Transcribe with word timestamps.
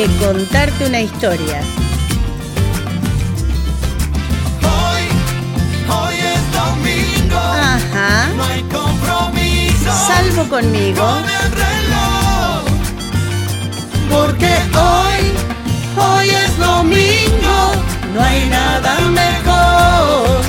Que 0.00 0.06
contarte 0.16 0.86
una 0.86 1.02
historia. 1.02 1.60
Hoy, 4.62 5.04
hoy 5.94 6.14
es 6.14 6.52
domingo. 6.54 7.36
Ajá. 7.36 8.28
No 8.34 8.44
hay 8.44 8.62
compromiso 8.62 9.92
Salvo 9.92 10.48
conmigo. 10.48 11.02
con 11.04 11.22
el 11.28 11.52
reloj. 11.52 12.64
Porque 14.08 14.46
hoy, 14.74 16.02
hoy 16.02 16.30
es 16.30 16.58
domingo. 16.58 17.72
No 18.14 18.22
hay 18.22 18.48
nada 18.48 19.00
mejor. 19.00 20.40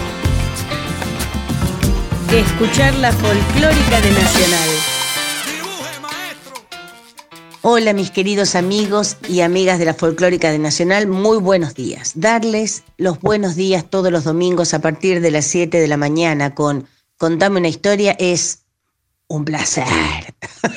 Que 2.30 2.40
escuchar 2.40 2.94
la 2.96 3.12
folclórica 3.12 4.00
de 4.00 4.12
Nacional. 4.12 4.91
Hola 7.64 7.94
mis 7.94 8.10
queridos 8.10 8.56
amigos 8.56 9.18
y 9.30 9.42
amigas 9.42 9.78
de 9.78 9.86
la 9.86 9.94
Folclórica 9.94 10.50
de 10.50 10.58
Nacional, 10.58 11.06
muy 11.06 11.38
buenos 11.38 11.76
días. 11.76 12.14
Darles 12.16 12.82
los 12.98 13.20
buenos 13.20 13.56
días 13.56 13.88
todos 13.88 14.12
los 14.12 14.24
domingos 14.24 14.74
a 14.74 14.82
partir 14.82 15.22
de 15.22 15.30
las 15.30 15.46
7 15.46 15.80
de 15.80 15.88
la 15.88 15.96
mañana 15.96 16.56
con 16.56 16.88
Contame 17.18 17.60
una 17.60 17.68
historia 17.68 18.16
es 18.18 18.64
un 19.28 19.46
placer. 19.46 19.86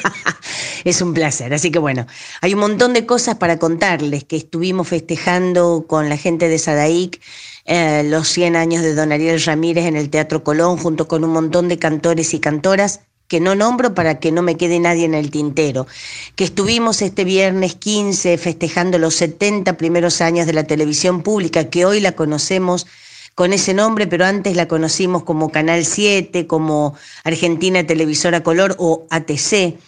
es 0.84 1.00
un 1.00 1.14
placer. 1.14 1.54
Así 1.54 1.70
que 1.70 1.78
bueno, 1.78 2.06
hay 2.42 2.52
un 2.52 2.60
montón 2.60 2.92
de 2.92 3.06
cosas 3.06 3.36
para 3.36 3.58
contarles 3.58 4.24
que 4.24 4.36
estuvimos 4.36 4.86
festejando 4.86 5.86
con 5.88 6.10
la 6.10 6.18
gente 6.18 6.48
de 6.48 6.58
Sadaic. 6.58 7.18
eh, 7.64 8.02
los 8.04 8.28
100 8.28 8.56
años 8.56 8.82
de 8.82 8.94
Don 8.94 9.10
Ariel 9.10 9.42
Ramírez 9.42 9.86
en 9.86 9.96
el 9.96 10.10
Teatro 10.10 10.44
Colón, 10.44 10.76
junto 10.76 11.08
con 11.08 11.24
un 11.24 11.30
montón 11.30 11.68
de 11.68 11.78
cantores 11.78 12.34
y 12.34 12.40
cantoras 12.40 13.00
que 13.34 13.40
no 13.40 13.56
nombro 13.56 13.94
para 13.94 14.20
que 14.20 14.30
no 14.30 14.42
me 14.42 14.56
quede 14.56 14.78
nadie 14.78 15.06
en 15.06 15.14
el 15.14 15.32
tintero, 15.32 15.88
que 16.36 16.44
estuvimos 16.44 17.02
este 17.02 17.24
viernes 17.24 17.74
15 17.74 18.38
festejando 18.38 18.96
los 18.96 19.16
70 19.16 19.76
primeros 19.76 20.20
años 20.20 20.46
de 20.46 20.52
la 20.52 20.62
televisión 20.62 21.24
pública, 21.24 21.68
que 21.68 21.84
hoy 21.84 21.98
la 21.98 22.12
conocemos 22.12 22.86
con 23.34 23.52
ese 23.52 23.74
nombre, 23.74 24.06
pero 24.06 24.24
antes 24.24 24.54
la 24.54 24.68
conocimos 24.68 25.24
como 25.24 25.50
Canal 25.50 25.84
7, 25.84 26.46
como 26.46 26.94
Argentina 27.24 27.84
Televisora 27.84 28.44
Color 28.44 28.76
o 28.78 29.04
ATC, 29.10 29.80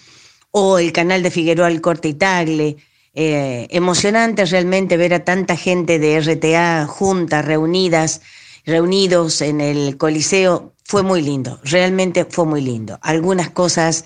o 0.50 0.80
el 0.80 0.90
canal 0.90 1.22
de 1.22 1.30
Figueroa 1.30 1.68
El 1.68 1.80
Corte 1.80 2.08
y 2.08 2.14
Tagle. 2.14 2.78
Eh, 3.14 3.68
emocionante 3.70 4.44
realmente 4.46 4.96
ver 4.96 5.14
a 5.14 5.24
tanta 5.24 5.54
gente 5.54 6.00
de 6.00 6.20
RTA 6.20 6.84
juntas, 6.88 7.44
reunidas, 7.44 8.22
reunidos 8.64 9.40
en 9.40 9.60
el 9.60 9.96
Coliseo. 9.98 10.72
Fue 10.88 11.02
muy 11.02 11.20
lindo, 11.22 11.58
realmente 11.64 12.24
fue 12.24 12.44
muy 12.46 12.60
lindo. 12.60 12.98
Algunas 13.02 13.50
cosas 13.50 14.04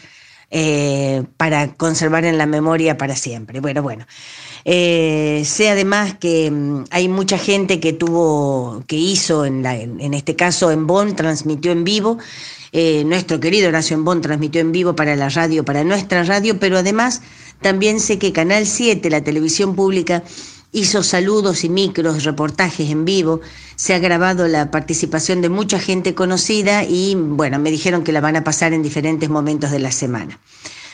eh, 0.50 1.22
para 1.36 1.74
conservar 1.74 2.24
en 2.24 2.38
la 2.38 2.46
memoria 2.46 2.96
para 2.96 3.14
siempre. 3.16 3.60
Bueno, 3.60 3.82
bueno. 3.82 4.06
Eh, 4.64 5.42
sé 5.44 5.70
además 5.70 6.14
que 6.18 6.50
mm, 6.50 6.84
hay 6.90 7.08
mucha 7.08 7.36
gente 7.38 7.80
que 7.80 7.92
tuvo, 7.92 8.82
que 8.86 8.96
hizo, 8.96 9.44
en, 9.44 9.62
la- 9.62 9.76
en- 9.76 10.14
este 10.14 10.36
caso 10.36 10.70
en 10.70 10.86
Bonn, 10.86 11.14
transmitió 11.16 11.70
en 11.72 11.84
vivo. 11.84 12.18
Eh, 12.72 13.04
nuestro 13.04 13.40
querido 13.40 13.68
Horacio 13.68 13.94
en 13.96 14.04
Bonn 14.04 14.22
transmitió 14.22 14.60
en 14.62 14.72
vivo 14.72 14.94
para 14.96 15.16
la 15.16 15.28
radio, 15.28 15.64
para 15.64 15.84
nuestra 15.84 16.24
radio, 16.24 16.58
pero 16.58 16.78
además 16.78 17.20
también 17.60 18.00
sé 18.00 18.18
que 18.18 18.32
Canal 18.32 18.66
7, 18.66 19.10
la 19.10 19.22
televisión 19.22 19.74
pública, 19.74 20.22
hizo 20.72 21.02
saludos 21.02 21.64
y 21.64 21.68
micros, 21.68 22.24
reportajes 22.24 22.90
en 22.90 23.04
vivo. 23.04 23.40
Se 23.76 23.94
ha 23.94 23.98
grabado 23.98 24.48
la 24.48 24.70
participación 24.70 25.40
de 25.40 25.48
mucha 25.48 25.78
gente 25.78 26.14
conocida 26.14 26.84
y 26.84 27.14
bueno, 27.14 27.58
me 27.58 27.70
dijeron 27.70 28.04
que 28.04 28.12
la 28.12 28.20
van 28.20 28.36
a 28.36 28.44
pasar 28.44 28.72
en 28.72 28.82
diferentes 28.82 29.28
momentos 29.28 29.70
de 29.70 29.80
la 29.80 29.92
semana. 29.92 30.38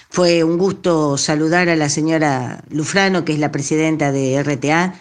Fue 0.08 0.44
un 0.44 0.56
gusto 0.56 1.18
saludar 1.18 1.68
a 1.68 1.76
la 1.76 1.88
señora 1.88 2.62
Lufrano, 2.70 3.24
que 3.24 3.32
es 3.32 3.38
la 3.38 3.52
presidenta 3.52 4.12
de 4.12 4.42
RTA, 4.42 4.94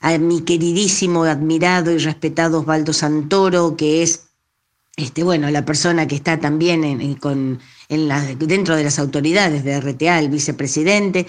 a 0.00 0.18
mi 0.18 0.42
queridísimo, 0.42 1.24
admirado 1.24 1.92
y 1.92 1.98
respetado 1.98 2.60
Osvaldo 2.60 2.92
Santoro, 2.92 3.76
que 3.76 4.02
es 4.02 4.26
este, 4.96 5.22
bueno, 5.22 5.50
la 5.50 5.64
persona 5.64 6.08
que 6.08 6.16
está 6.16 6.40
también 6.40 6.82
en, 6.82 7.14
con, 7.16 7.60
en 7.88 8.38
dentro 8.38 8.76
de 8.76 8.84
las 8.84 8.98
autoridades 8.98 9.62
de 9.62 9.78
RTA, 9.78 10.18
el 10.18 10.30
vicepresidente. 10.30 11.26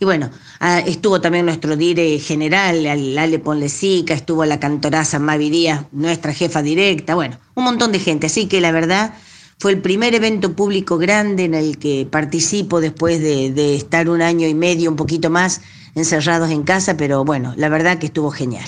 Y 0.00 0.04
bueno, 0.04 0.30
ah, 0.60 0.78
estuvo 0.78 1.20
también 1.20 1.46
nuestro 1.46 1.76
dire 1.76 2.18
general, 2.20 2.86
al- 2.86 3.18
Ale 3.18 3.38
Ponlecica, 3.40 4.14
estuvo 4.14 4.44
la 4.44 4.60
cantoraza 4.60 5.18
Mavi 5.18 5.50
Díaz, 5.50 5.86
nuestra 5.92 6.32
jefa 6.32 6.62
directa, 6.62 7.16
bueno, 7.16 7.38
un 7.56 7.64
montón 7.64 7.90
de 7.90 7.98
gente. 7.98 8.26
Así 8.28 8.46
que 8.46 8.60
la 8.60 8.70
verdad 8.70 9.14
fue 9.58 9.72
el 9.72 9.80
primer 9.80 10.14
evento 10.14 10.54
público 10.54 10.98
grande 10.98 11.44
en 11.44 11.54
el 11.54 11.78
que 11.78 12.06
participo 12.08 12.80
después 12.80 13.20
de, 13.20 13.50
de 13.50 13.74
estar 13.74 14.08
un 14.08 14.22
año 14.22 14.46
y 14.46 14.54
medio, 14.54 14.88
un 14.88 14.96
poquito 14.96 15.30
más, 15.30 15.62
encerrados 15.96 16.50
en 16.50 16.62
casa, 16.62 16.96
pero 16.96 17.24
bueno, 17.24 17.54
la 17.56 17.68
verdad 17.68 17.98
que 17.98 18.06
estuvo 18.06 18.30
genial. 18.30 18.64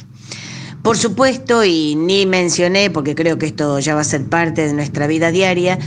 Por 0.82 0.96
supuesto, 0.96 1.62
y 1.62 1.94
ni 1.94 2.26
mencioné, 2.26 2.90
porque 2.90 3.14
creo 3.14 3.38
que 3.38 3.46
esto 3.46 3.78
ya 3.78 3.94
va 3.94 4.00
a 4.00 4.04
ser 4.04 4.24
parte 4.28 4.66
de 4.66 4.72
nuestra 4.72 5.06
vida 5.06 5.30
diaria, 5.30 5.78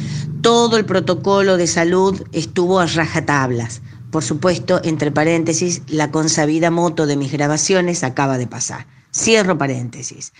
todo 0.41 0.77
el 0.77 0.85
protocolo 0.85 1.57
de 1.57 1.67
salud 1.67 2.21
estuvo 2.31 2.79
a 2.79 2.85
rajatablas. 2.85 3.81
Por 4.13 4.23
supuesto, 4.23 4.79
entre 4.83 5.09
paréntesis, 5.09 5.81
la 5.87 6.11
consabida 6.11 6.69
moto 6.69 7.07
de 7.07 7.17
mis 7.17 7.31
grabaciones 7.31 8.03
acaba 8.03 8.37
de 8.37 8.45
pasar. 8.45 8.85
Cierro 9.11 9.57
paréntesis. 9.57 10.33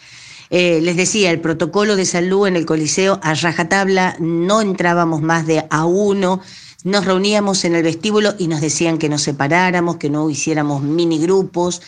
Eh, 0.51 0.79
les 0.83 0.95
decía, 0.95 1.31
el 1.31 1.41
protocolo 1.41 1.95
de 1.95 2.05
salud 2.05 2.45
en 2.45 2.55
el 2.55 2.67
Coliseo 2.67 3.19
a 3.23 3.33
rajatabla, 3.33 4.15
no 4.19 4.61
entrábamos 4.61 5.23
más 5.23 5.47
de 5.47 5.65
a 5.71 5.85
uno, 5.85 6.39
nos 6.83 7.03
reuníamos 7.05 7.65
en 7.65 7.73
el 7.73 7.81
vestíbulo 7.81 8.35
y 8.37 8.47
nos 8.47 8.61
decían 8.61 8.99
que 8.99 9.09
nos 9.09 9.23
separáramos, 9.23 9.97
que 9.97 10.11
no 10.11 10.29
hiciéramos 10.29 10.83
mini 10.83 11.17
grupos, 11.17 11.81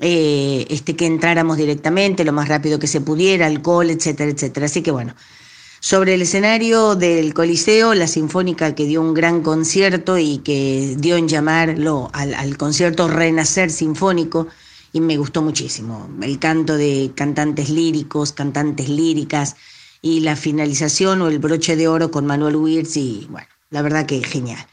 eh, 0.00 0.66
este, 0.70 0.96
que 0.96 1.06
entráramos 1.06 1.56
directamente 1.56 2.24
lo 2.24 2.32
más 2.32 2.48
rápido 2.48 2.80
que 2.80 2.88
se 2.88 3.00
pudiera, 3.00 3.46
alcohol, 3.46 3.90
etcétera, 3.90 4.32
etcétera. 4.32 4.66
Así 4.66 4.82
que 4.82 4.90
bueno, 4.90 5.14
sobre 5.82 6.14
el 6.14 6.22
escenario 6.22 6.94
del 6.94 7.34
Coliseo, 7.34 7.92
la 7.94 8.06
Sinfónica 8.06 8.72
que 8.72 8.86
dio 8.86 9.00
un 9.00 9.14
gran 9.14 9.42
concierto 9.42 10.16
y 10.16 10.38
que 10.38 10.94
dio 10.96 11.16
en 11.16 11.26
llamarlo 11.26 12.08
al, 12.12 12.56
concierto 12.56 13.08
Renacer 13.08 13.68
Sinfónico, 13.68 14.46
y 14.92 15.00
me 15.00 15.16
gustó 15.16 15.42
muchísimo. 15.42 16.08
El 16.22 16.38
canto 16.38 16.76
de 16.76 17.10
cantantes 17.16 17.68
líricos, 17.68 18.32
cantantes 18.32 18.88
líricas, 18.88 19.56
y 20.00 20.20
la 20.20 20.36
finalización 20.36 21.20
o 21.20 21.26
el 21.26 21.40
broche 21.40 21.74
de 21.74 21.88
oro 21.88 22.12
con 22.12 22.26
Manuel 22.26 22.54
Wirtz, 22.54 22.96
y 22.96 23.26
bueno, 23.28 23.48
la 23.70 23.82
verdad 23.82 24.06
que 24.06 24.22
genial. 24.22 24.64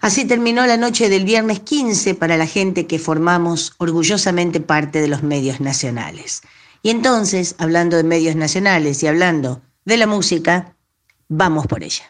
Así 0.00 0.24
terminó 0.24 0.66
la 0.66 0.78
noche 0.78 1.10
del 1.10 1.26
viernes 1.26 1.60
15 1.60 2.14
para 2.14 2.38
la 2.38 2.46
gente 2.46 2.86
que 2.86 2.98
formamos 2.98 3.74
orgullosamente 3.76 4.60
parte 4.60 5.02
de 5.02 5.08
los 5.08 5.22
medios 5.22 5.60
nacionales. 5.60 6.40
Y 6.82 6.88
entonces, 6.88 7.54
hablando 7.58 7.98
de 7.98 8.04
medios 8.04 8.34
nacionales 8.34 9.02
y 9.02 9.08
hablando 9.08 9.60
de 9.84 9.96
la 9.96 10.06
música, 10.06 10.76
vamos 11.28 11.66
por 11.66 11.82
ella. 11.82 12.04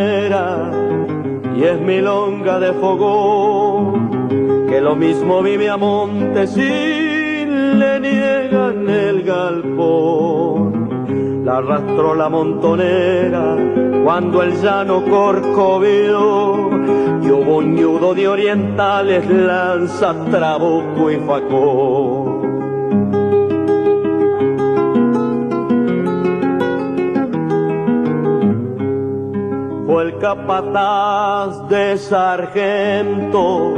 y 1.55 1.63
es 1.63 1.79
milonga 1.79 2.59
de 2.59 2.73
fogón 2.73 4.67
que 4.67 4.81
lo 4.81 4.95
mismo 4.95 5.41
vive 5.41 5.69
a 5.69 5.77
montes 5.77 6.57
en 8.51 8.89
el 8.89 9.23
galpón. 9.23 10.85
La 11.45 11.57
arrastró 11.57 12.15
la 12.15 12.29
montonera 12.29 13.55
cuando 14.03 14.41
el 14.43 14.61
llano 14.61 15.03
corcovió 15.05 16.69
y 17.21 17.31
hubo 17.31 17.57
un 17.57 17.75
nudo 17.75 18.13
de 18.13 18.27
orientales, 18.27 19.27
lanzas, 19.29 20.15
trabuco 20.29 21.09
y 21.11 21.15
facón. 21.17 22.35
Fue 29.87 30.03
el 30.03 30.17
capataz 30.19 31.67
de 31.69 31.97
sargento, 31.97 33.73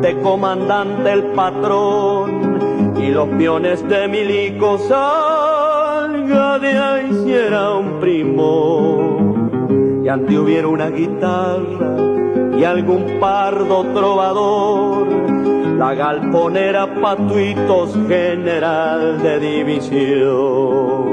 de 0.00 0.20
comandante 0.20 1.12
el 1.12 1.22
patrón, 1.32 2.73
y 3.04 3.10
los 3.10 3.28
peones 3.28 3.86
de 3.86 4.08
milico 4.08 4.78
salga 4.78 6.58
de 6.58 6.78
ahí 6.78 7.12
si 7.22 7.32
era 7.32 7.74
un 7.74 8.00
primo. 8.00 9.36
Y 10.02 10.08
ante 10.08 10.38
hubiera 10.38 10.68
una 10.68 10.88
guitarra 10.88 11.96
y 12.56 12.64
algún 12.64 13.18
pardo 13.20 13.84
trovador. 13.92 15.06
La 15.78 15.94
galponera 15.94 16.94
patuitos 17.02 17.92
general 18.08 19.22
de 19.22 19.38
división. 19.40 21.04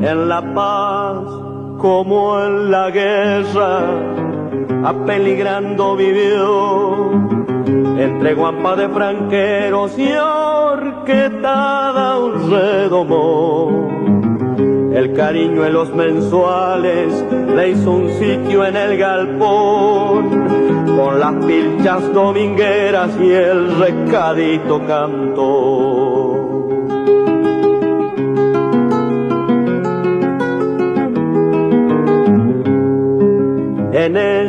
En 0.00 0.28
la 0.28 0.54
paz 0.54 1.48
como 1.78 2.40
en 2.40 2.70
la 2.70 2.90
guerra, 2.90 4.17
apeligrando 4.84 5.96
vivió 5.96 7.10
entre 7.98 8.34
guampa 8.34 8.76
de 8.76 8.88
franqueros 8.88 9.98
y 9.98 10.12
orquetada 10.12 12.18
un 12.18 12.50
redomo. 12.50 13.88
El 14.94 15.12
cariño 15.14 15.64
en 15.64 15.72
los 15.72 15.94
mensuales 15.94 17.24
le 17.54 17.70
hizo 17.70 17.90
un 17.90 18.10
sitio 18.10 18.64
en 18.64 18.76
el 18.76 18.98
galpón, 18.98 20.46
con 20.96 21.20
las 21.20 21.44
pilchas 21.44 22.12
domingueras 22.12 23.10
y 23.20 23.30
el 23.30 23.78
recadito 23.78 24.84
cantó. 24.86 25.87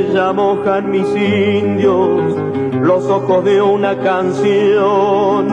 Ella 0.10 0.34
mojan 0.34 0.90
mis 0.90 1.08
indios 1.16 2.36
los 2.82 3.06
ojos 3.06 3.46
de 3.46 3.62
una 3.62 3.96
canción, 4.00 5.48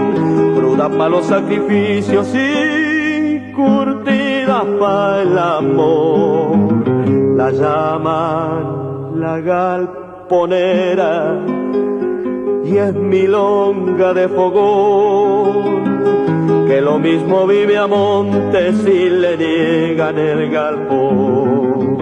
cruda 0.54 0.88
para 0.88 1.10
los 1.10 1.26
sacrificios 1.26 2.32
y 2.34 3.52
curtida 3.52 4.64
para 4.80 5.22
el 5.22 5.38
amor. 5.38 6.56
La 7.36 7.50
llaman 7.50 9.20
la 9.20 9.40
galponera 9.40 11.38
y 12.64 12.76
es 12.76 12.94
milonga 12.94 14.14
de 14.14 14.28
fogón, 14.28 15.84
que 16.66 16.80
lo 16.80 16.98
mismo 16.98 17.46
vive 17.46 17.76
a 17.76 17.86
montes 17.86 18.86
y 18.86 19.10
le 19.10 19.36
niegan 19.36 20.18
el 20.18 20.50
galpón. 20.50 21.95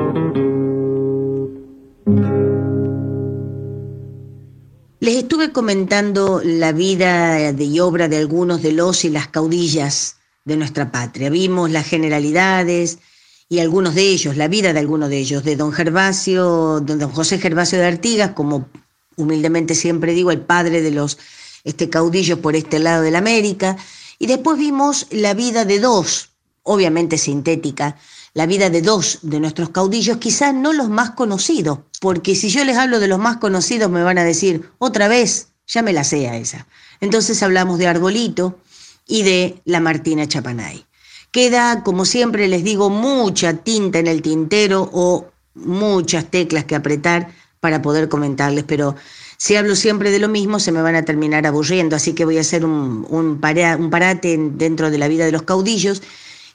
Estuve 5.34 5.50
comentando 5.50 6.40
la 6.44 6.70
vida 6.70 7.50
y 7.50 7.80
obra 7.80 8.06
de 8.06 8.18
algunos 8.18 8.62
de 8.62 8.70
los 8.70 9.04
y 9.04 9.10
las 9.10 9.26
caudillas 9.26 10.18
de 10.44 10.56
nuestra 10.56 10.92
patria. 10.92 11.28
Vimos 11.28 11.72
las 11.72 11.88
generalidades 11.88 13.00
y 13.48 13.58
algunos 13.58 13.96
de 13.96 14.02
ellos, 14.02 14.36
la 14.36 14.46
vida 14.46 14.72
de 14.72 14.78
algunos 14.78 15.08
de 15.08 15.18
ellos, 15.18 15.42
de 15.42 15.56
don 15.56 15.72
Gervasio, 15.72 16.78
de 16.78 16.94
don 16.98 17.10
José 17.10 17.40
Gervasio 17.40 17.80
de 17.80 17.86
Artigas, 17.86 18.30
como 18.30 18.68
humildemente 19.16 19.74
siempre 19.74 20.12
digo, 20.12 20.30
el 20.30 20.40
padre 20.40 20.82
de 20.82 20.92
los 20.92 21.18
este, 21.64 21.90
caudillos 21.90 22.38
por 22.38 22.54
este 22.54 22.78
lado 22.78 23.02
de 23.02 23.10
la 23.10 23.18
América. 23.18 23.76
Y 24.20 24.28
después 24.28 24.56
vimos 24.56 25.08
la 25.10 25.34
vida 25.34 25.64
de 25.64 25.80
dos, 25.80 26.30
obviamente 26.62 27.18
sintética, 27.18 27.96
la 28.34 28.46
vida 28.46 28.68
de 28.68 28.82
dos 28.82 29.20
de 29.22 29.38
nuestros 29.38 29.70
caudillos, 29.70 30.18
quizás 30.18 30.52
no 30.52 30.72
los 30.72 30.90
más 30.90 31.12
conocidos, 31.12 31.78
porque 32.00 32.34
si 32.34 32.48
yo 32.50 32.64
les 32.64 32.76
hablo 32.76 32.98
de 32.98 33.08
los 33.08 33.20
más 33.20 33.36
conocidos 33.36 33.90
me 33.90 34.02
van 34.02 34.18
a 34.18 34.24
decir, 34.24 34.68
otra 34.78 35.06
vez, 35.06 35.48
ya 35.68 35.82
me 35.82 35.92
la 35.92 36.02
sé 36.02 36.28
a 36.28 36.36
esa. 36.36 36.66
Entonces 37.00 37.42
hablamos 37.42 37.78
de 37.78 37.86
Arbolito 37.86 38.58
y 39.06 39.22
de 39.22 39.62
la 39.64 39.80
Martina 39.80 40.26
Chapanay. 40.26 40.84
Queda, 41.30 41.82
como 41.84 42.04
siempre 42.04 42.48
les 42.48 42.64
digo, 42.64 42.90
mucha 42.90 43.54
tinta 43.54 44.00
en 44.00 44.08
el 44.08 44.20
tintero 44.20 44.90
o 44.92 45.30
muchas 45.54 46.28
teclas 46.30 46.64
que 46.64 46.74
apretar 46.74 47.32
para 47.60 47.82
poder 47.82 48.08
comentarles, 48.08 48.64
pero 48.64 48.96
si 49.36 49.56
hablo 49.56 49.76
siempre 49.76 50.10
de 50.10 50.18
lo 50.18 50.28
mismo 50.28 50.58
se 50.58 50.72
me 50.72 50.82
van 50.82 50.96
a 50.96 51.04
terminar 51.04 51.46
aburriendo, 51.46 51.96
así 51.96 52.12
que 52.12 52.24
voy 52.24 52.38
a 52.38 52.42
hacer 52.42 52.64
un, 52.64 53.06
un, 53.08 53.40
un 53.40 53.90
parate 53.90 54.36
dentro 54.38 54.90
de 54.90 54.98
la 54.98 55.08
vida 55.08 55.24
de 55.24 55.32
los 55.32 55.42
caudillos 55.42 56.02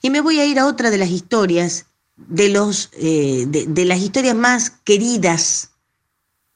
y 0.01 0.09
me 0.09 0.21
voy 0.21 0.39
a 0.39 0.45
ir 0.45 0.59
a 0.59 0.65
otra 0.65 0.89
de 0.89 0.97
las 0.97 1.09
historias, 1.09 1.85
de, 2.15 2.49
los, 2.49 2.89
eh, 2.93 3.45
de, 3.47 3.85
las 3.85 3.99
historias 3.99 4.35
más 4.35 4.71
queridas, 4.83 5.71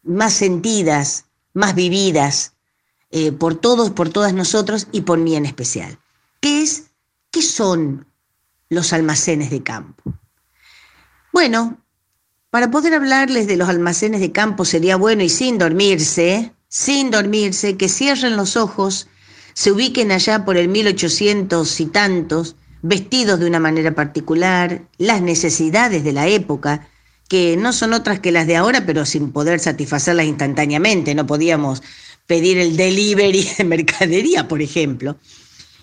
más 0.03 0.33
sentidas, 0.33 1.25
más 1.53 1.75
vividas 1.75 2.53
eh, 3.11 3.31
por 3.31 3.55
todos, 3.55 3.91
por 3.91 4.09
todas 4.09 4.33
nosotros 4.33 4.87
y 4.91 5.01
por 5.01 5.19
mí 5.19 5.35
en 5.35 5.45
especial. 5.45 5.99
¿Qué 6.39 6.61
es? 6.63 6.91
¿Qué 7.31 7.41
son 7.41 8.05
los 8.69 8.93
almacenes 8.93 9.49
de 9.49 9.63
campo? 9.63 10.13
Bueno, 11.31 11.77
para 12.49 12.69
poder 12.69 12.93
hablarles 12.93 13.47
de 13.47 13.57
los 13.57 13.69
almacenes 13.69 14.21
de 14.21 14.31
campo 14.31 14.65
sería 14.65 14.95
bueno 14.95 15.23
y 15.23 15.29
sin 15.29 15.57
dormirse, 15.57 16.53
sin 16.67 17.09
dormirse, 17.09 17.77
que 17.77 17.89
cierren 17.89 18.35
los 18.35 18.57
ojos, 18.57 19.07
se 19.53 19.71
ubiquen 19.71 20.11
allá 20.11 20.45
por 20.45 20.57
el 20.57 20.67
1800 20.67 21.79
y 21.79 21.85
tantos, 21.87 22.55
vestidos 22.83 23.39
de 23.39 23.47
una 23.47 23.59
manera 23.59 23.95
particular, 23.95 24.83
las 24.99 25.21
necesidades 25.21 26.03
de 26.03 26.11
la 26.11 26.27
época, 26.27 26.87
que 27.27 27.57
no 27.57 27.73
son 27.73 27.93
otras 27.93 28.19
que 28.19 28.31
las 28.31 28.45
de 28.45 28.57
ahora, 28.57 28.85
pero 28.85 29.05
sin 29.05 29.31
poder 29.31 29.59
satisfacerlas 29.59 30.27
instantáneamente. 30.27 31.15
No 31.15 31.25
podíamos 31.25 31.81
pedir 32.27 32.59
el 32.59 32.77
delivery 32.77 33.49
de 33.57 33.63
mercadería, 33.63 34.47
por 34.47 34.61
ejemplo. 34.61 35.17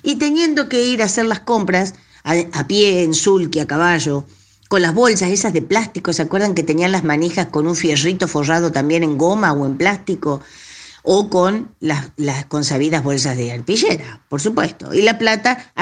Y 0.02 0.16
teniendo 0.16 0.68
que 0.68 0.84
ir 0.84 1.02
a 1.02 1.06
hacer 1.06 1.24
las 1.24 1.40
compras 1.40 1.94
a, 2.22 2.66
pie, 2.66 3.02
en 3.02 3.14
sulky, 3.14 3.60
a 3.60 3.66
caballo, 3.66 4.26
con 4.68 4.82
las 4.82 4.94
bolsas 4.94 5.30
esas 5.30 5.52
de 5.52 5.62
plástico, 5.62 6.12
¿se 6.12 6.22
acuerdan 6.22 6.54
que 6.54 6.62
tenían 6.62 6.92
las 6.92 7.02
manijas 7.02 7.46
con 7.46 7.66
un 7.66 7.74
fierrito 7.74 8.28
forrado 8.28 8.70
también 8.70 9.02
en 9.02 9.18
goma 9.18 9.52
o 9.52 9.66
en 9.66 9.76
plástico? 9.76 10.42
O 11.02 11.30
con 11.30 11.74
las, 11.80 12.10
las 12.16 12.46
consabidas 12.46 13.02
bolsas 13.02 13.36
de 13.36 13.52
arpillera, 13.52 14.24
por 14.28 14.40
supuesto. 14.40 14.92
Y 14.94 15.02
la 15.02 15.18
plata, 15.18 15.72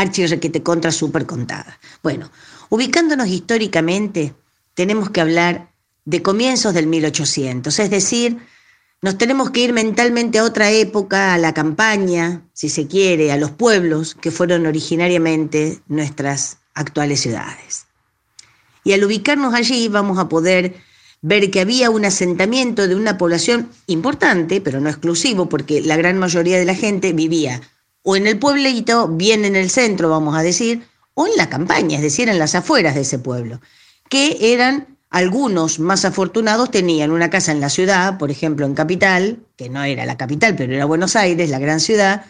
te 0.50 0.62
contra 0.62 0.92
súper 0.92 1.26
contada. 1.26 1.78
Bueno, 2.02 2.30
ubicándonos 2.68 3.28
históricamente, 3.28 4.34
tenemos 4.74 5.10
que 5.10 5.20
hablar 5.20 5.72
de 6.04 6.22
comienzos 6.22 6.74
del 6.74 6.86
1800, 6.86 7.78
es 7.78 7.90
decir, 7.90 8.38
nos 9.00 9.16
tenemos 9.16 9.50
que 9.50 9.60
ir 9.60 9.72
mentalmente 9.72 10.38
a 10.38 10.44
otra 10.44 10.70
época, 10.70 11.34
a 11.34 11.38
la 11.38 11.54
campaña, 11.54 12.42
si 12.52 12.68
se 12.68 12.88
quiere, 12.88 13.30
a 13.30 13.36
los 13.36 13.52
pueblos 13.52 14.14
que 14.14 14.32
fueron 14.32 14.66
originariamente 14.66 15.80
nuestras 15.86 16.58
actuales 16.74 17.20
ciudades. 17.20 17.86
Y 18.82 18.92
al 18.92 19.04
ubicarnos 19.04 19.54
allí 19.54 19.86
vamos 19.88 20.18
a 20.18 20.28
poder 20.28 20.76
ver 21.20 21.50
que 21.50 21.60
había 21.60 21.90
un 21.90 22.04
asentamiento 22.04 22.86
de 22.86 22.94
una 22.94 23.18
población 23.18 23.70
importante, 23.86 24.60
pero 24.60 24.80
no 24.80 24.88
exclusivo, 24.88 25.48
porque 25.48 25.80
la 25.80 25.96
gran 25.96 26.18
mayoría 26.18 26.58
de 26.58 26.64
la 26.64 26.74
gente 26.74 27.12
vivía 27.12 27.60
o 28.02 28.16
en 28.16 28.26
el 28.26 28.38
pueblito, 28.38 29.08
bien 29.08 29.44
en 29.44 29.56
el 29.56 29.70
centro, 29.70 30.08
vamos 30.08 30.36
a 30.36 30.42
decir, 30.42 30.82
o 31.14 31.26
en 31.26 31.36
la 31.36 31.50
campaña, 31.50 31.96
es 31.96 32.02
decir, 32.02 32.28
en 32.28 32.38
las 32.38 32.54
afueras 32.54 32.94
de 32.94 33.02
ese 33.02 33.18
pueblo, 33.18 33.60
que 34.08 34.54
eran 34.54 34.96
algunos 35.10 35.78
más 35.78 36.04
afortunados 36.04 36.70
tenían 36.70 37.10
una 37.10 37.30
casa 37.30 37.52
en 37.52 37.60
la 37.60 37.70
ciudad, 37.70 38.18
por 38.18 38.30
ejemplo 38.30 38.66
en 38.66 38.74
Capital, 38.74 39.38
que 39.56 39.68
no 39.68 39.82
era 39.82 40.06
la 40.06 40.16
capital, 40.16 40.54
pero 40.56 40.74
era 40.74 40.84
Buenos 40.84 41.16
Aires, 41.16 41.50
la 41.50 41.58
gran 41.58 41.80
ciudad, 41.80 42.26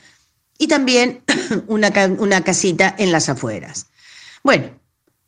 y 0.59 0.69
también 0.69 1.23
una, 1.67 1.93
una 2.19 2.43
casita 2.43 2.95
en 2.99 3.13
las 3.13 3.29
afueras. 3.29 3.87
Bueno, 4.43 4.71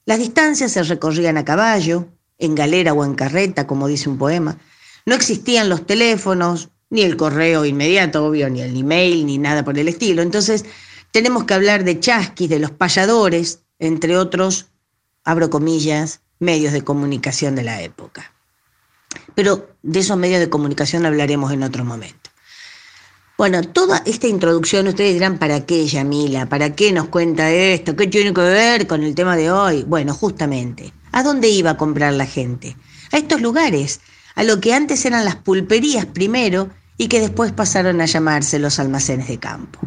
las 0.04 0.18
distancias 0.18 0.72
se 0.72 0.82
recorrían 0.82 1.36
a 1.38 1.44
caballo, 1.44 2.08
en 2.40 2.54
galera 2.54 2.92
o 2.92 3.04
en 3.04 3.14
carreta, 3.14 3.66
como 3.66 3.86
dice 3.86 4.08
un 4.08 4.18
poema. 4.18 4.58
No 5.06 5.14
existían 5.14 5.68
los 5.68 5.86
teléfonos, 5.86 6.70
ni 6.90 7.02
el 7.02 7.16
correo 7.16 7.64
inmediato, 7.64 8.24
obvio, 8.24 8.50
ni 8.50 8.62
el 8.62 8.76
email, 8.76 9.24
ni 9.24 9.38
nada 9.38 9.64
por 9.64 9.78
el 9.78 9.88
estilo. 9.88 10.22
Entonces, 10.22 10.64
tenemos 11.12 11.44
que 11.44 11.54
hablar 11.54 11.84
de 11.84 12.00
chasquis, 12.00 12.48
de 12.48 12.58
los 12.58 12.72
payadores, 12.72 13.60
entre 13.78 14.16
otros, 14.16 14.66
abro 15.24 15.50
comillas, 15.50 16.20
medios 16.38 16.72
de 16.72 16.82
comunicación 16.82 17.54
de 17.54 17.62
la 17.62 17.82
época. 17.82 18.32
Pero 19.34 19.70
de 19.82 20.00
esos 20.00 20.16
medios 20.16 20.40
de 20.40 20.50
comunicación 20.50 21.06
hablaremos 21.06 21.52
en 21.52 21.62
otro 21.62 21.84
momento. 21.84 22.30
Bueno, 23.38 23.62
toda 23.62 24.02
esta 24.04 24.26
introducción, 24.26 24.86
ustedes 24.88 25.14
dirán, 25.14 25.38
¿para 25.38 25.64
qué, 25.64 25.86
Yamila? 25.86 26.46
¿Para 26.46 26.74
qué 26.74 26.92
nos 26.92 27.08
cuenta 27.08 27.50
esto? 27.50 27.96
¿Qué 27.96 28.06
tiene 28.06 28.34
que 28.34 28.40
ver 28.42 28.86
con 28.86 29.02
el 29.02 29.14
tema 29.14 29.34
de 29.34 29.50
hoy? 29.50 29.82
Bueno, 29.84 30.12
justamente, 30.12 30.92
¿A 31.12 31.22
dónde 31.22 31.48
iba 31.48 31.70
a 31.70 31.76
comprar 31.76 32.12
la 32.12 32.26
gente? 32.26 32.76
A 33.12 33.16
estos 33.16 33.40
lugares, 33.40 34.00
a 34.34 34.42
lo 34.42 34.60
que 34.60 34.74
antes 34.74 35.04
eran 35.04 35.24
las 35.24 35.36
pulperías 35.36 36.06
primero 36.06 36.70
y 36.96 37.08
que 37.08 37.20
después 37.20 37.52
pasaron 37.52 38.00
a 38.00 38.06
llamarse 38.06 38.58
los 38.58 38.78
almacenes 38.78 39.28
de 39.28 39.38
campo. 39.38 39.80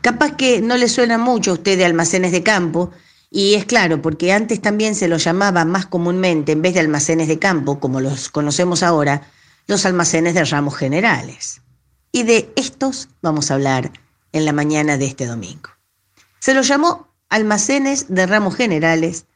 Capaz 0.00 0.36
que 0.36 0.60
no 0.60 0.76
le 0.76 0.88
suena 0.88 1.18
mucho 1.18 1.52
a 1.52 1.54
usted 1.54 1.78
de 1.78 1.84
almacenes 1.84 2.32
de 2.32 2.42
campo, 2.42 2.90
y 3.30 3.54
es 3.54 3.64
claro, 3.64 4.00
porque 4.00 4.32
antes 4.32 4.60
también 4.60 4.94
se 4.94 5.08
los 5.08 5.24
llamaba 5.24 5.64
más 5.64 5.86
comúnmente, 5.86 6.52
en 6.52 6.62
vez 6.62 6.74
de 6.74 6.80
almacenes 6.80 7.26
de 7.28 7.38
campo, 7.38 7.80
como 7.80 8.00
los 8.00 8.28
conocemos 8.28 8.82
ahora, 8.82 9.22
los 9.66 9.86
almacenes 9.86 10.34
de 10.34 10.44
ramos 10.44 10.76
generales. 10.76 11.62
Y 12.12 12.22
de 12.22 12.52
estos 12.54 13.08
vamos 13.22 13.50
a 13.50 13.54
hablar 13.54 13.92
en 14.32 14.44
la 14.44 14.52
mañana 14.52 14.98
de 14.98 15.06
este 15.06 15.26
domingo. 15.26 15.70
Se 16.38 16.54
los 16.54 16.68
llamó 16.68 17.08
almacenes 17.28 18.06
de 18.08 18.26
ramos 18.26 18.56
generales 18.56 19.26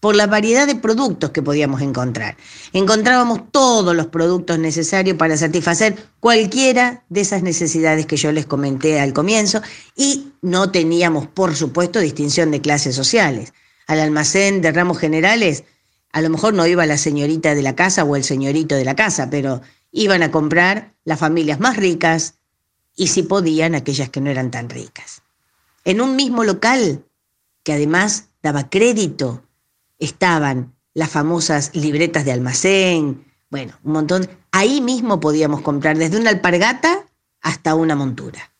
por 0.00 0.14
la 0.14 0.26
variedad 0.26 0.66
de 0.66 0.76
productos 0.76 1.30
que 1.30 1.42
podíamos 1.42 1.80
encontrar. 1.80 2.36
Encontrábamos 2.72 3.50
todos 3.50 3.94
los 3.96 4.06
productos 4.06 4.58
necesarios 4.58 5.16
para 5.16 5.36
satisfacer 5.36 5.96
cualquiera 6.20 7.04
de 7.08 7.22
esas 7.22 7.42
necesidades 7.42 8.06
que 8.06 8.16
yo 8.16 8.30
les 8.30 8.46
comenté 8.46 9.00
al 9.00 9.12
comienzo 9.12 9.60
y 9.96 10.32
no 10.40 10.70
teníamos, 10.70 11.26
por 11.26 11.56
supuesto, 11.56 11.98
distinción 11.98 12.50
de 12.50 12.60
clases 12.60 12.94
sociales. 12.94 13.52
Al 13.86 13.98
almacén 14.00 14.60
de 14.60 14.70
ramos 14.70 14.98
generales, 14.98 15.64
a 16.12 16.20
lo 16.20 16.30
mejor 16.30 16.54
no 16.54 16.66
iba 16.66 16.86
la 16.86 16.98
señorita 16.98 17.54
de 17.54 17.62
la 17.62 17.74
casa 17.74 18.04
o 18.04 18.14
el 18.14 18.22
señorito 18.22 18.76
de 18.76 18.84
la 18.84 18.94
casa, 18.94 19.28
pero 19.30 19.62
iban 19.90 20.22
a 20.22 20.30
comprar 20.30 20.94
las 21.04 21.18
familias 21.18 21.58
más 21.58 21.76
ricas 21.76 22.34
y 22.94 23.08
si 23.08 23.22
podían 23.22 23.74
aquellas 23.74 24.10
que 24.10 24.20
no 24.20 24.30
eran 24.30 24.50
tan 24.50 24.68
ricas. 24.68 25.22
En 25.84 26.00
un 26.00 26.16
mismo 26.16 26.44
local, 26.44 27.04
que 27.62 27.72
además 27.72 28.28
daba 28.42 28.70
crédito 28.70 29.42
estaban 29.98 30.74
las 30.94 31.10
famosas 31.10 31.70
libretas 31.74 32.24
de 32.24 32.32
almacén, 32.32 33.24
bueno, 33.50 33.78
un 33.82 33.92
montón. 33.92 34.28
Ahí 34.52 34.80
mismo 34.80 35.20
podíamos 35.20 35.62
comprar 35.62 35.96
desde 35.96 36.18
una 36.18 36.30
alpargata 36.30 37.06
hasta 37.40 37.74
una 37.74 37.94
montura. 37.94 38.52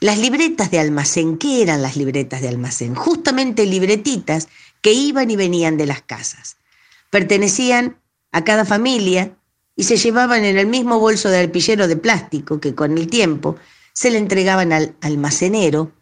Las 0.00 0.18
libretas 0.18 0.70
de 0.70 0.78
almacén, 0.78 1.38
¿qué 1.38 1.62
eran 1.62 1.82
las 1.82 1.96
libretas 1.96 2.40
de 2.40 2.48
almacén? 2.48 2.94
Justamente 2.94 3.66
libretitas 3.66 4.48
que 4.80 4.92
iban 4.92 5.30
y 5.30 5.36
venían 5.36 5.76
de 5.76 5.86
las 5.86 6.02
casas. 6.02 6.56
Pertenecían 7.10 7.98
a 8.32 8.44
cada 8.44 8.64
familia 8.64 9.36
y 9.76 9.84
se 9.84 9.96
llevaban 9.96 10.44
en 10.44 10.58
el 10.58 10.66
mismo 10.66 10.98
bolso 10.98 11.28
de 11.28 11.38
alpillero 11.38 11.86
de 11.86 11.96
plástico 11.96 12.60
que 12.60 12.74
con 12.74 12.96
el 12.96 13.08
tiempo 13.08 13.56
se 13.92 14.10
le 14.10 14.18
entregaban 14.18 14.72
al 14.72 14.94
almacenero. 15.00 15.92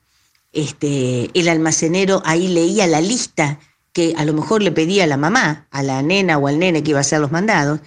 Este, 0.52 1.30
el 1.35 1.49
almacenero 1.49 2.23
ahí 2.25 2.49
leía 2.49 2.87
la 2.87 3.00
lista 3.00 3.58
que 3.99 4.14
a 4.17 4.25
lo 4.25 4.33
mejor 4.33 4.62
le 4.62 4.71
pedía 4.71 5.02
a 5.02 5.07
la 5.09 5.17
mamá, 5.17 5.67
a 5.73 5.83
la 5.83 6.00
nena 6.02 6.38
o 6.38 6.47
al 6.47 6.61
nene 6.61 6.85
que 6.85 6.90
iba 6.90 7.00
a 7.00 7.00
hacer 7.00 7.19
los 7.19 7.33
mandados, 7.33 7.81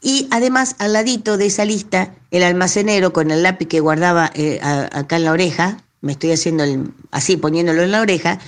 y 0.00 0.26
además 0.30 0.74
al 0.78 0.94
ladito 0.94 1.36
de 1.36 1.44
esa 1.44 1.66
lista, 1.66 2.14
el 2.30 2.44
almacenero 2.44 3.12
con 3.12 3.30
el 3.30 3.42
lápiz 3.42 3.66
que 3.68 3.80
guardaba 3.80 4.30
eh, 4.32 4.58
acá 4.62 5.16
en 5.16 5.24
la 5.24 5.32
oreja, 5.32 5.84
me 6.00 6.12
estoy 6.12 6.32
haciendo 6.32 6.64
así 7.10 7.36
poniéndolo 7.36 7.82
en 7.82 7.90
la 7.90 8.00
oreja, 8.00 8.38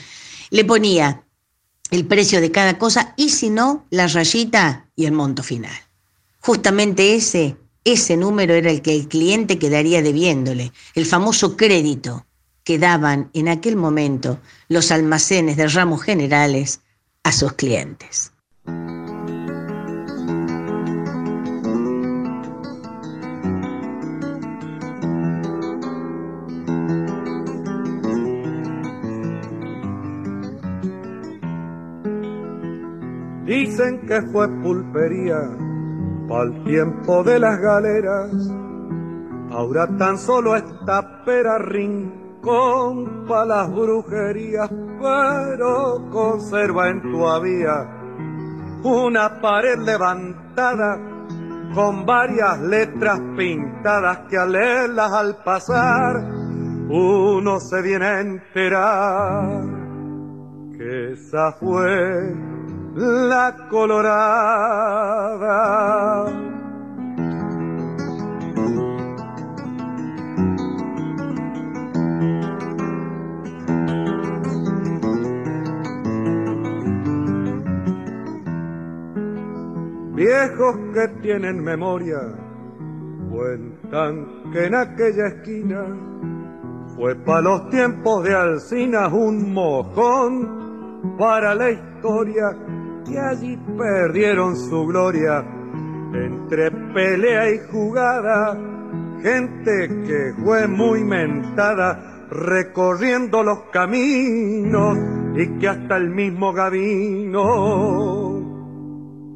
le 0.49 0.65
ponía 0.65 1.23
el 1.91 2.07
precio 2.07 2.41
de 2.41 2.51
cada 2.51 2.79
cosa 2.79 3.13
y 3.19 3.29
si 3.29 3.51
no, 3.51 3.85
la 3.91 4.07
rayita 4.07 4.87
y 4.97 5.05
el 5.05 5.13
monto 5.13 5.43
final. 5.43 5.77
Justamente 6.41 7.15
ese, 7.15 7.59
ese 7.85 8.17
número 8.17 8.55
era 8.55 8.71
el 8.71 8.81
que 8.81 8.97
el 8.97 9.07
cliente 9.07 9.59
quedaría 9.59 10.01
debiéndole, 10.01 10.73
el 10.95 11.05
famoso 11.05 11.59
crédito 11.59 12.25
que 12.65 12.79
daban 12.79 13.29
en 13.35 13.51
aquel 13.51 13.77
momento 13.77 14.41
los 14.69 14.91
almacenes 14.91 15.59
de 15.59 15.69
ramos 15.69 16.03
generales 16.03 16.81
a 17.25 17.33
sus 17.33 17.53
clientes. 17.53 18.33
Dicen 33.45 34.07
que 34.07 34.23
fue 34.23 34.49
pulpería 34.63 35.51
el 36.41 36.65
tiempo 36.65 37.23
de 37.23 37.39
las 37.39 37.61
galeras. 37.61 38.31
Ahora 39.51 39.87
tan 39.99 40.17
solo 40.17 40.57
está 40.57 41.25
pera 41.25 41.59
pa' 42.43 43.45
las 43.47 43.73
brujerías, 43.73 44.69
pero 45.01 46.09
conserva 46.11 46.89
en 46.89 47.03
tu 47.03 47.27
avía 47.27 47.89
una 48.85 49.41
pared 49.41 49.79
levantada 49.79 50.99
con 51.73 52.05
varias 52.05 52.61
letras 52.61 53.21
pintadas 53.37 54.19
que 54.29 54.37
al 54.37 54.53
leerlas 54.53 55.13
al 55.13 55.37
pasar 55.43 56.17
uno 56.89 57.61
se 57.61 57.81
viene 57.81 58.05
a 58.07 58.21
enterar 58.21 59.63
que 60.77 61.13
esa 61.13 61.53
fue 61.53 62.35
la 62.95 63.69
colorada 63.71 64.13
Viejos 80.25 80.77
que 80.95 81.09
tienen 81.21 81.65
memoria 81.65 82.21
cuentan 83.29 84.53
que 84.53 84.67
en 84.67 84.75
aquella 84.77 85.27
esquina 85.27 85.85
fue 86.95 87.17
para 87.17 87.41
los 87.41 87.69
tiempos 87.71 88.23
de 88.23 88.33
Alcinas 88.33 89.13
un 89.13 89.53
mojón 89.53 91.17
para 91.19 91.57
la 91.57 91.73
historia 91.73 92.57
que 93.05 93.19
allí 93.19 93.59
perdieron 93.77 94.55
su 94.55 94.87
gloria. 94.87 95.45
Entre 96.15 96.71
pelea 96.71 97.51
y 97.51 97.59
jugada, 97.73 98.57
gente 99.23 99.89
que 100.07 100.35
fue 100.45 100.69
muy 100.69 101.03
mentada 101.03 102.29
recorriendo 102.31 103.43
los 103.43 103.63
caminos 103.73 104.99
y 105.35 105.59
que 105.59 105.67
hasta 105.69 105.97
el 105.97 106.11
mismo 106.11 106.53
Gavino 106.53 108.32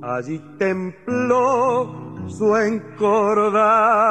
allí 0.06 0.38
templó 0.58 2.14
su 2.28 2.56
encordada. 2.56 4.06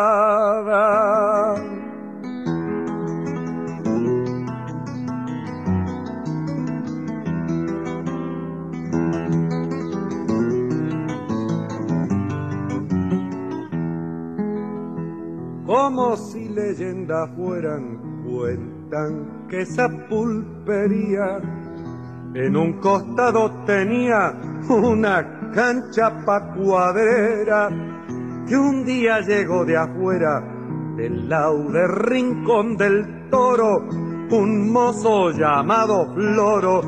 Como 15.65 16.17
si 16.17 16.49
leyendas 16.49 17.29
fueran, 17.35 18.23
cuentan 18.25 19.47
que 19.49 19.61
esa 19.61 19.87
pulpería 20.09 21.39
en 22.35 22.55
un 22.57 22.73
costado 22.81 23.63
tenía 23.65 24.33
una 24.69 25.51
cancha 25.53 26.23
pa' 26.25 26.53
cuadrera 26.53 27.69
que 28.45 28.57
un 28.57 28.83
día 28.83 29.21
llegó 29.21 29.63
de 29.63 29.77
afuera 29.77 30.43
del 30.97 31.29
laude 31.29 31.87
rincón 31.87 32.75
del 32.75 33.29
toro 33.29 33.87
un 34.31 34.69
mozo 34.71 35.31
llamado 35.31 36.13
Floro 36.13 36.81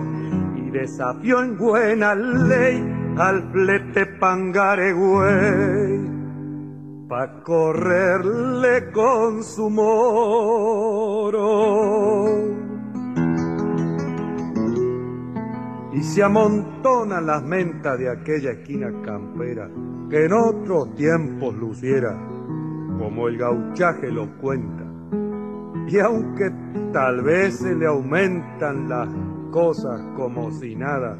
y 0.57 0.69
desafió 0.69 1.41
en 1.41 1.57
buena 1.57 2.13
ley 2.13 2.83
al 3.17 3.49
flete 3.51 4.05
pangaregüey 4.19 6.17
pa' 7.07 7.41
correrle 7.41 8.91
con 8.91 9.41
su 9.41 9.69
moro. 9.69 11.37
Y 15.97 16.03
se 16.03 16.21
amontonan 16.21 17.25
las 17.25 17.43
mentas 17.43 17.97
de 17.97 18.07
aquella 18.07 18.51
esquina 18.51 18.91
campera 19.03 19.67
que 20.11 20.25
en 20.25 20.33
otros 20.33 20.93
tiempos 20.93 21.55
luciera, 21.55 22.15
como 22.99 23.27
el 23.27 23.37
gauchaje 23.37 24.11
lo 24.11 24.37
cuenta. 24.37 24.83
Y 25.87 25.97
aunque 25.97 26.51
tal 26.93 27.23
vez 27.23 27.57
se 27.57 27.73
le 27.73 27.87
aumentan 27.87 28.87
las 28.87 29.09
cosas 29.49 29.99
como 30.15 30.51
si 30.51 30.75
nada, 30.75 31.17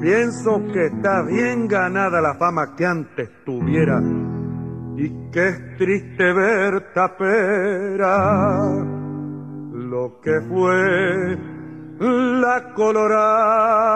pienso 0.00 0.62
que 0.72 0.86
está 0.86 1.22
bien 1.22 1.66
ganada 1.66 2.20
la 2.20 2.34
fama 2.34 2.76
que 2.76 2.86
antes 2.86 3.30
tuviera 3.44 4.00
y 4.96 5.30
que 5.32 5.48
es 5.48 5.76
triste 5.76 6.32
ver 6.32 6.92
tapera 6.94 8.62
lo 9.72 10.20
que 10.20 10.40
fue 10.42 11.59
la 12.00 12.72
colorada. 12.74 13.90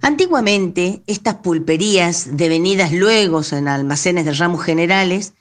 Antiguamente, 0.00 1.04
estas 1.06 1.36
pulperías, 1.36 2.36
devenidas 2.36 2.92
luego 2.92 3.42
en 3.52 3.68
almacenes 3.68 4.24
de 4.24 4.32
ramos 4.32 4.64
generales, 4.64 5.34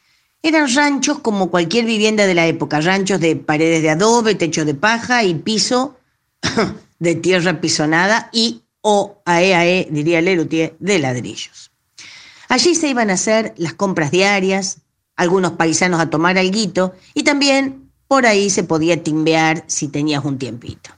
eran 0.44 0.74
ranchos 0.74 1.20
como 1.20 1.50
cualquier 1.50 1.86
vivienda 1.86 2.28
de 2.28 2.36
la 2.36 2.46
época, 2.46 2.80
ranchos 2.80 3.20
de 3.20 3.36
paredes 3.36 3.82
de 3.82 3.90
adobe, 3.90 4.36
techo 4.36 4.66
de 4.66 4.76
paja 4.76 5.24
y 5.24 5.34
piso 5.34 5.98
de 7.00 7.16
tierra 7.16 7.60
pisonada 7.60 8.30
y 8.32 8.62
o 8.82 9.22
aeae, 9.26 9.88
diría 9.90 10.22
Lerutier, 10.22 10.76
de 10.80 11.00
ladrillos. 11.00 11.72
Allí 12.50 12.76
se 12.76 12.88
iban 12.90 13.10
a 13.10 13.14
hacer 13.14 13.54
las 13.58 13.74
compras 13.74 14.12
diarias, 14.12 14.82
algunos 15.22 15.54
paisanos 15.54 16.00
a 16.00 16.10
tomar 16.10 16.38
alguito 16.38 16.94
y 17.14 17.24
también 17.24 17.90
por 18.08 18.26
ahí 18.26 18.50
se 18.50 18.64
podía 18.64 19.02
timbear 19.02 19.64
si 19.68 19.88
tenías 19.88 20.26
un 20.26 20.38
tiempito 20.38 20.92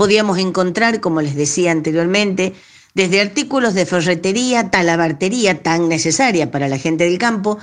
podíamos 0.00 0.38
encontrar, 0.38 0.98
como 1.00 1.20
les 1.20 1.34
decía 1.34 1.72
anteriormente, 1.72 2.54
desde 2.94 3.20
artículos 3.20 3.74
de 3.74 3.84
ferretería, 3.84 4.70
talabartería 4.70 5.62
tan 5.62 5.90
necesaria 5.90 6.50
para 6.50 6.68
la 6.68 6.78
gente 6.78 7.04
del 7.04 7.18
campo, 7.18 7.58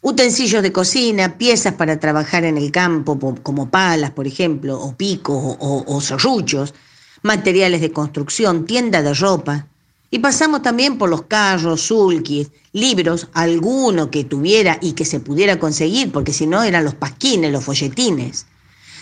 utensilios 0.00 0.62
de 0.62 0.72
cocina, 0.72 1.36
piezas 1.36 1.74
para 1.74 2.00
trabajar 2.00 2.44
en 2.44 2.56
el 2.56 2.72
campo, 2.72 3.18
como 3.42 3.68
palas, 3.68 4.12
por 4.12 4.26
ejemplo, 4.26 4.80
o 4.80 4.96
picos 4.96 5.36
o, 5.60 5.84
o 5.86 6.00
serruchos, 6.00 6.72
materiales 7.20 7.82
de 7.82 7.92
construcción, 7.92 8.64
tienda 8.64 9.02
de 9.02 9.12
ropa. 9.12 9.66
Y 10.10 10.18
pasamos 10.18 10.62
también 10.62 10.98
por 10.98 11.08
los 11.08 11.22
carros, 11.22 11.82
sulkis, 11.82 12.50
libros, 12.72 13.28
alguno 13.32 14.10
que 14.10 14.24
tuviera 14.24 14.78
y 14.80 14.92
que 14.92 15.04
se 15.04 15.20
pudiera 15.20 15.60
conseguir, 15.60 16.10
porque 16.10 16.32
si 16.32 16.48
no 16.48 16.64
eran 16.64 16.84
los 16.84 16.94
pasquines, 16.94 17.52
los 17.52 17.64
folletines. 17.64 18.46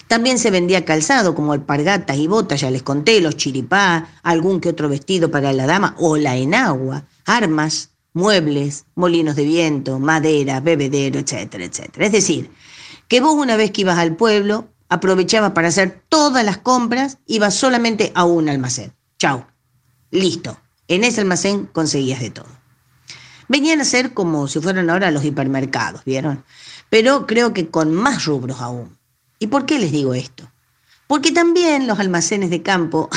También 0.07 0.39
se 0.39 0.51
vendía 0.51 0.85
calzado 0.85 1.35
como 1.35 1.53
alpargatas 1.53 2.17
y 2.17 2.27
botas, 2.27 2.61
ya 2.61 2.71
les 2.71 2.83
conté, 2.83 3.21
los 3.21 3.37
chiripá, 3.37 4.09
algún 4.23 4.61
que 4.61 4.71
otro 4.71 4.89
vestido 4.89 5.31
para 5.31 5.53
la 5.53 5.67
dama 5.67 5.95
o 5.99 6.17
la 6.17 6.37
enagua, 6.37 7.05
armas, 7.25 7.91
muebles, 8.13 8.85
molinos 8.95 9.37
de 9.37 9.45
viento, 9.45 9.99
madera, 9.99 10.61
bebedero, 10.61 11.19
etcétera, 11.21 11.65
etcétera. 11.65 12.07
Es 12.07 12.13
decir, 12.13 12.51
que 13.07 13.21
vos 13.21 13.35
una 13.35 13.57
vez 13.57 13.71
que 13.71 13.83
ibas 13.83 13.99
al 13.99 14.17
pueblo, 14.17 14.69
aprovechabas 14.89 15.53
para 15.53 15.69
hacer 15.69 16.03
todas 16.09 16.45
las 16.45 16.59
compras, 16.59 17.19
ibas 17.27 17.55
solamente 17.55 18.13
a 18.15 18.25
un 18.25 18.49
almacén. 18.49 18.93
Chau. 19.19 19.45
Listo. 20.11 20.59
En 20.89 21.05
ese 21.05 21.21
almacén 21.21 21.67
conseguías 21.67 22.21
de 22.21 22.31
todo. 22.31 22.49
Venían 23.49 23.81
a 23.81 23.85
ser 23.85 24.13
como 24.13 24.49
si 24.49 24.61
fueran 24.61 24.91
ahora 24.91 25.11
los 25.11 25.25
hipermercados, 25.25 26.05
¿vieron? 26.05 26.45
Pero 26.91 27.27
creo 27.27 27.53
que 27.53 27.69
con 27.69 27.95
más 27.95 28.25
rubros 28.25 28.61
aún. 28.61 28.99
¿Y 29.39 29.47
por 29.47 29.67
qué 29.67 29.79
les 29.79 29.93
digo 29.93 30.15
esto? 30.15 30.51
Porque 31.07 31.33
también 31.33 31.87
los 31.87 31.99
almacenes 31.99 32.51
de 32.51 32.63
campo, 32.63 33.09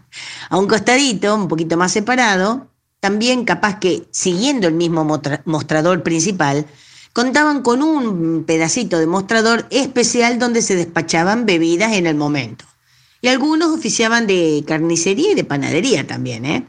a 0.50 0.56
un 0.56 0.68
costadito, 0.68 1.34
un 1.34 1.48
poquito 1.48 1.76
más 1.76 1.92
separado, 1.92 2.68
también 3.00 3.44
capaz 3.44 3.78
que 3.80 4.06
siguiendo 4.10 4.68
el 4.68 4.74
mismo 4.74 5.04
mostrador 5.44 6.02
principal, 6.02 6.66
contaban 7.12 7.62
con 7.62 7.82
un 7.82 8.44
pedacito 8.44 8.98
de 8.98 9.06
mostrador 9.06 9.66
especial 9.70 10.38
donde 10.38 10.62
se 10.62 10.76
despachaban 10.76 11.46
bebidas 11.46 11.92
en 11.92 12.06
el 12.06 12.14
momento. 12.14 12.64
Y 13.22 13.28
algunos 13.28 13.70
oficiaban 13.70 14.26
de 14.26 14.64
carnicería 14.66 15.32
y 15.32 15.34
de 15.34 15.44
panadería 15.44 16.06
también, 16.06 16.44
¿eh? 16.44 16.66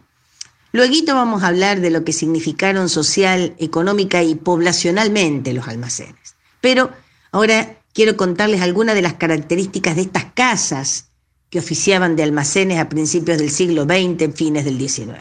Luego 0.73 0.93
vamos 1.07 1.43
a 1.43 1.47
hablar 1.47 1.81
de 1.81 1.89
lo 1.89 2.03
que 2.03 2.13
significaron 2.13 2.87
social, 2.87 3.55
económica 3.57 4.23
y 4.23 4.35
poblacionalmente 4.35 5.53
los 5.53 5.67
almacenes. 5.67 6.35
Pero 6.61 6.91
ahora 7.31 7.77
quiero 7.93 8.15
contarles 8.15 8.61
algunas 8.61 8.95
de 8.95 9.01
las 9.01 9.15
características 9.15 9.95
de 9.95 10.03
estas 10.03 10.25
casas 10.33 11.07
que 11.49 11.59
oficiaban 11.59 12.15
de 12.15 12.23
almacenes 12.23 12.79
a 12.79 12.87
principios 12.87 13.37
del 13.37 13.51
siglo 13.51 13.83
XX, 13.83 14.33
fines 14.33 14.63
del 14.63 14.79
XIX. 14.79 15.19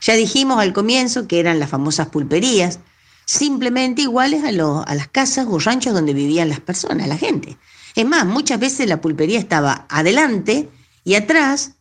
Ya 0.00 0.14
dijimos 0.14 0.58
al 0.58 0.72
comienzo 0.72 1.26
que 1.26 1.40
eran 1.40 1.58
las 1.58 1.70
famosas 1.70 2.08
pulperías, 2.08 2.78
simplemente 3.24 4.02
iguales 4.02 4.44
a, 4.44 4.52
las 4.52 5.08
casas 5.08 5.46
o 5.48 5.58
ranchos 5.58 5.94
donde 5.94 6.14
vivían 6.14 6.48
las 6.48 6.60
personas, 6.60 7.08
la 7.08 7.16
gente. 7.16 7.56
Es 7.96 8.06
más, 8.06 8.24
muchas 8.26 8.60
veces 8.60 8.88
la 8.88 9.00
pulpería 9.00 9.38
estaba 9.38 9.86
adelante 9.88 10.68
y 11.04 11.14
atrás, 11.14 11.72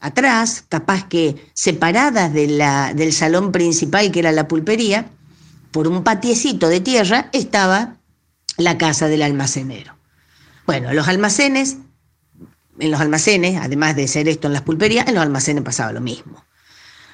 atrás, 0.00 0.64
capaz 0.68 1.08
que 1.08 1.36
separadas 1.54 2.32
del 2.32 3.12
salón 3.12 3.52
principal 3.52 4.10
que 4.10 4.20
era 4.20 4.32
la 4.32 4.48
pulpería, 4.48 5.10
por 5.70 5.88
un 5.88 6.02
patiecito 6.02 6.68
de 6.68 6.80
tierra 6.80 7.28
estaba 7.32 7.96
la 8.56 8.78
casa 8.78 9.08
del 9.08 9.22
almacenero. 9.22 9.96
Bueno, 10.66 10.92
los 10.92 11.08
almacenes, 11.08 11.78
en 12.78 12.90
los 12.90 13.00
almacenes, 13.00 13.60
además 13.60 13.96
de 13.96 14.08
ser 14.08 14.28
esto 14.28 14.46
en 14.46 14.52
las 14.54 14.62
pulperías, 14.62 15.08
en 15.08 15.14
los 15.14 15.22
almacenes 15.22 15.62
pasaba 15.64 15.92
lo 15.92 16.00
mismo. 16.00 16.44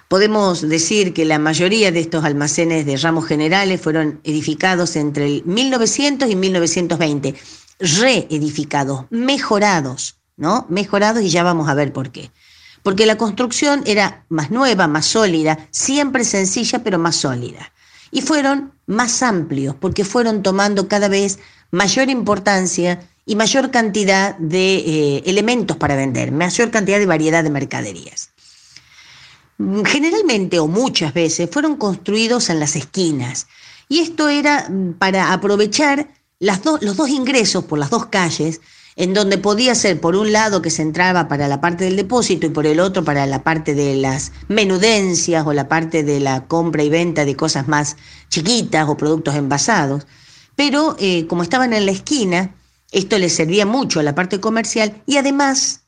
Podemos 0.09 0.61
decir 0.61 1.15
que 1.15 1.25
la 1.25 1.39
mayoría 1.39 1.91
de 1.91 2.01
estos 2.01 2.25
almacenes 2.25 2.85
de 2.85 2.97
ramos 2.97 3.27
generales 3.27 3.81
fueron 3.81 4.21
edificados 4.23 4.97
entre 4.97 5.27
el 5.27 5.45
1900 5.45 6.31
y 6.31 6.37
1920, 6.37 7.35
reedificados, 7.81 9.07
mejorados, 9.11 10.17
¿no? 10.37 10.67
Mejorados 10.69 11.23
y 11.23 11.31
ya 11.31 11.43
vamos 11.43 11.69
a 11.69 11.75
ver 11.75 11.93
por 11.93 12.11
qué. 12.11 12.31
Porque 12.85 13.07
la 13.07 13.17
construcción 13.17 13.83
era 13.85 14.25
más 14.29 14.53
nueva, 14.53 14.87
más 14.87 15.07
sólida, 15.07 15.67
siempre 15.73 16.23
sencilla, 16.23 16.85
pero 16.85 17.01
más 17.01 17.17
sólida 17.17 17.73
y 18.15 18.23
fueron 18.23 18.73
más 18.87 19.25
amplios 19.25 19.75
porque 19.75 20.05
fueron 20.05 20.45
tomando 20.45 20.87
cada 20.87 21.09
vez 21.09 21.41
mayor 21.73 22.09
importancia 22.11 23.11
y 23.27 23.35
mayor 23.35 23.73
cantidad 23.73 24.39
de 24.39 24.77
eh, 24.77 25.23
elementos 25.27 25.77
para 25.77 25.97
vender, 25.97 26.31
mayor 26.31 26.71
cantidad 26.71 27.01
de 27.01 27.07
variedad 27.07 27.43
de 27.43 27.51
mercaderías. 27.51 28.31
Generalmente 29.85 30.61
o 30.61 30.69
muchas 30.69 31.13
veces 31.13 31.51
fueron 31.51 31.77
construidos 31.77 32.51
en 32.51 32.61
las 32.61 32.77
esquinas 32.77 33.49
y 33.89 33.99
esto 33.99 34.29
era 34.29 34.69
mm, 34.71 34.93
para 34.93 35.33
aprovechar 35.33 36.09
los 36.39 36.97
dos 36.97 37.09
ingresos 37.09 37.65
por 37.65 37.81
las 37.81 37.91
dos 37.91 38.07
calles 38.07 38.61
en 38.97 39.15
donde 39.15 39.39
podía 39.39 39.75
ser 39.75 40.01
por 40.01 40.17
un 40.17 40.33
lado 40.33 40.63
que 40.63 40.71
se 40.71 40.83
entraba 40.83 41.29
para 41.29 41.49
la 41.49 41.61
parte 41.61 41.85
del 41.85 41.97
depósito 41.97 42.47
y 42.47 42.51
por 42.51 42.67
el 42.67 42.81
otro 42.81 43.05
para 43.05 43.27
la 43.27 43.43
parte 43.43 43.75
de 43.75 43.97
las 43.97 44.33
menudencias 44.49 45.47
o 45.47 45.53
la 45.53 45.69
parte 45.69 46.03
de 46.05 46.21
la 46.21 46.47
compra 46.47 46.85
y 46.85 46.91
venta 46.91 47.25
de 47.25 47.37
cosas 47.37 47.67
más 47.67 47.97
chiquitas 48.29 48.89
o 48.89 48.97
productos 48.97 49.35
envasados. 49.35 50.07
Pero 50.57 50.97
eh, 50.99 51.27
como 51.27 51.43
estaban 51.43 51.73
en 51.73 51.87
la 51.87 51.93
esquina, 51.93 52.55
esto 52.93 53.19
les 53.19 53.35
servía 53.35 53.67
mucho 53.67 54.01
a 54.01 54.05
la 54.05 54.15
parte 54.15 54.41
comercial 54.41 55.03
y 55.07 55.17
además 55.17 55.83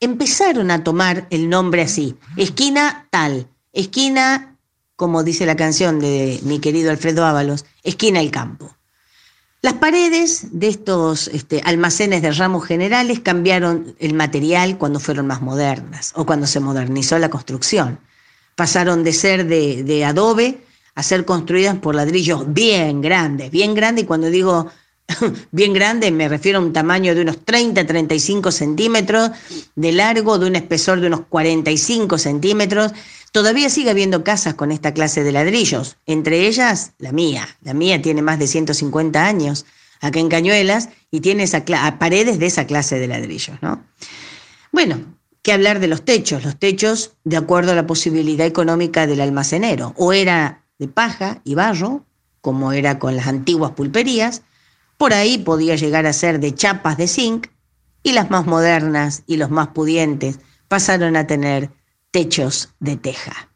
empezaron 0.00 0.70
a 0.70 0.84
tomar 0.84 1.26
el 1.30 1.48
nombre 1.48 1.82
así, 1.82 2.16
esquina 2.36 3.08
tal, 3.10 3.48
esquina, 3.72 4.56
como 4.96 5.24
dice 5.24 5.46
la 5.46 5.56
canción 5.56 5.98
de 5.98 6.38
mi 6.44 6.60
querido 6.60 6.90
Alfredo 6.90 7.24
Ábalos, 7.24 7.64
esquina 7.82 8.20
el 8.20 8.30
campo. 8.30 8.73
Las 9.64 9.72
paredes 9.72 10.48
de 10.50 10.68
estos 10.68 11.28
este, 11.28 11.62
almacenes 11.64 12.20
de 12.20 12.30
ramos 12.32 12.66
generales 12.66 13.20
cambiaron 13.20 13.96
el 13.98 14.12
material 14.12 14.76
cuando 14.76 15.00
fueron 15.00 15.26
más 15.26 15.40
modernas 15.40 16.12
o 16.16 16.26
cuando 16.26 16.46
se 16.46 16.60
modernizó 16.60 17.18
la 17.18 17.30
construcción. 17.30 17.98
Pasaron 18.56 19.02
de 19.04 19.14
ser 19.14 19.46
de, 19.46 20.04
adobe 20.04 20.58
a 20.94 21.02
ser 21.02 21.24
construidas 21.24 21.78
por 21.78 21.94
ladrillos 21.94 22.52
bien 22.52 23.00
grandes, 23.00 23.50
bien 23.50 23.74
grandes, 23.74 24.04
y 24.04 24.06
cuando 24.06 24.28
digo 24.28 24.68
bien 25.50 25.72
grande 25.72 26.10
me 26.10 26.28
refiero 26.28 26.58
a 26.58 26.62
un 26.62 26.74
tamaño 26.74 27.14
de 27.14 27.22
unos 27.22 27.38
30-35 27.46 28.50
centímetros 28.50 29.30
de 29.76 29.92
largo, 29.92 30.38
de 30.38 30.46
un 30.46 30.56
espesor 30.56 31.00
de 31.00 31.06
unos 31.06 31.22
45 31.30 32.18
centímetros, 32.18 32.92
Todavía 33.34 33.68
sigue 33.68 33.90
habiendo 33.90 34.22
casas 34.22 34.54
con 34.54 34.70
esta 34.70 34.94
clase 34.94 35.24
de 35.24 35.32
ladrillos, 35.32 35.96
entre 36.06 36.46
ellas 36.46 36.92
la 36.98 37.10
mía. 37.10 37.48
La 37.62 37.74
mía 37.74 38.00
tiene 38.00 38.22
más 38.22 38.38
de 38.38 38.46
150 38.46 39.26
años 39.26 39.66
acá 40.00 40.20
en 40.20 40.28
Cañuelas 40.28 40.90
y 41.10 41.18
tiene 41.18 41.44
paredes 41.98 42.38
de 42.38 42.46
esa 42.46 42.68
clase 42.68 43.00
de 43.00 43.08
ladrillos, 43.08 43.60
¿no? 43.60 43.84
Bueno, 44.70 45.00
¿qué 45.42 45.52
hablar 45.52 45.80
de 45.80 45.88
los 45.88 46.04
techos? 46.04 46.44
Los 46.44 46.60
techos, 46.60 47.14
de 47.24 47.36
acuerdo 47.36 47.72
a 47.72 47.74
la 47.74 47.88
posibilidad 47.88 48.46
económica 48.46 49.08
del 49.08 49.20
almacenero, 49.20 49.94
o 49.96 50.12
era 50.12 50.62
de 50.78 50.86
paja 50.86 51.40
y 51.42 51.56
barro, 51.56 52.04
como 52.40 52.70
era 52.70 53.00
con 53.00 53.16
las 53.16 53.26
antiguas 53.26 53.72
pulperías, 53.72 54.42
por 54.96 55.12
ahí 55.12 55.38
podía 55.38 55.74
llegar 55.74 56.06
a 56.06 56.12
ser 56.12 56.38
de 56.38 56.54
chapas 56.54 56.96
de 56.98 57.08
zinc, 57.08 57.48
y 58.04 58.12
las 58.12 58.30
más 58.30 58.46
modernas 58.46 59.24
y 59.26 59.38
los 59.38 59.50
más 59.50 59.68
pudientes 59.68 60.38
pasaron 60.68 61.16
a 61.16 61.26
tener 61.26 61.72
techos 62.14 62.72
de 62.78 62.96
teja. 62.96 63.48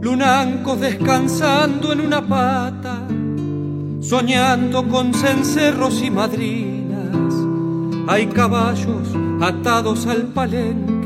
Lunancos 0.00 0.80
descansando 0.80 1.92
en 1.92 2.00
una 2.00 2.24
pata, 2.24 3.08
soñando 4.00 4.86
con 4.86 5.12
cencerros 5.12 6.00
y 6.04 6.12
madrinas. 6.12 7.34
Hay 8.06 8.28
caballos 8.28 9.08
atados 9.40 10.06
al 10.06 10.28
palenque 10.28 10.97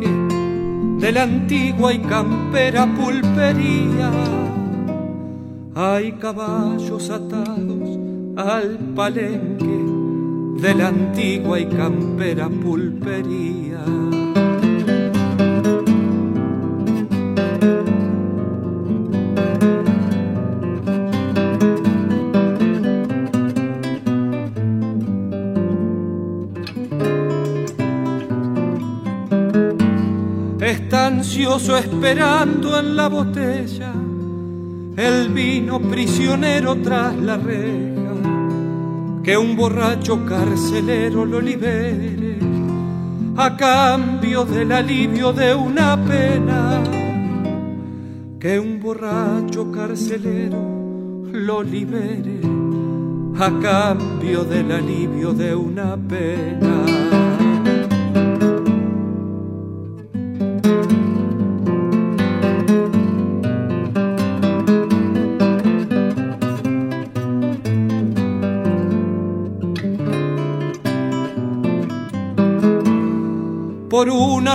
de 1.02 1.10
la 1.10 1.24
antigua 1.24 1.92
y 1.92 1.98
campera 1.98 2.86
pulpería. 2.86 4.12
Hay 5.74 6.12
caballos 6.12 7.10
atados 7.10 7.98
al 8.36 8.78
palenque 8.94 10.62
de 10.62 10.74
la 10.76 10.88
antigua 10.88 11.58
y 11.58 11.66
campera 11.66 12.48
pulpería. 12.48 13.71
Esperando 31.58 32.78
en 32.78 32.96
la 32.96 33.08
botella 33.08 33.92
el 34.96 35.28
vino 35.28 35.80
prisionero 35.80 36.76
tras 36.76 37.14
la 37.16 37.36
reja, 37.36 38.14
que 39.22 39.36
un 39.36 39.54
borracho 39.54 40.24
carcelero 40.24 41.26
lo 41.26 41.40
libere 41.40 42.38
a 43.36 43.54
cambio 43.54 44.46
del 44.46 44.72
alivio 44.72 45.34
de 45.34 45.54
una 45.54 46.02
pena, 46.02 46.82
que 48.40 48.58
un 48.58 48.80
borracho 48.80 49.70
carcelero 49.70 51.26
lo 51.32 51.62
libere 51.62 52.40
a 53.38 53.50
cambio 53.60 54.44
del 54.44 54.72
alivio 54.72 55.34
de 55.34 55.54
una 55.54 55.98
pena. 55.98 57.01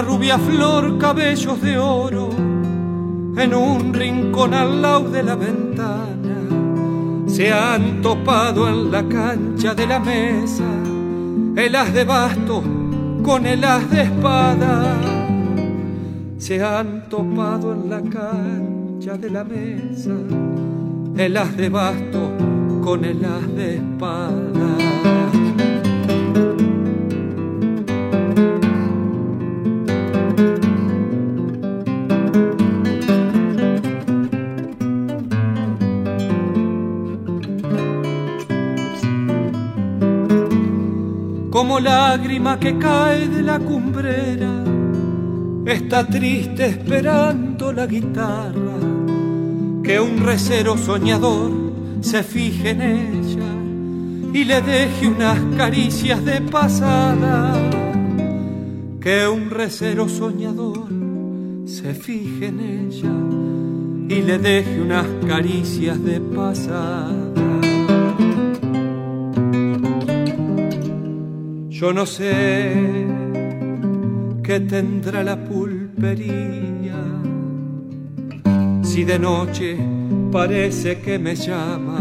Rubia 0.01 0.38
flor 0.38 0.97
cabellos 0.97 1.62
de 1.62 1.77
oro 1.77 2.29
en 2.31 3.53
un 3.53 3.93
rincón 3.93 4.53
al 4.53 4.81
lado 4.81 5.10
de 5.10 5.23
la 5.23 5.36
ventana. 5.36 6.38
Se 7.27 7.51
han 7.51 8.01
topado 8.01 8.67
en 8.67 8.91
la 8.91 9.03
cancha 9.07 9.73
de 9.73 9.88
la 9.88 9.99
mesa 9.99 10.63
el 11.55 11.75
as 11.75 11.93
de 11.93 12.03
basto 12.03 12.63
con 13.23 13.45
el 13.45 13.63
as 13.63 13.89
de 13.89 14.01
espada. 14.03 14.95
Se 16.38 16.63
han 16.63 17.10
topado 17.10 17.73
en 17.73 17.89
la 17.89 18.01
cancha 18.01 19.17
de 19.17 19.29
la 19.29 19.43
mesa 19.43 20.15
el 21.17 21.38
as 21.38 21.57
de 21.57 21.69
basto 21.69 22.31
con 22.83 23.03
el 23.03 23.23
as 23.25 23.47
de 23.55 23.75
espada 23.77 24.46
lágrima 42.17 42.60
que 42.60 42.77
cae 42.80 43.27
de 43.27 43.43
la 43.43 43.60
cumbrera, 43.60 44.63
está 45.65 46.08
triste 46.08 46.65
esperando 46.65 47.71
la 47.71 47.86
guitarra, 47.86 48.80
que 49.84 49.99
un 49.99 50.17
recero 50.25 50.77
soñador 50.77 51.51
se 52.01 52.23
fije 52.23 52.71
en 52.71 52.82
ella 52.82 53.51
y 54.34 54.43
le 54.45 54.62
deje 54.62 55.08
unas 55.08 55.39
caricias 55.56 56.25
de 56.25 56.41
pasada, 56.41 57.53
que 58.99 59.27
un 59.27 59.51
recero 59.51 60.10
soñador 60.10 60.88
se 61.65 61.93
fije 61.93 62.47
en 62.47 62.60
ella 62.60 63.15
y 64.10 64.23
le 64.23 64.39
deje 64.39 64.82
unas 64.82 65.06
caricias 65.27 66.03
de 66.03 66.19
pasada. 66.19 67.66
Yo 71.79 71.93
no 71.93 72.07
sé 72.07 72.73
qué 74.41 74.59
tendrá 74.61 75.23
la 75.23 75.37
pulpería, 75.37 76.95
si 78.81 79.03
de 79.03 79.19
noche 79.19 79.77
parece 80.31 80.99
que 81.01 81.19
me 81.19 81.35
llama, 81.35 81.99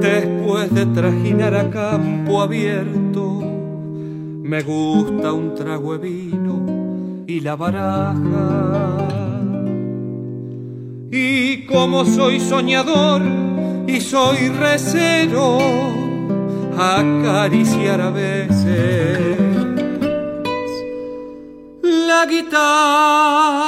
después 0.00 0.72
de 0.72 0.86
trajinar 0.86 1.56
a 1.56 1.68
campo 1.68 2.42
abierto, 2.42 3.42
me 3.42 4.62
gusta 4.62 5.32
un 5.32 5.56
trago 5.56 5.98
de 5.98 6.08
vino 6.08 7.24
y 7.26 7.40
la 7.40 7.56
baraja. 7.56 9.08
Y 11.10 11.66
como 11.66 12.04
soy 12.04 12.38
soñador 12.38 13.22
y 13.88 14.00
soy 14.00 14.50
recero, 14.50 16.03
acariciar 16.78 18.00
a 18.00 18.10
veces 18.10 19.18
la 21.82 22.26
guitarra. 22.26 23.64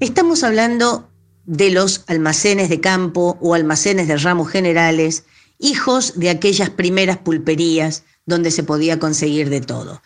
Estamos 0.00 0.44
hablando 0.44 1.10
de 1.44 1.70
los 1.70 2.04
almacenes 2.06 2.68
de 2.68 2.80
campo 2.80 3.38
o 3.40 3.54
almacenes 3.54 4.06
de 4.06 4.16
ramos 4.18 4.50
generales, 4.50 5.24
hijos 5.58 6.18
de 6.18 6.30
aquellas 6.30 6.70
primeras 6.70 7.18
pulperías 7.18 8.04
donde 8.26 8.50
se 8.50 8.62
podía 8.62 8.98
conseguir 8.98 9.48
de 9.48 9.60
todo. 9.62 10.02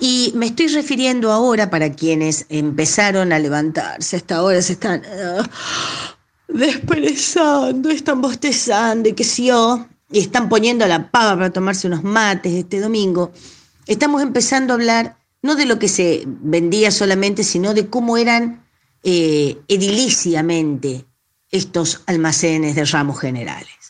Y 0.00 0.32
me 0.34 0.46
estoy 0.46 0.68
refiriendo 0.68 1.30
ahora 1.30 1.70
para 1.70 1.92
quienes 1.92 2.46
empezaron 2.48 3.32
a 3.32 3.38
levantarse 3.38 4.16
hasta 4.16 4.36
ahora, 4.36 4.60
se 4.60 4.72
están 4.72 5.00
uh, 5.00 5.42
desperezando, 6.48 7.90
están 7.90 8.20
bostezando 8.20 9.08
y 9.08 9.12
que 9.12 9.24
si 9.24 9.50
y 10.10 10.18
están 10.18 10.48
poniendo 10.48 10.86
la 10.86 11.10
pava 11.10 11.34
para 11.34 11.50
tomarse 11.50 11.86
unos 11.86 12.02
mates 12.02 12.52
este 12.52 12.80
domingo. 12.80 13.32
Estamos 13.86 14.22
empezando 14.22 14.72
a 14.72 14.76
hablar 14.76 15.16
no 15.42 15.56
de 15.56 15.66
lo 15.66 15.78
que 15.78 15.88
se 15.88 16.24
vendía 16.26 16.90
solamente, 16.90 17.44
sino 17.44 17.74
de 17.74 17.88
cómo 17.88 18.16
eran 18.16 18.64
eh, 19.02 19.58
ediliciamente 19.68 21.04
estos 21.50 22.02
almacenes 22.06 22.74
de 22.74 22.84
ramos 22.86 23.20
generales. 23.20 23.83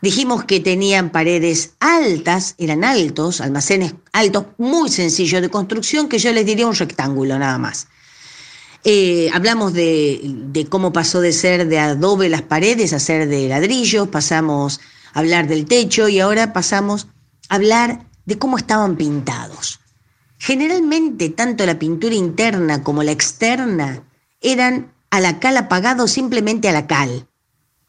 Dijimos 0.00 0.44
que 0.44 0.60
tenían 0.60 1.10
paredes 1.10 1.72
altas, 1.80 2.54
eran 2.58 2.84
altos, 2.84 3.40
almacenes 3.40 3.94
altos, 4.12 4.46
muy 4.56 4.90
sencillos 4.90 5.42
de 5.42 5.48
construcción, 5.48 6.08
que 6.08 6.18
yo 6.18 6.32
les 6.32 6.46
diría 6.46 6.68
un 6.68 6.74
rectángulo 6.74 7.38
nada 7.38 7.58
más. 7.58 7.88
Eh, 8.84 9.28
hablamos 9.34 9.72
de, 9.72 10.20
de, 10.22 10.66
cómo 10.66 10.92
pasó 10.92 11.20
de 11.20 11.32
ser 11.32 11.66
de 11.66 11.80
adobe 11.80 12.28
las 12.28 12.42
paredes 12.42 12.92
a 12.92 13.00
ser 13.00 13.28
de 13.28 13.48
ladrillos, 13.48 14.06
pasamos 14.06 14.80
a 15.12 15.18
hablar 15.18 15.48
del 15.48 15.66
techo 15.66 16.08
y 16.08 16.20
ahora 16.20 16.52
pasamos 16.52 17.08
a 17.48 17.56
hablar 17.56 18.06
de 18.24 18.38
cómo 18.38 18.56
estaban 18.56 18.96
pintados. 18.96 19.80
Generalmente, 20.38 21.30
tanto 21.30 21.66
la 21.66 21.80
pintura 21.80 22.14
interna 22.14 22.84
como 22.84 23.02
la 23.02 23.10
externa 23.10 24.04
eran 24.40 24.92
a 25.10 25.20
la 25.20 25.40
cal 25.40 25.56
apagado 25.56 26.06
simplemente 26.06 26.68
a 26.68 26.72
la 26.72 26.86
cal 26.86 27.27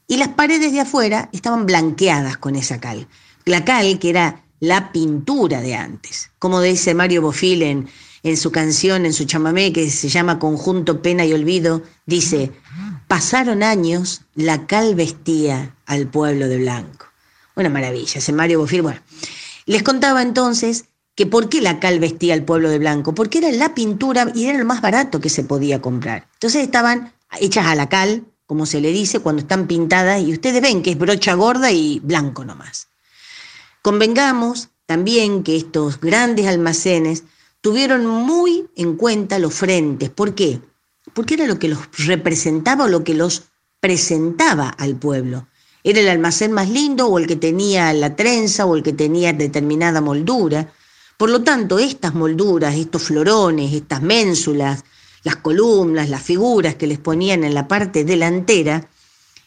y 0.09 0.17
las 0.17 0.29
paredes 0.29 0.73
de 0.73 0.81
afuera 0.81 1.29
estaban 1.31 1.67
blanqueadas 1.67 2.37
con 2.37 2.55
esa 2.55 2.79
cal. 2.79 3.07
La 3.45 3.63
cal, 3.63 3.99
que 3.99 4.09
era 4.09 4.43
la 4.59 4.91
pintura 4.91 5.61
de 5.61 5.75
antes. 5.75 6.31
Como 6.39 6.61
dice 6.61 6.95
Mario 6.95 7.21
Bofil 7.21 7.61
en, 7.61 7.87
en 8.23 8.35
su 8.35 8.51
canción, 8.51 9.05
en 9.05 9.13
su 9.13 9.25
chamamé, 9.25 9.71
que 9.71 9.87
se 9.91 10.09
llama 10.09 10.39
Conjunto 10.39 11.03
Pena 11.03 11.25
y 11.25 11.33
Olvido, 11.33 11.83
dice, 12.07 12.51
pasaron 13.07 13.61
años, 13.61 14.23
la 14.33 14.65
cal 14.65 14.95
vestía 14.95 15.75
al 15.85 16.07
pueblo 16.07 16.47
de 16.47 16.57
blanco. 16.57 17.05
Una 17.55 17.69
maravilla, 17.69 18.17
ese 18.17 18.33
Mario 18.33 18.61
Bofil. 18.61 18.81
Bueno, 18.81 19.01
les 19.67 19.83
contaba 19.83 20.23
entonces 20.23 20.85
que 21.13 21.27
por 21.27 21.49
qué 21.49 21.61
la 21.61 21.79
cal 21.79 21.99
vestía 21.99 22.33
al 22.33 22.45
pueblo 22.45 22.71
de 22.71 22.79
blanco, 22.79 23.13
porque 23.13 23.37
era 23.37 23.51
la 23.51 23.75
pintura 23.75 24.31
y 24.33 24.45
era 24.45 24.57
lo 24.57 24.65
más 24.65 24.81
barato 24.81 25.19
que 25.19 25.29
se 25.29 25.43
podía 25.43 25.83
comprar. 25.83 26.27
Entonces 26.33 26.63
estaban 26.63 27.13
hechas 27.39 27.67
a 27.67 27.75
la 27.75 27.89
cal, 27.89 28.23
como 28.49 28.65
se 28.65 28.81
le 28.81 28.91
dice 28.91 29.19
cuando 29.19 29.43
están 29.43 29.67
pintadas, 29.67 30.23
y 30.23 30.33
ustedes 30.33 30.59
ven 30.59 30.81
que 30.81 30.89
es 30.89 30.97
brocha 30.97 31.35
gorda 31.35 31.71
y 31.71 31.99
blanco 31.99 32.43
nomás. 32.43 32.87
Convengamos 33.83 34.69
también 34.87 35.43
que 35.43 35.55
estos 35.55 35.99
grandes 36.01 36.47
almacenes 36.47 37.25
tuvieron 37.61 38.07
muy 38.07 38.65
en 38.75 38.95
cuenta 38.95 39.37
los 39.37 39.53
frentes. 39.53 40.09
¿Por 40.09 40.33
qué? 40.33 40.61
Porque 41.13 41.35
era 41.35 41.45
lo 41.45 41.59
que 41.59 41.67
los 41.67 41.79
representaba 42.07 42.85
o 42.85 42.87
lo 42.87 43.03
que 43.03 43.13
los 43.13 43.43
presentaba 43.79 44.69
al 44.69 44.95
pueblo. 44.95 45.47
Era 45.83 45.99
el 45.99 46.09
almacén 46.09 46.51
más 46.51 46.71
lindo 46.71 47.05
o 47.05 47.19
el 47.19 47.27
que 47.27 47.35
tenía 47.35 47.93
la 47.93 48.15
trenza 48.15 48.65
o 48.65 48.75
el 48.75 48.81
que 48.81 48.93
tenía 48.93 49.31
determinada 49.31 50.01
moldura. 50.01 50.73
Por 51.17 51.29
lo 51.29 51.43
tanto, 51.43 51.77
estas 51.77 52.15
molduras, 52.15 52.73
estos 52.73 53.03
florones, 53.03 53.73
estas 53.73 54.01
ménsulas, 54.01 54.83
las 55.23 55.37
columnas, 55.37 56.09
las 56.09 56.23
figuras 56.23 56.75
que 56.75 56.87
les 56.87 56.99
ponían 56.99 57.43
en 57.43 57.53
la 57.53 57.67
parte 57.67 58.03
delantera, 58.03 58.89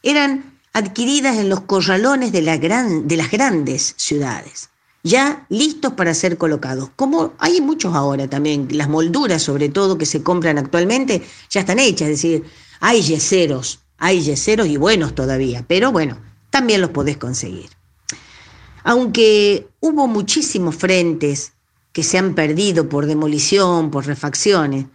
eran 0.03 0.59
adquiridas 0.73 1.37
en 1.39 1.49
los 1.49 1.63
corralones 1.63 2.33
de, 2.33 2.43
las 2.43 2.61
grandes 2.61 3.95
ciudades, 3.97 4.71
ya 5.03 5.47
listos 5.49 5.93
para 5.93 6.15
ser 6.15 6.39
colocados. 6.39 6.91
Como 6.97 7.35
hay 7.39 7.61
muchos 7.61 7.95
ahora 7.95 8.29
también, 8.29 8.69
las 8.71 8.89
molduras 8.89 9.43
sobre 9.43 9.69
todo 9.69 9.99
que 9.99 10.07
se 10.07 10.23
compran 10.23 10.59
actualmente 10.59 11.23
ya 11.51 11.61
están 11.61 11.79
hechas, 11.79 12.09
es 12.09 12.23
decir, 12.23 12.45
hay 12.81 13.03
yeseros, 13.03 13.81
hay 13.99 14.23
yeseros 14.23 14.67
y 14.69 14.77
buenos 14.77 15.15
todavía, 15.15 15.65
pero 15.67 15.93
bueno, 15.93 16.19
también 16.51 16.81
los 16.81 16.91
podés 16.91 17.17
conseguir. 17.17 17.71
Aunque 18.85 19.69
hubo 19.81 20.09
muchísimos 20.09 20.75
frentes 20.75 21.53
que 21.93 22.03
se 22.03 22.19
han 22.19 22.35
perdido 22.35 22.89
por 22.89 23.07
demolición, 23.07 23.91
por 23.91 24.07
refacciones, 24.07 24.87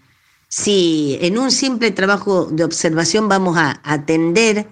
si 0.48 1.18
en 1.22 1.38
un 1.38 1.52
simple 1.52 1.92
trabajo 1.92 2.46
de 2.46 2.64
observación 2.64 3.28
vamos 3.28 3.58
a 3.58 3.82
atender 3.84 4.68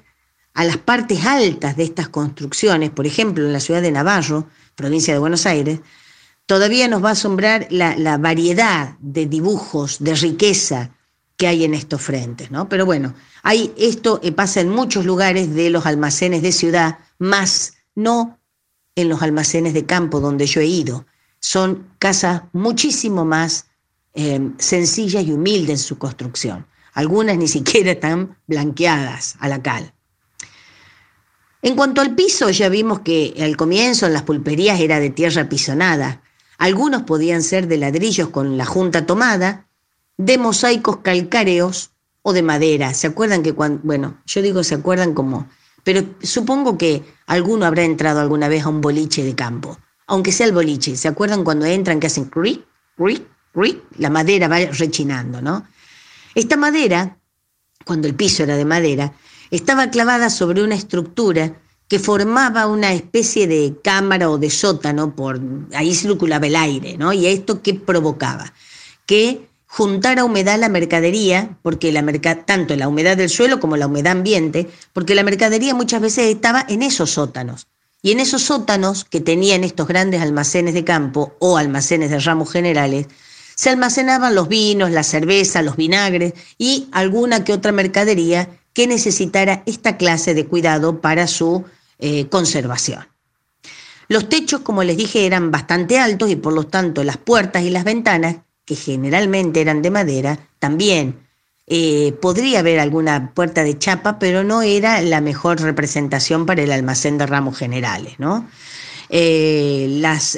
a 0.54 0.64
las 0.64 0.78
partes 0.78 1.26
altas 1.26 1.76
de 1.76 1.84
estas 1.84 2.08
construcciones, 2.10 2.90
por 2.90 3.06
ejemplo 3.06 3.46
en 3.46 3.54
la 3.54 3.60
ciudad 3.60 3.82
de 3.82 3.92
Navarro, 3.92 4.48
provincia 4.76 5.14
de 5.14 5.20
Buenos 5.20 5.46
Aires, 5.46 5.82
todavía 6.46 6.88
nos 6.88 7.04
va 7.04 7.10
a 7.10 7.14
asombrar 7.14 7.68
la, 7.70 8.18
variedad 8.18 8.98
de 9.00 9.26
dibujos, 9.26 9.98
de 10.00 10.16
riqueza 10.16 10.92
que 11.38 11.48
hay 11.48 11.66
en 11.66 11.74
estos 11.74 12.02
frentes, 12.02 12.52
¿no? 12.52 12.70
Pero 12.70 12.86
bueno, 12.86 13.14
hay, 13.44 13.74
esto 13.78 14.22
pasa 14.36 14.62
en 14.62 14.70
muchos 14.70 15.06
lugares 15.06 15.54
de 15.54 15.70
los 15.70 15.86
almacenes 15.86 16.42
de 16.42 16.54
ciudad, 16.54 17.00
más 17.20 17.74
no 17.94 18.40
en 18.96 19.10
los 19.10 19.22
almacenes 19.22 19.74
de 19.74 19.86
campo 19.86 20.22
donde 20.22 20.46
yo 20.46 20.62
he 20.62 20.66
ido. 20.66 21.06
Son 21.42 21.90
casas 22.00 22.44
muchísimo 22.54 23.26
más 23.26 23.68
eh, 24.16 24.52
sencillas 24.58 25.26
y 25.26 25.32
humildes 25.32 25.82
en 25.82 25.86
su 25.86 25.98
construcción. 25.98 26.66
Algunas 26.94 27.38
ni 27.38 27.48
siquiera 27.48 27.92
están 27.92 28.38
blanqueadas 28.48 29.36
a 29.40 29.50
la 29.50 29.62
cal. 29.62 29.94
En 31.62 31.76
cuanto 31.76 32.02
al 32.02 32.16
piso, 32.16 32.50
ya 32.50 32.70
vimos 32.70 33.00
que 33.00 33.34
al 33.42 33.58
comienzo 33.58 34.06
en 34.06 34.14
las 34.14 34.24
pulperías 34.24 34.80
era 34.80 35.00
de 35.00 35.10
tierra 35.10 35.50
pisonada. 35.50 36.22
Algunos 36.58 37.02
podían 37.02 37.42
ser 37.44 37.68
de 37.68 37.78
ladrillos 37.78 38.30
con 38.30 38.58
la 38.58 38.66
junta 38.66 39.06
tomada, 39.06 39.68
de 40.18 40.38
mosaicos 40.38 40.98
calcáreos 40.98 41.92
o 42.22 42.34
de 42.34 42.44
madera. 42.44 42.94
¿Se 42.94 43.08
acuerdan 43.08 43.44
que 43.44 43.54
cuando, 43.54 43.82
bueno, 43.84 44.22
yo 44.26 44.42
digo 44.42 44.64
se 44.64 44.76
acuerdan 44.76 45.14
como, 45.14 45.50
pero 45.84 46.04
supongo 46.22 46.78
que 46.78 47.04
alguno 47.28 47.66
habrá 47.66 47.84
entrado 47.84 48.22
alguna 48.22 48.48
vez 48.48 48.64
a 48.64 48.70
un 48.70 48.80
boliche 48.80 49.24
de 49.24 49.36
campo, 49.36 49.78
aunque 50.08 50.32
sea 50.32 50.48
el 50.48 50.54
boliche. 50.54 50.96
¿Se 50.96 51.08
acuerdan 51.08 51.44
cuando 51.44 51.66
entran 51.66 52.00
que 52.00 52.08
hacen 52.08 52.26
cric, 52.26 52.66
cric, 52.96 53.24
La 53.98 54.10
madera 54.10 54.48
va 54.48 54.60
rechinando, 54.60 55.42
¿no? 55.42 55.68
Esta 56.34 56.58
madera, 56.58 57.18
cuando 57.86 58.08
el 58.08 58.16
piso 58.16 58.44
era 58.44 58.58
de 58.58 58.66
madera, 58.66 59.14
estaba 59.52 59.90
clavada 59.90 60.30
sobre 60.30 60.64
una 60.64 60.76
estructura 60.76 61.54
que 61.88 62.00
formaba 62.00 62.68
una 62.68 62.94
especie 62.94 63.48
de 63.48 63.76
cámara 63.84 64.30
o 64.30 64.38
de 64.38 64.50
sótano, 64.50 65.16
por 65.16 65.40
ahí 65.74 65.94
circulaba 65.94 66.48
el 66.48 66.56
aire, 66.56 66.98
¿no? 66.98 67.14
Y 67.14 67.28
esto 67.28 67.62
qué 67.62 67.76
provocaba? 67.76 68.54
Que 69.06 69.48
juntara 69.68 70.26
humedad 70.26 70.60
la 70.60 70.70
mercadería, 70.70 71.58
porque 71.62 71.92
la 71.92 72.04
tanto 72.46 72.76
la 72.76 72.88
humedad 72.88 73.18
del 73.18 73.30
suelo 73.30 73.60
como 73.60 73.78
la 73.78 73.88
humedad 73.88 74.14
ambiente, 74.14 74.70
porque 74.94 75.16
la 75.16 75.24
mercadería 75.24 75.76
muchas 75.76 76.02
veces 76.02 76.34
estaba 76.34 76.66
en 76.68 76.82
esos 76.82 77.12
sótanos. 77.12 77.68
Y 78.02 78.12
en 78.12 78.20
esos 78.20 78.44
sótanos 78.44 79.04
que 79.04 79.20
tenían 79.20 79.64
estos 79.64 79.88
grandes 79.88 80.22
almacenes 80.22 80.74
de 80.74 80.84
campo 80.84 81.36
o 81.40 81.58
almacenes 81.58 82.10
de 82.10 82.20
ramos 82.20 82.52
generales, 82.52 83.08
se 83.56 83.70
almacenaban 83.70 84.36
los 84.36 84.48
vinos, 84.48 84.92
la 84.92 85.04
cerveza, 85.04 85.62
los 85.62 85.78
vinagres 85.78 86.34
y 86.58 86.88
alguna 86.92 87.44
que 87.44 87.54
otra 87.54 87.72
mercadería 87.72 88.50
que 88.74 88.88
necesitara 88.88 89.64
esta 89.66 89.98
clase 89.98 90.34
de 90.34 90.46
cuidado 90.46 91.00
para 91.00 91.28
su 91.28 91.64
eh, 91.98 92.28
conservación. 92.28 93.08
Los 94.08 94.30
techos, 94.30 94.62
como 94.62 94.84
les 94.84 94.98
dije, 94.98 95.26
eran 95.26 95.50
bastante 95.50 95.98
altos 95.98 96.30
y 96.30 96.36
por 96.36 96.54
lo 96.54 96.66
tanto 96.66 97.04
las 97.04 97.18
puertas 97.18 97.64
y 97.64 97.70
las 97.70 97.86
ventanas, 97.86 98.38
que 98.66 98.76
generalmente 98.76 99.62
eran 99.62 99.82
de 99.82 99.92
madera, 99.92 100.40
también 100.60 101.26
eh, 101.68 102.14
podría 102.22 102.60
haber 102.60 102.80
alguna 102.80 103.32
puerta 103.34 103.64
de 103.64 103.78
chapa, 103.78 104.20
pero 104.20 104.44
no 104.44 104.62
era 104.62 105.02
la 105.02 105.22
mejor 105.22 105.62
representación 105.62 106.46
para 106.46 106.62
el 106.62 106.72
almacén 106.72 107.18
de 107.18 107.26
ramos 107.26 107.58
generales, 107.58 108.20
¿no? 108.20 108.48
Eh, 109.10 109.88
las, 110.00 110.38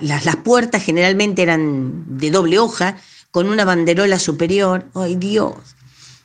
las, 0.00 0.24
las, 0.24 0.36
puertas 0.36 0.82
generalmente 0.82 1.42
eran 1.42 2.04
de 2.18 2.30
doble 2.30 2.58
hoja, 2.58 2.96
con 3.30 3.48
una 3.48 3.64
banderola 3.64 4.18
superior. 4.18 4.86
¡Ay 4.94 5.16
Dios! 5.16 5.54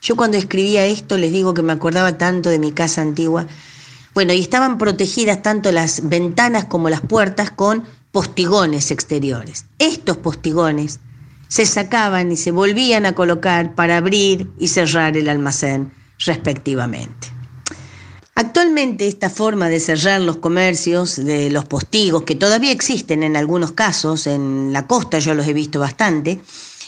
Yo 0.02 0.16
cuando 0.16 0.38
escribía 0.38 0.86
esto 0.86 1.18
les 1.18 1.32
digo 1.32 1.54
que 1.54 1.64
me 1.64 1.74
acordaba 1.74 2.18
tanto 2.18 2.50
de 2.50 2.60
mi 2.60 2.72
casa 2.72 3.02
antigua. 3.02 3.48
Bueno, 4.14 4.34
y 4.34 4.40
estaban 4.40 4.78
protegidas 4.78 5.42
tanto 5.42 5.72
las 5.72 6.08
ventanas 6.08 6.66
como 6.66 6.90
las 6.90 7.02
puertas 7.02 7.52
con 7.52 7.84
postigones 8.12 8.92
exteriores. 8.92 9.66
Estos 9.78 10.18
postigones 10.18 11.00
se 11.48 11.66
sacaban 11.66 12.32
y 12.32 12.38
se 12.38 12.52
volvían 12.52 13.06
a 13.06 13.14
colocar 13.14 13.76
para 13.76 13.98
abrir 13.98 14.52
y 14.58 14.70
cerrar 14.70 15.18
el 15.18 15.28
almacén 15.28 15.92
respectivamente. 16.20 17.35
Actualmente 18.38 19.08
esta 19.08 19.30
forma 19.30 19.70
de 19.70 19.80
cerrar 19.80 20.20
los 20.20 20.38
comercios 20.38 21.16
de 21.16 21.50
los 21.50 21.64
postigos, 21.64 22.24
que 22.24 22.36
todavía 22.36 22.74
existen 22.74 23.24
en 23.24 23.38
algunos 23.38 23.72
casos, 23.72 24.28
en 24.28 24.74
la 24.74 24.88
costa 24.88 25.20
yo 25.20 25.34
los 25.34 25.48
he 25.48 25.54
visto 25.54 25.80
bastante, 25.80 26.42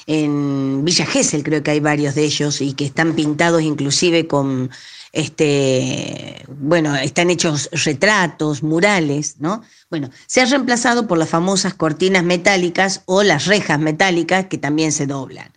en 0.08 0.84
Villa 0.84 1.06
Gesell 1.06 1.44
creo 1.44 1.64
que 1.64 1.72
hay 1.72 1.80
varios 1.80 2.16
de 2.16 2.26
ellos 2.26 2.60
y 2.60 2.74
que 2.74 2.84
están 2.86 3.14
pintados 3.14 3.62
inclusive 3.62 4.28
con, 4.28 4.70
este, 5.14 6.44
bueno, 6.50 6.94
están 6.98 7.30
hechos 7.30 7.70
retratos, 7.72 8.62
murales, 8.62 9.36
¿no? 9.40 9.64
Bueno, 9.90 10.10
se 10.26 10.42
ha 10.42 10.46
reemplazado 10.46 11.08
por 11.08 11.18
las 11.18 11.30
famosas 11.30 11.74
cortinas 11.74 12.26
metálicas 12.26 13.04
o 13.06 13.24
las 13.24 13.46
rejas 13.46 13.80
metálicas 13.80 14.48
que 14.48 14.58
también 14.58 14.92
se 14.92 15.08
doblan. 15.08 15.54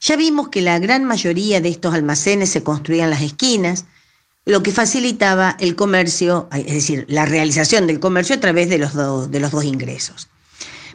Ya 0.00 0.14
vimos 0.14 0.48
que 0.48 0.60
la 0.60 0.78
gran 0.78 1.04
mayoría 1.04 1.60
de 1.60 1.70
estos 1.70 1.92
almacenes 1.92 2.50
se 2.50 2.62
construían 2.62 3.10
las 3.10 3.22
esquinas, 3.22 3.84
lo 4.46 4.62
que 4.62 4.70
facilitaba 4.70 5.56
el 5.58 5.74
comercio, 5.74 6.48
es 6.52 6.72
decir, 6.72 7.04
la 7.08 7.26
realización 7.26 7.88
del 7.88 7.98
comercio 7.98 8.36
a 8.36 8.40
través 8.40 8.68
de 8.68 8.78
los, 8.78 8.94
de 9.30 9.40
los 9.40 9.50
dos 9.50 9.64
ingresos. 9.64 10.28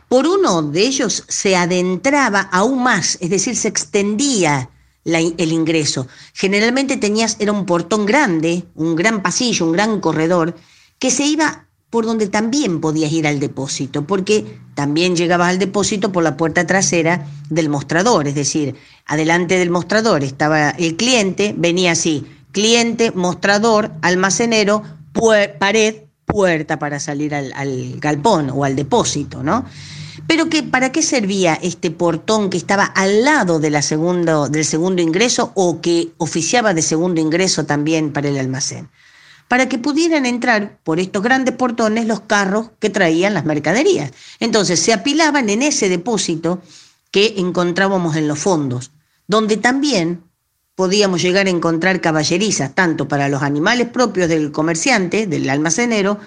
Por 0.07 0.25
uno 0.25 0.61
de 0.63 0.81
ellos 0.81 1.25
se 1.27 1.57
adentraba 1.57 2.41
aún 2.51 2.81
más, 2.81 3.17
es 3.21 3.29
decir, 3.29 3.55
se 3.57 3.67
extendía 3.67 4.69
el 5.03 5.51
ingreso. 5.51 6.07
Generalmente 6.33 6.95
tenías, 6.95 7.35
era 7.39 7.51
un 7.51 7.65
portón 7.65 8.05
grande, 8.05 8.63
un 8.75 8.95
gran 8.95 9.21
pasillo, 9.21 9.65
un 9.65 9.73
gran 9.73 9.99
corredor, 9.99 10.55
que 10.97 11.11
se 11.11 11.25
iba 11.25 11.65
por 11.89 12.05
donde 12.05 12.27
también 12.27 12.79
podías 12.79 13.11
ir 13.11 13.27
al 13.27 13.41
depósito, 13.41 14.07
porque 14.07 14.59
también 14.75 15.17
llegabas 15.17 15.49
al 15.49 15.59
depósito 15.59 16.13
por 16.13 16.23
la 16.23 16.37
puerta 16.37 16.65
trasera 16.65 17.27
del 17.49 17.67
mostrador, 17.67 18.29
es 18.29 18.35
decir, 18.35 18.75
adelante 19.05 19.59
del 19.59 19.71
mostrador 19.71 20.23
estaba 20.23 20.69
el 20.69 20.95
cliente, 20.95 21.53
venía 21.57 21.91
así, 21.91 22.25
cliente, 22.51 23.11
mostrador, 23.11 23.91
almacenero, 24.01 24.83
pared, 25.59 25.95
puerta 26.25 26.79
para 26.79 26.99
salir 26.99 27.35
al, 27.35 27.51
al 27.53 27.99
galpón 27.99 28.49
o 28.53 28.63
al 28.63 28.75
depósito, 28.75 29.43
¿no? 29.43 29.65
Pero 30.27 30.49
que, 30.49 30.63
¿para 30.63 30.91
qué 30.91 31.01
servía 31.01 31.55
este 31.61 31.91
portón 31.91 32.49
que 32.49 32.57
estaba 32.57 32.85
al 32.85 33.23
lado 33.23 33.59
de 33.59 33.69
la 33.69 33.81
segundo, 33.81 34.47
del 34.47 34.65
segundo 34.65 35.01
ingreso 35.01 35.51
o 35.55 35.81
que 35.81 36.13
oficiaba 36.17 36.73
de 36.73 36.81
segundo 36.81 37.19
ingreso 37.19 37.65
también 37.65 38.13
para 38.13 38.29
el 38.29 38.37
almacén? 38.37 38.89
Para 39.47 39.67
que 39.67 39.77
pudieran 39.77 40.25
entrar 40.25 40.79
por 40.83 40.99
estos 40.99 41.21
grandes 41.21 41.55
portones 41.55 42.07
los 42.07 42.21
carros 42.21 42.69
que 42.79 42.89
traían 42.89 43.33
las 43.33 43.43
mercaderías. 43.43 44.11
Entonces 44.39 44.79
se 44.79 44.93
apilaban 44.93 45.49
en 45.49 45.61
ese 45.61 45.89
depósito 45.89 46.61
que 47.11 47.33
encontrábamos 47.37 48.15
en 48.15 48.29
los 48.29 48.39
fondos, 48.39 48.91
donde 49.27 49.57
también 49.57 50.23
podíamos 50.75 51.21
llegar 51.21 51.47
a 51.47 51.51
encontrar 51.51 52.01
caballerizas, 52.01 52.73
tanto 52.73 53.07
para 53.07 53.29
los 53.29 53.43
animales 53.43 53.87
propios 53.87 54.29
del 54.29 54.51
comerciante, 54.51 55.27
del 55.27 55.49
almacenero, 55.49 56.19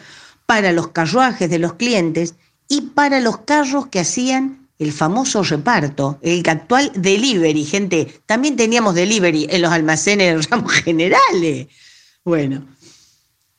para 0.47 0.73
los 0.73 0.89
carruajes 0.89 1.51
de 1.51 1.59
los 1.59 1.75
clientes 1.75 2.35
y 2.69 2.83
para 2.83 3.21
los 3.21 3.39
carros 3.39 3.87
que 3.89 4.01
hacían 4.01 4.69
el 4.79 4.93
famoso 4.93 5.43
reparto, 5.43 6.19
el 6.23 6.43
actual 6.49 6.91
delivery, 6.95 7.65
gente. 7.65 8.21
También 8.27 8.57
teníamos 8.57 8.95
delivery 8.95 9.47
en 9.51 9.63
los 9.63 9.73
almacenes 9.73 10.35
de 10.35 10.49
ramos 10.49 10.73
generales. 10.85 11.69
Bueno, 12.25 12.67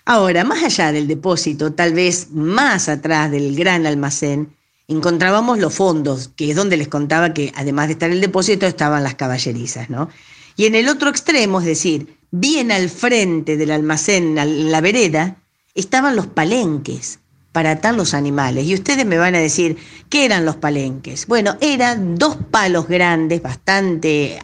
ahora, 0.06 0.44
más 0.44 0.64
allá 0.64 0.92
del 0.92 1.08
depósito, 1.08 1.74
tal 1.74 1.94
vez 1.94 2.32
más 2.32 2.90
atrás 2.90 3.32
del 3.32 3.56
gran 3.56 3.86
almacén, 3.86 4.56
encontrábamos 4.88 5.58
los 5.60 5.74
fondos, 5.74 6.30
que 6.36 6.52
es 6.52 6.56
donde 6.56 6.78
les 6.78 6.88
contaba 6.88 7.34
que 7.34 7.52
además 7.56 7.88
de 7.88 7.94
estar 7.94 8.12
el 8.12 8.22
depósito 8.22 8.66
estaban 8.66 9.04
las 9.04 9.16
caballerizas, 9.16 9.90
¿no? 9.90 10.10
Y 10.56 10.66
en 10.66 10.76
el 10.76 10.88
otro 10.88 11.10
extremo, 11.10 11.60
es 11.60 11.66
decir, 11.66 12.18
bien 12.32 12.72
al 12.72 12.90
frente 12.90 13.58
del 13.58 13.72
almacén, 13.72 14.38
en 14.38 14.72
la 14.72 14.82
vereda, 14.82 15.38
estaban 15.74 16.16
los 16.16 16.28
palenques 16.28 17.20
para 17.52 17.72
atar 17.72 17.96
los 17.96 18.14
animales. 18.14 18.66
Y 18.66 18.74
ustedes 18.74 19.06
me 19.06 19.18
van 19.18 19.36
a 19.36 19.40
decir, 19.40 19.78
¿qué 20.10 20.26
eran 20.26 20.46
los 20.46 20.58
palenques? 20.58 21.28
Bueno, 21.28 21.58
eran 21.62 22.16
dos 22.16 22.38
palos 22.52 22.88
grandes, 22.88 23.42
bastante 23.42 24.40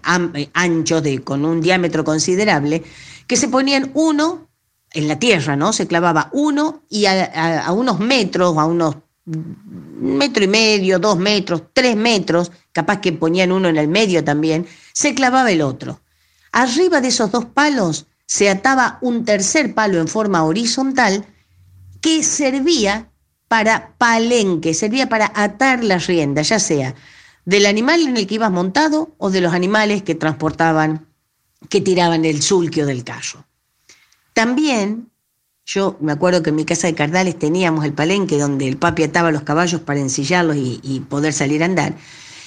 anchos, 0.53 1.03
de, 1.03 1.19
con 1.19 1.43
un 1.45 1.61
diámetro 1.61 2.03
considerable, 2.03 2.83
que 3.27 3.35
se 3.35 3.49
ponían 3.49 3.91
uno 3.93 4.49
en 4.93 5.07
la 5.07 5.19
tierra, 5.19 5.55
¿no? 5.55 5.73
Se 5.73 5.87
clavaba 5.87 6.29
uno 6.33 6.83
y 6.89 7.05
a, 7.05 7.65
a 7.65 7.71
unos 7.71 7.99
metros, 7.99 8.57
a 8.57 8.65
unos 8.65 8.95
metro 9.25 10.43
y 10.43 10.47
medio, 10.47 10.99
dos 10.99 11.17
metros, 11.17 11.63
tres 11.73 11.95
metros, 11.95 12.51
capaz 12.71 13.01
que 13.01 13.13
ponían 13.13 13.51
uno 13.51 13.69
en 13.69 13.77
el 13.77 13.87
medio 13.87 14.23
también, 14.23 14.67
se 14.93 15.13
clavaba 15.13 15.51
el 15.51 15.61
otro. 15.61 16.00
Arriba 16.51 17.01
de 17.01 17.07
esos 17.09 17.31
dos 17.31 17.45
palos 17.45 18.07
se 18.25 18.49
ataba 18.49 18.97
un 19.01 19.25
tercer 19.25 19.73
palo 19.73 19.99
en 19.99 20.07
forma 20.07 20.43
horizontal 20.43 21.25
que 22.01 22.23
servía 22.23 23.09
para 23.47 23.93
palenque, 23.97 24.73
servía 24.73 25.09
para 25.09 25.31
atar 25.35 25.83
la 25.83 25.97
rienda, 25.97 26.41
ya 26.41 26.59
sea 26.59 26.95
del 27.45 27.65
animal 27.65 28.01
en 28.01 28.17
el 28.17 28.27
que 28.27 28.35
ibas 28.35 28.51
montado 28.51 29.13
o 29.17 29.29
de 29.29 29.41
los 29.41 29.53
animales 29.53 30.03
que 30.03 30.15
transportaban, 30.15 31.07
que 31.69 31.81
tiraban 31.81 32.25
el 32.25 32.41
sulquio 32.41 32.85
del 32.85 33.03
carro. 33.03 33.45
También, 34.33 35.09
yo 35.65 35.97
me 35.99 36.11
acuerdo 36.11 36.43
que 36.43 36.49
en 36.49 36.55
mi 36.55 36.65
casa 36.65 36.87
de 36.87 36.95
Cardales 36.95 37.37
teníamos 37.37 37.85
el 37.85 37.93
palenque 37.93 38.37
donde 38.37 38.67
el 38.67 38.77
papi 38.77 39.03
ataba 39.03 39.31
los 39.31 39.43
caballos 39.43 39.81
para 39.81 39.99
ensillarlos 39.99 40.55
y 40.57 41.05
poder 41.09 41.33
salir 41.33 41.63
a 41.63 41.65
andar. 41.65 41.95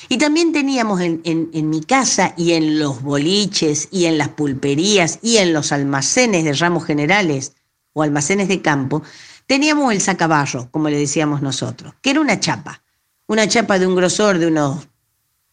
Y 0.08 0.18
también 0.18 0.52
teníamos 0.52 1.00
en, 1.00 1.20
en, 1.24 1.70
mi 1.70 1.80
casa 1.82 2.34
y 2.36 2.52
en 2.52 2.78
los 2.78 3.02
boliches 3.02 3.88
y 3.90 4.04
en 4.06 4.18
las 4.18 4.28
pulperías 4.28 5.18
y 5.22 5.38
en 5.38 5.52
los 5.52 5.72
almacenes 5.72 6.44
de 6.44 6.52
ramos 6.52 6.84
generales 6.84 7.52
o 7.92 8.02
almacenes 8.02 8.48
de 8.48 8.60
campo, 8.60 9.02
teníamos 9.46 9.92
el 9.92 10.00
sacaballo, 10.00 10.68
como 10.70 10.88
le 10.88 10.98
decíamos 10.98 11.42
nosotros, 11.42 11.94
que 12.02 12.10
era 12.10 12.20
una 12.20 12.40
chapa, 12.40 12.82
una 13.26 13.48
chapa 13.48 13.78
de 13.78 13.86
un 13.86 13.94
grosor 13.94 14.38
de 14.38 14.48
unos 14.48 14.88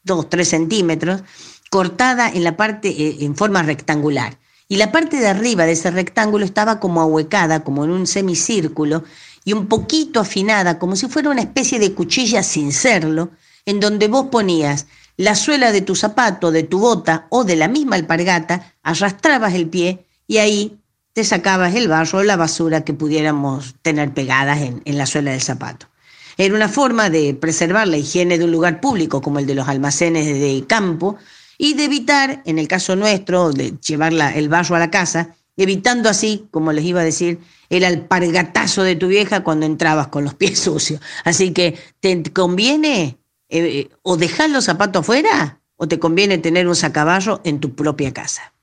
2, 0.03 0.29
3 0.29 0.47
centímetros, 0.47 1.23
cortada 1.69 2.29
en 2.29 2.43
la 2.43 2.57
parte 2.57 2.89
eh, 2.89 3.17
en 3.21 3.35
forma 3.35 3.63
rectangular. 3.63 4.37
Y 4.67 4.77
la 4.77 4.91
parte 4.91 5.17
de 5.17 5.27
arriba 5.27 5.65
de 5.65 5.73
ese 5.73 5.91
rectángulo 5.91 6.45
estaba 6.45 6.79
como 6.79 7.01
ahuecada, 7.01 7.63
como 7.63 7.83
en 7.83 7.91
un 7.91 8.07
semicírculo, 8.07 9.03
y 9.43 9.53
un 9.53 9.67
poquito 9.67 10.19
afinada, 10.19 10.79
como 10.79 10.95
si 10.95 11.07
fuera 11.07 11.29
una 11.29 11.41
especie 11.41 11.79
de 11.79 11.93
cuchilla 11.93 12.43
sin 12.43 12.71
serlo, 12.71 13.31
en 13.65 13.79
donde 13.79 14.07
vos 14.07 14.27
ponías 14.27 14.87
la 15.17 15.35
suela 15.35 15.71
de 15.71 15.81
tu 15.81 15.95
zapato, 15.95 16.51
de 16.51 16.63
tu 16.63 16.79
bota 16.79 17.27
o 17.29 17.43
de 17.43 17.55
la 17.55 17.67
misma 17.67 17.95
alpargata, 17.95 18.73
arrastrabas 18.81 19.53
el 19.53 19.67
pie 19.67 20.05
y 20.27 20.37
ahí 20.37 20.79
te 21.13 21.23
sacabas 21.23 21.75
el 21.75 21.87
barro 21.87 22.19
o 22.19 22.23
la 22.23 22.37
basura 22.37 22.83
que 22.83 22.93
pudiéramos 22.93 23.75
tener 23.81 24.13
pegadas 24.13 24.59
en, 24.61 24.97
la 24.97 25.05
suela 25.05 25.31
del 25.31 25.41
zapato. 25.41 25.87
Era 26.37 26.55
una 26.55 26.69
forma 26.69 27.09
de 27.09 27.33
preservar 27.33 27.87
la 27.87 27.97
higiene 27.97 28.37
de 28.37 28.45
un 28.45 28.51
lugar 28.51 28.79
público 28.79 29.21
como 29.21 29.39
el 29.39 29.45
de 29.45 29.55
los 29.55 29.67
almacenes 29.67 30.25
de 30.25 30.63
campo 30.67 31.17
y 31.57 31.73
de 31.73 31.85
evitar, 31.85 32.41
en 32.45 32.57
el 32.57 32.67
caso 32.67 32.95
nuestro, 32.95 33.51
de 33.51 33.73
llevar 33.85 34.13
el 34.13 34.49
barro 34.49 34.75
a 34.75 34.79
la 34.79 34.89
casa, 34.89 35.35
evitando 35.57 36.09
así, 36.09 36.47
como 36.49 36.71
les 36.71 36.85
iba 36.85 37.01
a 37.01 37.03
decir, 37.03 37.39
el 37.69 37.83
alpargatazo 37.83 38.83
de 38.83 38.95
tu 38.95 39.07
vieja 39.07 39.43
cuando 39.43 39.65
entrabas 39.65 40.07
con 40.07 40.23
los 40.23 40.33
pies 40.33 40.59
sucios. 40.63 41.01
Así 41.25 41.51
que 41.51 41.77
te 41.99 42.23
conviene 42.31 43.17
eh, 43.51 43.89
o 44.01 44.17
dejar 44.17 44.49
los 44.49 44.65
zapatos 44.65 45.01
afuera 45.01 45.59
o 45.75 45.87
te 45.87 45.99
conviene 45.99 46.37
tener 46.37 46.67
un 46.67 46.75
sacaballo 46.75 47.41
en 47.43 47.59
tu 47.59 47.75
propia 47.75 48.13
casa. 48.13 48.53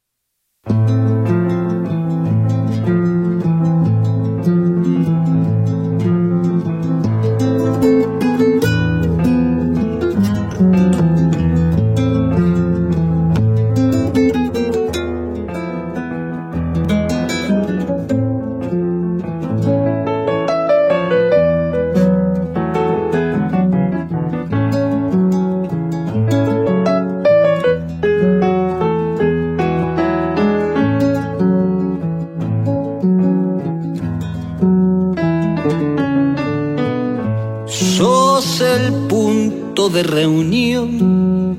De 39.87 40.03
reunión 40.03 41.57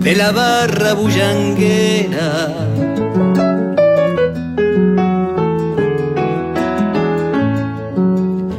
de 0.00 0.16
la 0.16 0.32
barra 0.32 0.94
bullanguera. 0.94 2.48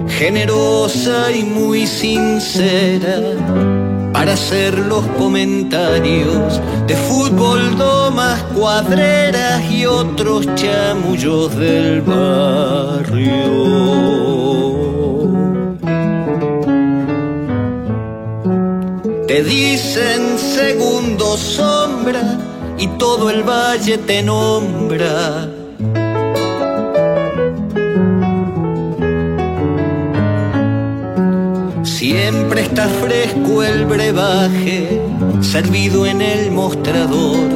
Generosa 0.08 1.32
y 1.32 1.42
muy 1.42 1.88
sincera 1.88 3.20
para 4.14 4.34
hacer 4.34 4.78
los 4.78 5.08
comentarios 5.18 6.62
de 6.86 6.96
fútbol, 6.96 7.76
domas, 7.80 8.44
cuadreras 8.56 9.64
y 9.72 9.88
otros 9.88 10.48
chamullos 10.54 11.56
del 11.58 12.02
barrio. 12.02 13.32
Dicen 19.44 20.38
segundo 20.38 21.36
sombra 21.36 22.38
y 22.78 22.88
todo 23.00 23.30
el 23.30 23.44
valle 23.44 23.98
te 23.98 24.22
nombra. 24.22 25.50
Siempre 31.84 32.62
está 32.62 32.88
fresco 32.88 33.64
el 33.64 33.86
brebaje, 33.86 35.02
servido 35.42 36.06
en 36.06 36.22
el 36.22 36.52
mostrador. 36.52 37.50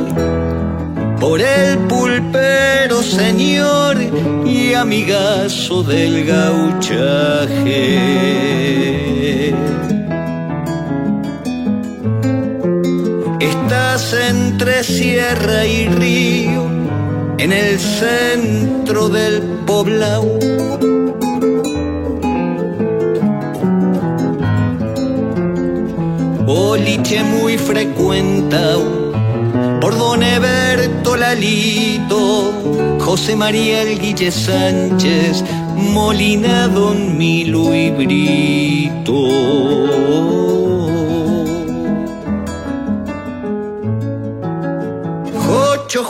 Por 1.19 1.41
el 1.41 1.77
pulpero, 1.87 3.03
señor, 3.03 3.97
y 4.45 4.73
amigazo 4.73 5.83
del 5.83 6.25
gauchaje. 6.25 7.85
Entre 14.19 14.83
sierra 14.83 15.65
y 15.65 15.87
río, 15.87 16.67
en 17.37 17.51
el 17.51 17.79
centro 17.79 19.09
del 19.09 19.41
poblado. 19.65 20.39
Boliche 26.45 27.23
muy 27.23 27.57
frecuentado 27.57 29.11
por 29.81 29.97
Don 29.97 30.23
Eberto 30.23 31.17
Lalito, 31.17 32.97
José 32.99 33.35
María 33.35 33.81
El 33.81 33.99
Guille 33.99 34.31
Sánchez, 34.31 35.43
Molina 35.75 36.67
Don 36.67 37.17
Milo 37.17 37.73
y 37.73 37.91
Brito. 37.91 39.15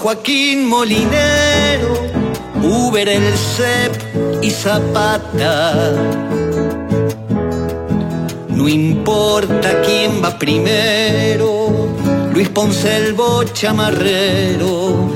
Joaquín 0.05 0.67
Molinero, 0.67 1.95
Uber 2.61 3.09
el 3.09 3.23
CEP 3.35 3.91
y 4.43 4.51
Zapata. 4.51 5.95
No 8.49 8.69
importa 8.69 9.81
quién 9.81 10.23
va 10.23 10.37
primero, 10.37 11.89
Luis 12.31 12.49
Ponce 12.49 12.97
el 12.97 13.13
Bochamarrero, 13.15 15.09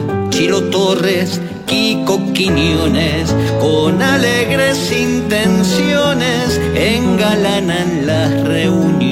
Torres, 0.71 1.39
Kiko 1.67 2.33
Quiñones, 2.33 3.35
con 3.61 4.01
alegres 4.01 4.91
intenciones 4.91 6.59
engalanan 6.73 8.07
las 8.07 8.43
reuniones. 8.43 9.09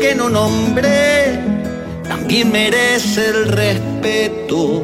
Que 0.00 0.14
no 0.14 0.30
nombré, 0.30 1.38
también 2.08 2.50
merece 2.50 3.26
el 3.26 3.48
respeto. 3.48 4.82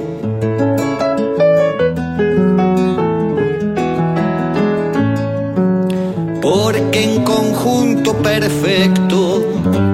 Porque 6.43 7.03
en 7.03 7.25
conjunto 7.25 8.15
perfecto, 8.19 9.43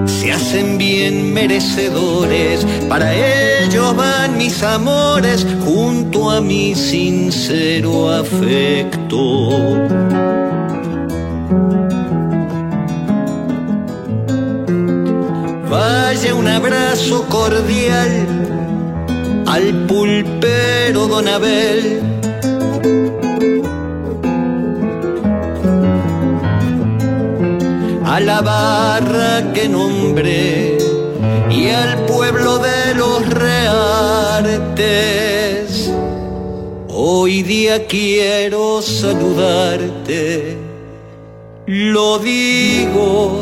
se 0.06 0.32
hacen 0.32 0.76
bien 0.76 1.32
merecedores, 1.32 2.66
para 2.88 3.14
ellos 3.14 3.94
van 3.96 4.36
mis 4.36 4.60
amores 4.62 5.46
junto 5.64 6.30
a 6.30 6.40
mi 6.40 6.74
sincero 6.74 8.10
afecto. 8.10 9.22
Un 16.42 16.48
abrazo 16.48 17.24
cordial 17.28 18.26
al 19.46 19.86
pulpero 19.86 21.06
Don 21.06 21.28
Abel 21.28 22.00
a 28.04 28.18
la 28.18 28.40
barra 28.40 29.52
que 29.54 29.68
nombré 29.68 30.78
y 31.48 31.68
al 31.68 32.06
pueblo 32.06 32.58
de 32.58 32.94
los 32.96 33.24
reartes. 33.30 34.72
Hoy 36.88 37.44
día 37.44 37.86
quiero 37.86 38.82
saludarte, 38.82 40.58
lo 41.66 42.18
digo 42.18 43.41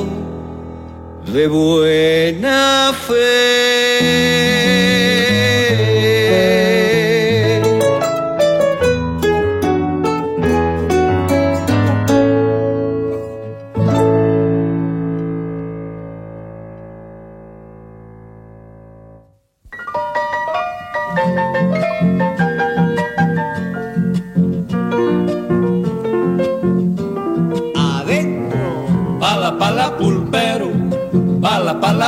de 1.33 1.47
buena 1.49 2.93
fe. 3.07 4.80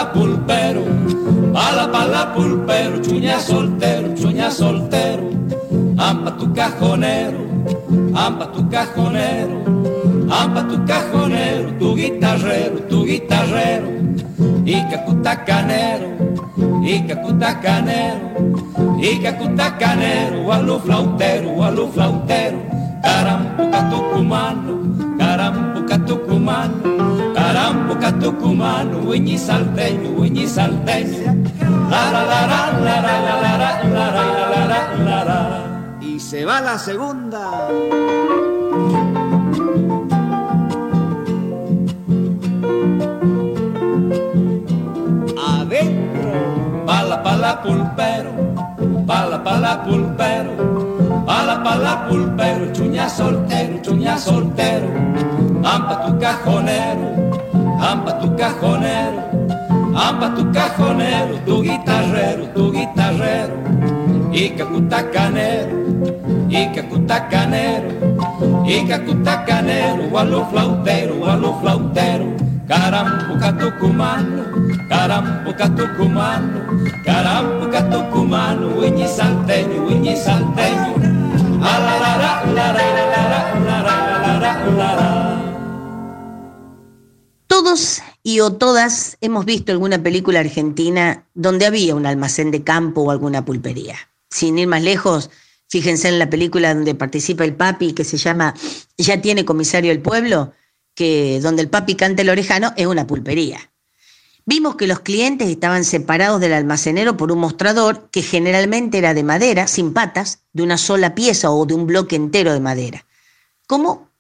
Pulpero, 0.01 0.85
pala 1.53 1.85
pala 1.93 2.33
pulpero, 2.35 2.97
chuña 3.03 3.39
soltero, 3.39 4.15
chuña 4.15 4.51
soltero, 4.51 5.29
ampa 5.99 6.31
tu 6.39 6.53
cajonero, 6.55 7.41
ampa 8.15 8.51
tu 8.53 8.69
cajonero, 8.71 9.59
ampa 10.31 10.67
tu 10.69 10.77
cajonero, 10.87 11.69
tu 11.79 11.95
guitarrero, 11.95 12.77
tu 12.89 13.05
guitarrero, 13.05 13.89
y 14.65 14.81
cacutacanero, 14.91 16.09
y 16.83 17.07
cacutacanero, 17.07 18.27
y 18.99 19.19
cacutacanero, 19.21 20.53
alu 20.53 20.79
flautero, 20.81 21.63
alu 21.63 21.87
flautero, 21.93 22.59
carampuca 23.03 23.91
tucumano, 23.91 24.73
carampuca 25.19 25.99
tucumano. 26.07 27.22
Tarampoca 27.53 28.11
tucumano, 28.13 29.05
huiñi 29.05 29.37
salteño, 29.37 30.17
huiñi 30.17 30.49
salteño. 30.49 31.37
Lara, 31.91 32.25
lara, 32.25 32.61
lara, 32.81 33.15
lara, 33.27 33.71
lara, 33.93 34.23
lara, 34.49 34.81
lara, 35.05 35.41
Y 36.01 36.19
se 36.19 36.47
va 36.47 36.63
la 36.63 36.79
segunda. 36.79 37.69
Adentro. 45.37 46.33
Pala, 46.87 47.23
pala, 47.23 47.63
pulpero. 47.63 48.33
Pala, 49.07 49.45
pala, 49.45 49.85
pulpero. 49.85 50.53
Pala, 51.27 51.63
pala, 51.63 52.09
pulpero. 52.09 52.73
Chuña 52.73 53.11
soltero, 53.11 53.77
chuña 53.83 54.17
soltero. 54.17 54.89
Pampa 55.63 56.07
tu 56.07 56.19
cajonero 56.19 57.32
Ampa 57.83 58.15
tu 58.23 58.31
cajonero, 58.39 59.27
ampa 59.91 60.31
tu 60.39 60.47
cajonero, 60.55 61.35
tu 61.45 61.63
guitarrero, 61.67 62.47
tu 62.55 62.71
guitarrero, 62.71 63.59
Ica 64.31 64.65
cutacanero, 64.71 65.77
cacutacanero, 66.47 66.89
cutacanero, 66.89 67.91
cacutacanero, 68.87 69.05
cutacanero, 69.05 70.03
gualo 70.11 70.47
flautero, 70.47 71.15
gualo 71.17 71.51
flautero, 71.61 72.27
carambo 72.71 73.35
catucumano, 73.43 74.43
carambo 74.89 75.51
catucumano, 75.53 76.59
carambo 77.05 77.67
catucumano, 77.69 78.67
uñi 78.79 79.09
salteño, 79.09 79.91
uñi 79.91 80.15
salteño, 80.17 80.95
alarara, 81.61 82.47
alarara, 82.47 83.03
alarara, 83.11 83.41
alarara, 83.59 84.53
alarara, 84.71 85.32
todos 87.63 88.03
y 88.25 88.41
o 88.41 88.53
todas 88.53 89.17
hemos 89.21 89.45
visto 89.45 89.71
alguna 89.71 90.03
película 90.03 90.41
argentina 90.41 91.27
donde 91.35 91.67
había 91.67 91.95
un 91.95 92.07
almacén 92.07 92.51
de 92.51 92.65
campo 92.65 93.03
o 93.03 93.11
alguna 93.13 93.45
pulpería. 93.45 93.97
Sin 94.31 94.59
ir 94.59 94.67
más 94.67 94.83
lejos, 94.83 95.31
fíjense 95.69 96.09
en 96.09 96.19
la 96.19 96.29
película 96.29 96.75
donde 96.75 96.97
participa 96.97 97.45
el 97.45 97.55
papi 97.55 97.93
que 97.93 98.03
se 98.03 98.17
llama 98.17 98.55
Ya 98.99 99.21
tiene 99.21 99.45
comisario 99.45 99.93
el 99.93 100.03
pueblo, 100.03 100.53
que 100.97 101.39
donde 101.41 101.63
el 101.63 101.69
papi 101.69 101.95
canta 101.95 102.23
el 102.23 102.31
orejano 102.31 102.73
es 102.77 102.87
una 102.87 103.07
pulpería. 103.07 103.71
Vimos 104.45 104.75
que 104.75 104.89
los 104.89 104.99
clientes 104.99 105.49
estaban 105.49 105.85
separados 105.85 106.41
del 106.41 106.55
almacenero 106.55 107.17
por 107.17 107.31
un 107.31 107.39
mostrador 107.39 108.11
que 108.11 108.23
generalmente 108.23 108.99
era 108.99 109.15
de 109.15 109.23
madera, 109.23 109.69
sin 109.69 109.93
patas, 109.93 110.41
de 110.53 110.65
una 110.65 110.79
sola 110.79 111.15
pieza 111.15 111.53
o 111.53 111.65
de 111.65 111.75
un 111.75 111.87
bloque 111.87 112.17
entero 112.17 112.53
de 112.53 112.61
madera. 112.61 113.07
¿Cómo? 113.69 114.12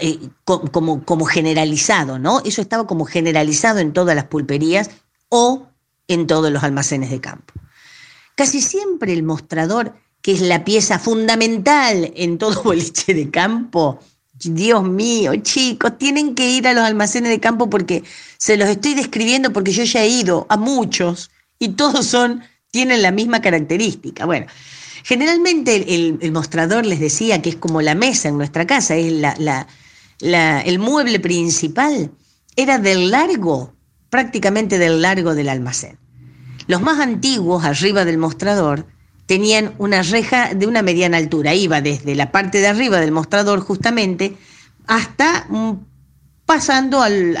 Eh, 0.00 0.18
como, 0.44 1.04
como 1.04 1.26
generalizado, 1.26 2.18
¿no? 2.18 2.40
Eso 2.44 2.62
estaba 2.62 2.86
como 2.86 3.04
generalizado 3.04 3.78
en 3.78 3.92
todas 3.92 4.16
las 4.16 4.24
pulperías 4.24 4.90
o 5.28 5.66
en 6.08 6.26
todos 6.26 6.50
los 6.50 6.62
almacenes 6.62 7.10
de 7.10 7.20
campo. 7.20 7.52
Casi 8.34 8.62
siempre 8.62 9.12
el 9.12 9.22
mostrador, 9.22 9.94
que 10.22 10.32
es 10.32 10.40
la 10.40 10.64
pieza 10.64 10.98
fundamental 10.98 12.12
en 12.16 12.38
todo 12.38 12.62
boliche 12.64 13.12
de 13.12 13.30
campo, 13.30 14.00
Dios 14.50 14.82
mío, 14.82 15.34
chicos, 15.36 15.98
tienen 15.98 16.34
que 16.34 16.50
ir 16.50 16.66
a 16.66 16.72
los 16.72 16.84
almacenes 16.84 17.30
de 17.30 17.40
campo 17.40 17.70
porque 17.70 18.02
se 18.38 18.56
los 18.56 18.68
estoy 18.68 18.94
describiendo 18.94 19.52
porque 19.52 19.72
yo 19.72 19.84
ya 19.84 20.02
he 20.02 20.08
ido 20.08 20.46
a 20.48 20.56
muchos 20.56 21.30
y 21.58 21.70
todos 21.70 22.06
son, 22.06 22.42
tienen 22.70 23.02
la 23.02 23.12
misma 23.12 23.40
característica. 23.40 24.26
Bueno, 24.26 24.46
generalmente 25.04 25.94
el, 25.94 26.32
mostrador 26.32 26.86
les 26.86 26.98
decía 26.98 27.40
que 27.40 27.50
es 27.50 27.56
como 27.56 27.82
la 27.82 27.94
mesa 27.94 28.28
en 28.28 28.38
nuestra 28.38 28.66
casa, 28.66 28.96
es 28.96 29.12
la, 29.12 29.66
el 30.22 30.78
mueble 30.78 31.20
principal 31.20 32.12
era 32.56 32.78
del 32.78 33.10
largo, 33.10 33.74
prácticamente 34.08 34.78
del 34.78 35.02
largo 35.02 35.34
del 35.34 35.48
almacén. 35.48 35.98
Los 36.66 36.80
más 36.80 37.00
antiguos, 37.00 37.64
arriba 37.64 38.04
del 38.04 38.18
mostrador, 38.18 38.86
tenían 39.26 39.74
una 39.78 40.02
reja 40.02 40.54
de 40.54 40.66
una 40.66 40.82
mediana 40.82 41.16
altura. 41.16 41.54
Iba 41.54 41.80
desde 41.80 42.14
la 42.14 42.30
parte 42.30 42.58
de 42.58 42.68
arriba 42.68 43.00
del 43.00 43.12
mostrador 43.12 43.60
justamente 43.60 44.36
hasta 44.86 45.46
pasando 46.46 47.02
al, 47.02 47.36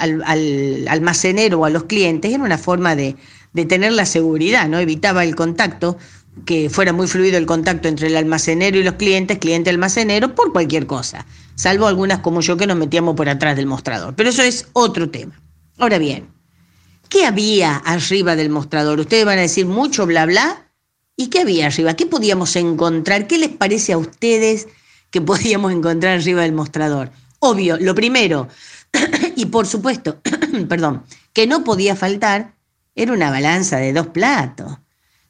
almacenero 0.88 1.60
o 1.60 1.64
a 1.64 1.70
los 1.70 1.84
clientes. 1.84 2.32
Era 2.32 2.42
una 2.42 2.58
forma 2.58 2.96
de, 2.96 3.16
de 3.52 3.64
tener 3.64 3.92
la 3.92 4.06
seguridad, 4.06 4.68
¿no? 4.68 4.78
Evitaba 4.78 5.24
el 5.24 5.36
contacto, 5.36 5.98
que 6.44 6.70
fuera 6.70 6.92
muy 6.92 7.06
fluido 7.06 7.38
el 7.38 7.46
contacto 7.46 7.88
entre 7.88 8.08
el 8.08 8.16
almacenero 8.16 8.78
y 8.78 8.82
los 8.82 8.94
clientes, 8.94 9.38
cliente-almacenero, 9.38 10.34
por 10.34 10.52
cualquier 10.52 10.86
cosa 10.86 11.26
salvo 11.54 11.86
algunas 11.86 12.20
como 12.20 12.40
yo 12.40 12.56
que 12.56 12.66
nos 12.66 12.76
metíamos 12.76 13.14
por 13.14 13.28
atrás 13.28 13.56
del 13.56 13.66
mostrador. 13.66 14.14
Pero 14.14 14.30
eso 14.30 14.42
es 14.42 14.66
otro 14.72 15.10
tema. 15.10 15.40
Ahora 15.78 15.98
bien, 15.98 16.28
¿qué 17.08 17.26
había 17.26 17.76
arriba 17.76 18.36
del 18.36 18.50
mostrador? 18.50 19.00
Ustedes 19.00 19.24
van 19.24 19.38
a 19.38 19.42
decir 19.42 19.66
mucho 19.66 20.06
bla 20.06 20.26
bla. 20.26 20.68
¿Y 21.16 21.28
qué 21.28 21.40
había 21.40 21.66
arriba? 21.66 21.94
¿Qué 21.94 22.06
podíamos 22.06 22.56
encontrar? 22.56 23.26
¿Qué 23.26 23.38
les 23.38 23.50
parece 23.50 23.92
a 23.92 23.98
ustedes 23.98 24.66
que 25.10 25.20
podíamos 25.20 25.72
encontrar 25.72 26.18
arriba 26.18 26.42
del 26.42 26.52
mostrador? 26.52 27.12
Obvio, 27.38 27.76
lo 27.78 27.94
primero, 27.94 28.48
y 29.36 29.46
por 29.46 29.66
supuesto, 29.66 30.20
perdón, 30.68 31.04
que 31.32 31.46
no 31.46 31.64
podía 31.64 31.96
faltar, 31.96 32.54
era 32.94 33.12
una 33.12 33.30
balanza 33.30 33.76
de 33.76 33.92
dos 33.92 34.08
platos. 34.08 34.78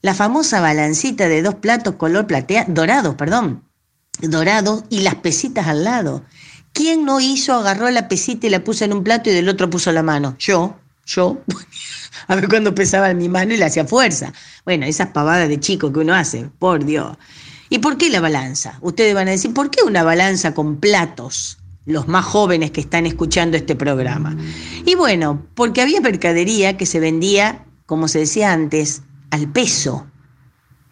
La 0.02 0.14
famosa 0.14 0.60
balancita 0.60 1.28
de 1.28 1.42
dos 1.42 1.54
platos 1.54 1.94
color 1.94 2.26
platea, 2.26 2.66
dorados, 2.68 3.14
perdón 3.14 3.62
dorado 4.20 4.84
y 4.88 5.00
las 5.00 5.16
pesitas 5.16 5.66
al 5.66 5.84
lado. 5.84 6.24
¿Quién 6.72 7.04
no 7.04 7.20
hizo, 7.20 7.54
agarró 7.54 7.90
la 7.90 8.08
pesita 8.08 8.46
y 8.46 8.50
la 8.50 8.64
puso 8.64 8.84
en 8.84 8.92
un 8.92 9.04
plato 9.04 9.30
y 9.30 9.32
del 9.32 9.48
otro 9.48 9.68
puso 9.68 9.92
la 9.92 10.02
mano? 10.02 10.36
Yo, 10.38 10.78
yo. 11.06 11.42
A 12.28 12.34
ver 12.34 12.48
cuándo 12.48 12.74
pesaba 12.74 13.12
mi 13.14 13.28
mano 13.28 13.52
y 13.52 13.56
le 13.56 13.64
hacía 13.64 13.84
fuerza. 13.84 14.32
Bueno, 14.64 14.86
esas 14.86 15.08
pavadas 15.08 15.48
de 15.48 15.60
chico 15.60 15.92
que 15.92 16.00
uno 16.00 16.14
hace, 16.14 16.48
por 16.58 16.84
Dios. 16.84 17.16
¿Y 17.68 17.78
por 17.78 17.96
qué 17.96 18.10
la 18.10 18.20
balanza? 18.20 18.78
Ustedes 18.80 19.14
van 19.14 19.28
a 19.28 19.32
decir, 19.32 19.52
¿por 19.52 19.70
qué 19.70 19.82
una 19.82 20.02
balanza 20.02 20.54
con 20.54 20.78
platos? 20.78 21.58
los 21.84 22.06
más 22.06 22.24
jóvenes 22.24 22.70
que 22.70 22.80
están 22.80 23.06
escuchando 23.06 23.56
este 23.56 23.74
programa. 23.74 24.36
Y 24.86 24.94
bueno, 24.94 25.44
porque 25.56 25.82
había 25.82 26.00
mercadería 26.00 26.76
que 26.76 26.86
se 26.86 27.00
vendía, 27.00 27.64
como 27.86 28.06
se 28.06 28.20
decía 28.20 28.52
antes, 28.52 29.02
al 29.32 29.50
peso. 29.50 30.06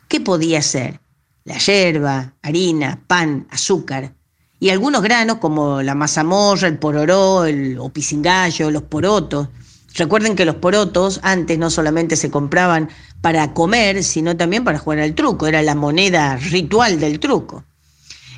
¿Qué 0.09 0.20
podía 0.20 0.61
ser? 0.61 1.01
La 1.45 1.57
yerba, 1.59 2.34
harina, 2.43 3.01
pan, 3.07 3.47
azúcar 3.51 4.14
y 4.61 4.68
algunos 4.68 5.03
granos 5.03 5.38
como 5.38 5.80
la 5.80 5.95
mazamorra, 5.95 6.68
el 6.68 6.78
pororó, 6.78 7.47
el 7.47 7.78
opisingallo, 7.78 8.70
los 8.70 8.82
porotos. 8.82 9.49
Recuerden 9.95 10.36
que 10.36 10.45
los 10.45 10.57
porotos 10.57 11.18
antes 11.22 11.59
no 11.59 11.70
solamente 11.70 12.14
se 12.14 12.30
compraban 12.30 12.91
para 13.22 13.55
comer, 13.55 14.05
sino 14.05 14.36
también 14.36 14.62
para 14.62 14.78
jugar 14.78 15.01
al 15.01 15.14
truco, 15.14 15.47
era 15.47 15.62
la 15.62 15.74
moneda 15.74 16.36
ritual 16.36 17.01
del 17.01 17.18
truco. 17.18 17.64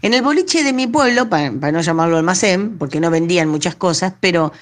En 0.00 0.14
el 0.14 0.22
boliche 0.22 0.62
de 0.62 0.72
mi 0.72 0.86
pueblo, 0.86 1.28
para, 1.28 1.50
no 1.50 1.80
llamarlo 1.80 2.16
almacén, 2.16 2.78
porque 2.78 3.00
no 3.00 3.11
vendían 3.11 3.48
muchas 3.48 3.74
cosas, 3.74 4.14
pero 4.20 4.53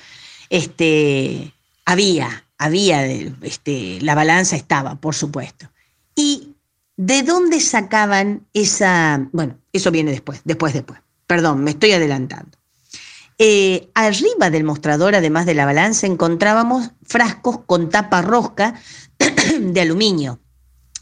este, 0.49 1.53
había, 1.85 2.45
había, 2.61 3.07
este, 3.07 3.99
la 4.03 4.15
balanza 4.15 4.55
estaba, 4.55 4.97
por 4.97 5.15
supuesto. 5.15 5.71
¿Y 6.15 6.55
de 6.99 7.23
dónde 7.23 7.59
sacaban 7.59 8.47
esa, 8.53 9.27
bueno, 9.33 9.57
eso 9.73 9.91
viene 9.91 10.11
después, 10.11 10.43
después, 10.45 10.75
después. 10.75 11.01
Perdón, 11.27 11.65
me 11.65 11.71
estoy 11.71 11.93
adelantando. 11.93 12.59
Eh, 13.39 13.89
arriba 13.95 14.51
del 14.51 14.65
mostrador, 14.65 15.15
además 15.15 15.47
de 15.47 15.55
la 15.55 15.65
balanza, 15.65 16.07
encontrábamos 16.07 16.91
frascos 17.03 17.61
con 17.65 17.89
tapa 17.89 18.21
rosca 18.21 18.75
de 19.59 19.81
aluminio, 19.81 20.41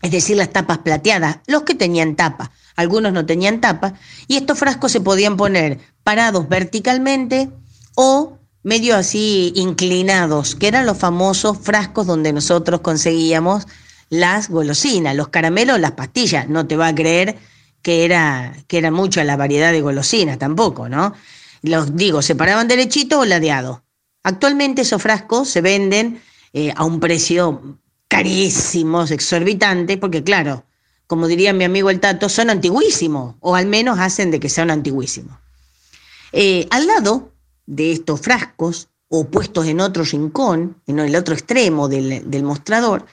es 0.00 0.12
decir, 0.12 0.36
las 0.36 0.52
tapas 0.52 0.78
plateadas, 0.78 1.40
los 1.48 1.62
que 1.62 1.74
tenían 1.74 2.14
tapa, 2.14 2.52
algunos 2.76 3.12
no 3.12 3.26
tenían 3.26 3.60
tapa, 3.60 3.94
y 4.28 4.36
estos 4.36 4.60
frascos 4.60 4.92
se 4.92 5.00
podían 5.00 5.36
poner 5.36 5.80
parados 6.04 6.48
verticalmente 6.48 7.50
o 7.96 8.37
medio 8.68 8.96
así 8.96 9.50
inclinados, 9.56 10.54
que 10.54 10.68
eran 10.68 10.84
los 10.84 10.98
famosos 10.98 11.56
frascos 11.56 12.06
donde 12.06 12.34
nosotros 12.34 12.82
conseguíamos 12.82 13.66
las 14.10 14.50
golosinas, 14.50 15.16
los 15.16 15.28
caramelos, 15.28 15.80
las 15.80 15.92
pastillas. 15.92 16.50
No 16.50 16.66
te 16.66 16.76
va 16.76 16.88
a 16.88 16.94
creer 16.94 17.38
que 17.80 18.04
era, 18.04 18.54
que 18.66 18.76
era 18.76 18.90
mucha 18.90 19.24
la 19.24 19.38
variedad 19.38 19.72
de 19.72 19.80
golosinas 19.80 20.38
tampoco, 20.38 20.86
¿no? 20.90 21.14
Los 21.62 21.96
digo, 21.96 22.20
se 22.20 22.34
paraban 22.34 22.68
derechito 22.68 23.20
o 23.20 23.24
ladeado. 23.24 23.84
Actualmente 24.22 24.82
esos 24.82 25.00
frascos 25.00 25.48
se 25.48 25.62
venden 25.62 26.20
eh, 26.52 26.70
a 26.76 26.84
un 26.84 27.00
precio 27.00 27.78
carísimo, 28.06 29.02
exorbitante, 29.02 29.96
porque 29.96 30.22
claro, 30.22 30.66
como 31.06 31.26
diría 31.26 31.54
mi 31.54 31.64
amigo 31.64 31.88
el 31.88 32.00
Tato, 32.00 32.28
son 32.28 32.50
antiguísimos, 32.50 33.36
o 33.40 33.54
al 33.54 33.64
menos 33.64 33.98
hacen 33.98 34.30
de 34.30 34.40
que 34.40 34.50
sean 34.50 34.70
antiguísimos. 34.70 35.38
Eh, 36.32 36.68
al 36.70 36.86
lado 36.86 37.32
de 37.68 37.92
estos 37.92 38.20
frascos, 38.20 38.88
o 39.08 39.26
puestos 39.26 39.66
en 39.66 39.80
otro 39.80 40.04
rincón, 40.04 40.76
en 40.86 40.98
el 40.98 41.14
otro 41.16 41.34
extremo 41.34 41.88
del, 41.88 42.42
mostrador, 42.42 43.06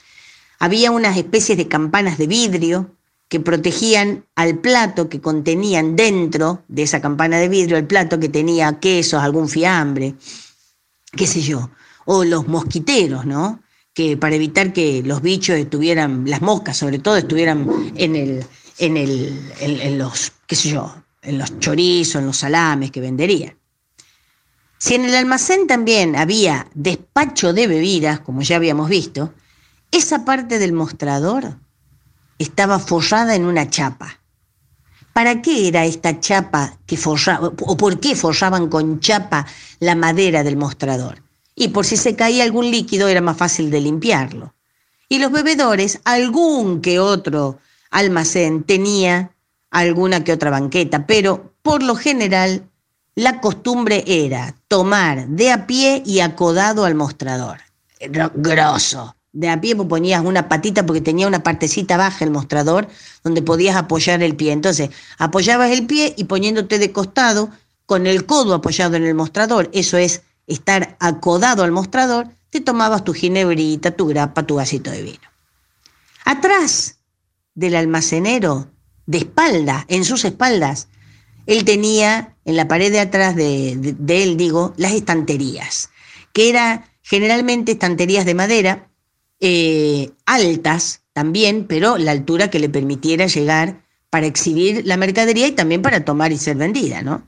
había 0.59 0.91
unas 0.91 1.17
especies 1.17 1.57
de 1.57 1.67
campanas 1.67 2.17
de 2.17 2.27
vidrio 2.27 2.91
que 3.27 3.39
protegían 3.39 4.25
al 4.35 4.59
plato 4.59 5.09
que 5.09 5.19
contenían 5.19 5.95
dentro 5.95 6.63
de 6.67 6.83
esa 6.83 7.01
campana 7.01 7.37
de 7.37 7.49
vidrio, 7.49 7.77
el 7.77 7.87
plato 7.87 8.19
que 8.19 8.29
tenía 8.29 8.79
quesos, 8.79 9.21
algún 9.21 9.49
fiambre, 9.49 10.15
qué 11.11 11.27
sé 11.27 11.41
yo, 11.41 11.69
o 12.05 12.23
los 12.23 12.47
mosquiteros, 12.47 13.25
¿no? 13.25 13.61
Que 13.93 14.15
para 14.17 14.35
evitar 14.35 14.73
que 14.73 15.01
los 15.03 15.21
bichos 15.21 15.57
estuvieran, 15.57 16.29
las 16.29 16.41
moscas 16.41 16.77
sobre 16.77 16.99
todo, 16.99 17.17
estuvieran 17.17 17.67
en 17.95 18.15
el, 18.15 18.45
en 18.77 18.97
el, 18.97 19.51
en, 19.59 19.97
los, 19.97 20.33
qué 20.45 20.55
sé 20.55 20.69
yo, 20.69 20.93
en 21.21 21.37
los 21.37 21.57
chorizos, 21.59 22.21
en 22.21 22.27
los 22.27 22.37
salames 22.37 22.91
que 22.91 23.01
venderían. 23.01 23.55
Si 24.85 24.93
en 24.93 25.05
el 25.05 25.15
almacén 25.15 25.65
también 25.65 26.15
había 26.15 26.67
despacho 26.75 27.53
de 27.53 27.65
bebidas, 27.65 28.19
como 28.19 28.43
ya 28.43 28.57
habíamos 28.57 28.87
visto, 28.87 29.33
esa 29.89 30.25
parte 30.25 30.59
del 30.59 30.73
mostrador 30.73 31.57
estaba 32.37 32.77
forrada 32.77 33.33
en 33.33 33.45
una 33.45 33.67
chapa. 33.67 34.19
¿Para 35.11 35.41
qué 35.41 35.67
era 35.67 35.85
esta 35.85 36.19
chapa 36.19 36.77
que 36.85 36.97
forraba, 36.97 37.47
o 37.47 37.75
por 37.75 37.99
qué 37.99 38.15
forraban 38.15 38.69
con 38.69 38.99
chapa 38.99 39.47
la 39.79 39.95
madera 39.95 40.43
del 40.43 40.55
mostrador? 40.55 41.23
Y 41.55 41.69
por 41.69 41.83
si 41.87 41.97
se 41.97 42.15
caía 42.15 42.43
algún 42.43 42.69
líquido 42.69 43.07
era 43.07 43.21
más 43.21 43.37
fácil 43.37 43.71
de 43.71 43.81
limpiarlo. 43.81 44.53
Y 45.09 45.17
los 45.17 45.31
bebedores, 45.31 45.99
algún 46.03 46.81
que 46.81 46.99
otro 46.99 47.57
almacén 47.89 48.61
tenía 48.61 49.31
alguna 49.71 50.23
que 50.23 50.33
otra 50.33 50.51
banqueta, 50.51 51.07
pero 51.07 51.55
por 51.63 51.81
lo 51.81 51.95
general 51.95 52.69
la 53.15 53.39
costumbre 53.39 54.03
era 54.05 54.55
tomar 54.67 55.27
de 55.27 55.51
a 55.51 55.65
pie 55.65 56.03
y 56.05 56.19
acodado 56.19 56.85
al 56.85 56.95
mostrador. 56.95 57.59
Grosso 58.35 59.15
de 59.35 59.49
a 59.49 59.59
pie 59.59 59.75
ponías 59.75 60.23
una 60.23 60.47
patita 60.47 60.85
porque 60.85 61.01
tenía 61.01 61.27
una 61.27 61.43
partecita 61.43 61.97
baja 61.97 62.23
el 62.23 62.31
mostrador 62.31 62.87
donde 63.23 63.41
podías 63.41 63.75
apoyar 63.75 64.23
el 64.23 64.35
pie. 64.35 64.53
Entonces, 64.53 64.89
apoyabas 65.17 65.71
el 65.71 65.85
pie 65.85 66.13
y 66.17 66.23
poniéndote 66.23 66.79
de 66.79 66.93
costado 66.93 67.49
con 67.85 68.07
el 68.07 68.25
codo 68.25 68.55
apoyado 68.55 68.95
en 68.95 69.03
el 69.03 69.13
mostrador, 69.13 69.69
eso 69.73 69.97
es 69.97 70.23
estar 70.47 70.95
acodado 70.99 71.63
al 71.63 71.71
mostrador, 71.71 72.29
te 72.49 72.61
tomabas 72.61 73.03
tu 73.03 73.13
ginebrita, 73.13 73.91
tu 73.91 74.07
grapa, 74.07 74.43
tu 74.43 74.55
vasito 74.55 74.89
de 74.89 75.03
vino. 75.03 75.27
Atrás 76.23 76.97
del 77.53 77.75
almacenero, 77.75 78.71
de 79.05 79.19
espalda, 79.19 79.85
en 79.89 80.05
sus 80.05 80.25
espaldas, 80.25 80.87
él 81.45 81.65
tenía 81.65 82.35
en 82.45 82.55
la 82.55 82.67
pared 82.67 82.91
de 82.91 82.99
atrás 82.99 83.35
de, 83.35 83.71
él, 84.07 84.37
digo, 84.37 84.73
las 84.77 84.93
estanterías, 84.93 85.89
que 86.33 86.49
eran 86.49 86.85
generalmente 87.01 87.73
estanterías 87.73 88.25
de 88.25 88.33
madera, 88.33 88.89
eh, 89.39 90.11
altas 90.25 91.01
también, 91.13 91.65
pero 91.67 91.97
la 91.97 92.11
altura 92.11 92.49
que 92.49 92.59
le 92.59 92.69
permitiera 92.69 93.27
llegar 93.27 93.83
para 94.09 94.27
exhibir 94.27 94.83
la 94.85 94.97
mercadería 94.97 95.47
y 95.47 95.51
también 95.51 95.81
para 95.81 96.05
tomar 96.05 96.31
y 96.31 96.37
ser 96.37 96.57
vendida, 96.57 97.01
¿no? 97.01 97.27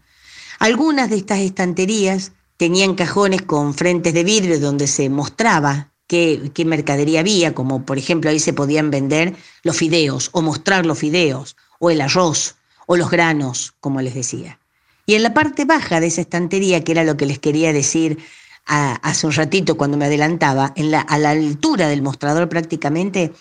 Algunas 0.60 1.10
de 1.10 1.18
estas 1.18 1.40
estanterías 1.40 2.32
tenían 2.58 2.96
cajones 2.96 3.44
con 3.44 3.74
frentes 3.74 4.14
de 4.14 4.24
vidrio 4.24 4.60
donde 4.60 4.88
se 4.88 5.10
mostraba 5.10 5.94
qué, 6.08 6.52
mercadería 6.66 7.20
había, 7.20 7.54
como 7.54 7.86
por 7.86 7.98
ejemplo 7.98 8.30
ahí 8.30 8.40
se 8.40 8.54
podían 8.54 8.90
vender 8.90 9.36
los 9.64 9.78
fideos 9.78 10.30
o 10.32 10.42
mostrar 10.42 10.86
los 10.86 10.98
fideos 10.98 11.56
o 11.80 11.92
el 11.92 12.02
arroz 12.02 12.57
o 12.88 12.98
los 12.98 13.12
granos, 13.12 13.76
como 13.80 14.02
les 14.02 14.16
decía. 14.16 14.58
Y 15.06 15.14
en 15.14 15.22
la 15.22 15.36
parte 15.36 15.66
baja 15.66 16.00
de 16.00 16.08
esa 16.08 16.22
estantería, 16.22 16.84
que 16.84 16.94
era 16.94 17.04
lo 17.04 17.16
que 17.16 17.28
les 17.28 17.38
quería 17.38 17.72
decir 17.72 18.18
hace 18.66 19.28
un 19.28 19.32
ratito 19.32 19.78
cuando 19.78 19.96
me 19.96 20.06
adelantaba, 20.06 20.74
a 21.08 21.18
la 21.18 21.30
altura 21.30 21.88
del 21.88 22.02
mostrador 22.02 22.50
prácticamente, 22.50 23.32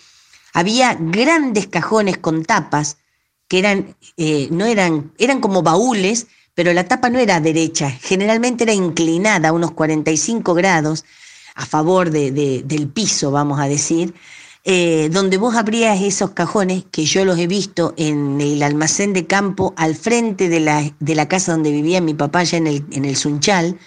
había 0.53 0.95
grandes 0.99 1.67
cajones 1.67 2.17
con 2.17 2.45
tapas 2.45 2.97
que 3.47 3.59
eran, 3.59 3.95
eh, 4.17 4.47
no 4.51 4.65
eran, 4.65 5.11
eran 5.17 5.39
como 5.39 5.61
baúles, 5.63 6.27
pero 6.53 6.73
la 6.73 6.85
tapa 6.85 7.09
no 7.09 7.19
era 7.19 7.39
derecha, 7.39 7.89
generalmente 7.91 8.63
era 8.63 8.73
inclinada 8.73 9.49
a 9.49 9.53
unos 9.53 9.71
45 9.71 10.53
grados 10.53 11.05
a 11.55 11.65
favor 11.65 12.09
de, 12.11 12.31
del 12.65 12.87
piso, 12.87 13.31
vamos 13.31 13.59
a 13.59 13.67
decir, 13.67 14.13
eh, 14.69 15.07
donde 15.13 15.37
vos 15.37 15.55
abrías 15.55 16.01
esos 16.01 16.31
cajones, 16.31 16.83
que 16.91 17.05
yo 17.05 17.23
los 17.23 17.39
he 17.39 17.47
visto 17.47 17.93
en 17.95 18.41
el 18.41 18.61
almacén 18.61 19.13
de 19.13 19.25
campo 19.25 19.73
al 19.77 19.95
frente 19.95 20.49
de 20.49 20.59
la, 20.59 20.93
de 20.99 21.15
la 21.15 21.29
casa 21.29 21.53
donde 21.53 21.71
vivía 21.71 22.01
mi 22.01 22.13
papá, 22.13 22.39
allá 22.39 22.57
en 22.57 22.67
el, 22.67 22.85
en 22.91 23.05
el 23.05 23.15
Sunchal, 23.15 23.79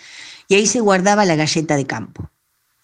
y 0.49 0.55
ahí 0.55 0.67
se 0.67 0.81
guardaba 0.81 1.27
la 1.27 1.37
galleta 1.37 1.77
de 1.77 1.87
campo. 1.87 2.31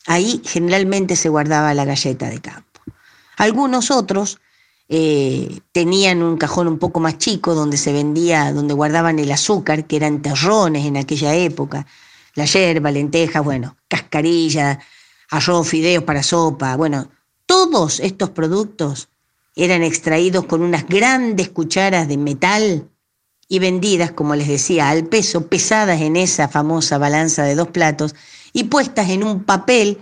Ahí 0.06 0.42
generalmente 0.44 1.16
se 1.16 1.30
guardaba 1.30 1.72
la 1.72 1.86
galleta 1.86 2.28
de 2.28 2.38
campo. 2.38 2.82
Algunos 3.38 3.90
otros 3.90 4.40
eh, 4.90 5.60
tenían 5.72 6.22
un 6.22 6.36
cajón 6.36 6.68
un 6.68 6.78
poco 6.78 7.00
más 7.00 7.16
chico 7.16 7.54
donde 7.54 7.78
se 7.78 7.94
vendía, 7.94 8.52
donde 8.52 8.74
guardaban 8.74 9.18
el 9.20 9.32
azúcar, 9.32 9.86
que 9.86 9.96
eran 9.96 10.20
terrones 10.20 10.84
en 10.84 10.98
aquella 10.98 11.34
época, 11.34 11.86
la 12.34 12.44
yerba, 12.44 12.90
lentejas, 12.90 13.42
bueno, 13.42 13.78
cascarilla, 13.88 14.80
arroz, 15.30 15.66
fideos 15.66 16.04
para 16.04 16.22
sopa, 16.22 16.76
bueno, 16.76 17.08
todos 17.46 18.00
estos 18.00 18.30
productos 18.30 19.08
eran 19.54 19.82
extraídos 19.82 20.44
con 20.44 20.62
unas 20.62 20.86
grandes 20.86 21.48
cucharas 21.48 22.08
de 22.08 22.18
metal 22.18 22.90
y 23.48 23.58
vendidas, 23.60 24.10
como 24.10 24.34
les 24.34 24.48
decía, 24.48 24.90
al 24.90 25.06
peso, 25.06 25.46
pesadas 25.46 26.00
en 26.00 26.16
esa 26.16 26.48
famosa 26.48 26.98
balanza 26.98 27.44
de 27.44 27.54
dos 27.54 27.68
platos 27.68 28.14
y 28.52 28.64
puestas 28.64 29.08
en 29.10 29.24
un 29.24 29.44
papel 29.44 29.98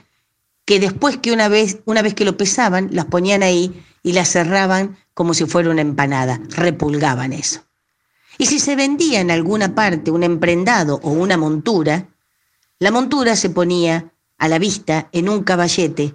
que 0.65 0.81
después 0.81 1.19
que 1.19 1.33
una 1.33 1.49
vez, 1.49 1.81
una 1.85 2.03
vez 2.03 2.15
que 2.15 2.25
lo 2.25 2.37
pesaban, 2.37 2.89
las 2.93 3.05
ponían 3.05 3.43
ahí 3.43 3.85
y 4.03 4.13
las 4.13 4.31
cerraban 4.31 4.97
como 5.13 5.35
si 5.35 5.45
fuera 5.45 5.71
una 5.71 5.83
empanada, 5.83 6.41
repulgaban 6.49 7.33
eso. 7.33 7.61
Y 8.39 8.47
si 8.47 8.59
se 8.59 8.75
vendía 8.75 9.21
en 9.21 9.31
alguna 9.31 9.75
parte 9.75 10.11
un 10.11 10.25
emprendado 10.25 10.99
o 11.03 11.11
una 11.11 11.37
montura, 11.37 12.09
la 12.81 12.91
montura 12.91 13.37
se 13.37 13.51
ponía 13.51 14.13
a 14.39 14.49
la 14.49 14.59
vista 14.59 15.09
en 15.13 15.29
un 15.29 15.45
caballete 15.45 16.15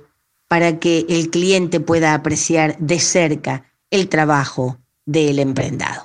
para 0.49 0.79
que 0.79 1.05
el 1.07 1.29
cliente 1.29 1.79
pueda 1.79 2.13
apreciar 2.13 2.75
de 2.79 2.99
cerca 2.99 3.71
el 3.91 4.09
trabajo 4.09 4.79
del 5.05 5.39
emprendado. 5.39 6.03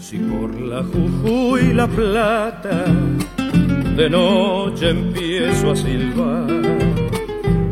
Si 0.00 0.18
por 0.18 0.60
la 0.60 0.82
Jujuy 0.82 1.72
la 1.72 1.88
Plata 1.88 3.03
de 3.96 4.10
noche 4.10 4.90
empiezo 4.90 5.70
a 5.70 5.76
silbar. 5.76 6.50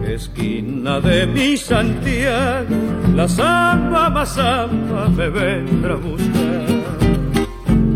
Esquina 0.06 1.00
de 1.00 1.26
mi 1.26 1.56
Santiago, 1.56 2.76
la 3.14 3.26
zamba 3.28 4.10
más 4.10 4.38
me 5.16 5.28
vendrá 5.28 5.94
a 5.94 5.96
buscar. 5.96 6.66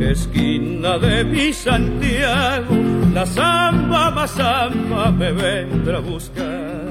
Esquina 0.01 0.99
de 0.99 1.24
mi 1.24 1.53
Santiago, 1.53 2.74
la 3.14 3.27
zamba 3.27 4.11
más 4.11 5.12
me 5.14 5.33
vendrá 5.33 5.99
a 5.99 6.01
buscar. 6.01 6.87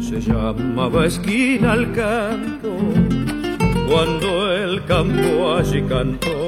Se 0.00 0.20
llamaba 0.20 1.06
esquina 1.06 1.72
al 1.72 1.92
campo 1.92 2.70
cuando 3.88 4.52
el 4.52 4.84
campo 4.84 5.56
allí 5.56 5.82
cantó. 5.82 6.45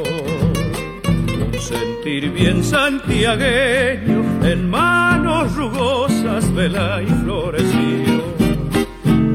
Sentir 1.69 2.31
bien 2.31 2.65
santiagueño 2.65 4.25
en 4.43 4.71
manos 4.71 5.55
rugosas 5.55 6.51
vela 6.55 7.03
y 7.03 7.07
floreció. 7.23 8.25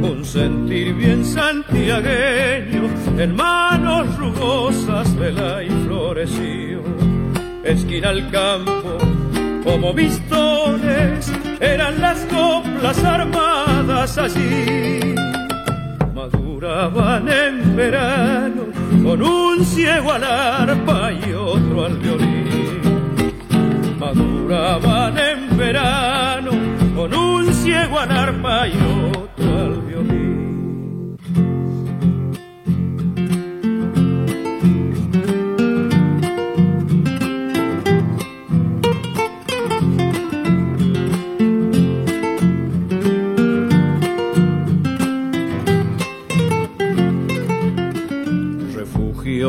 Un 0.02 0.26
sentir 0.26 0.96
bien 0.96 1.24
santiagueño 1.24 2.90
en 3.20 3.36
manos 3.36 4.18
rugosas 4.18 5.16
vela 5.16 5.62
y 5.62 5.70
floreció. 5.86 6.82
Esquina 7.64 8.10
al 8.10 8.32
campo 8.32 8.98
como 9.64 9.94
vistones 9.94 11.32
eran 11.60 12.02
las 12.02 12.26
coplas 12.26 13.04
armadas 13.04 14.18
allí 14.18 15.14
maduraban 16.16 17.30
en 17.30 17.76
verano 17.76 18.93
con 19.04 19.22
un 19.22 19.66
ciego 19.66 20.14
al 20.14 20.24
arpa 20.24 21.12
y 21.12 21.34
otro 21.34 21.86
al 21.86 21.98
violín. 21.98 22.82
Maduraban 24.00 25.18
en 25.18 25.58
verano 25.58 26.52
con 26.96 27.14
un 27.14 27.54
ciego 27.54 28.00
al 28.00 28.12
arpa 28.12 28.68
y 28.68 28.78
otro 29.12 29.33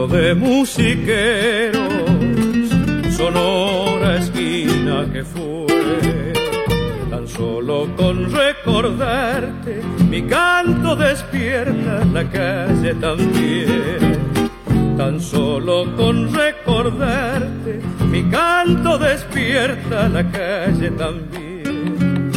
de 0.08 0.34
musiqueros, 0.34 1.82
sonora 3.16 4.18
esquina 4.18 5.06
que 5.12 5.24
fue. 5.24 6.32
Tan 7.10 7.26
solo 7.28 7.88
con 7.96 8.30
recordarte, 8.30 9.80
mi 10.10 10.22
canto 10.22 10.96
despierta 10.96 12.04
la 12.12 12.24
calle 12.30 12.94
también. 12.94 14.18
Tan 14.96 15.20
solo 15.20 15.86
con 15.96 16.32
recordarte, 16.34 17.80
mi 18.10 18.24
canto 18.30 18.98
despierta 18.98 20.08
la 20.08 20.30
calle 20.30 20.90
también. 20.90 22.30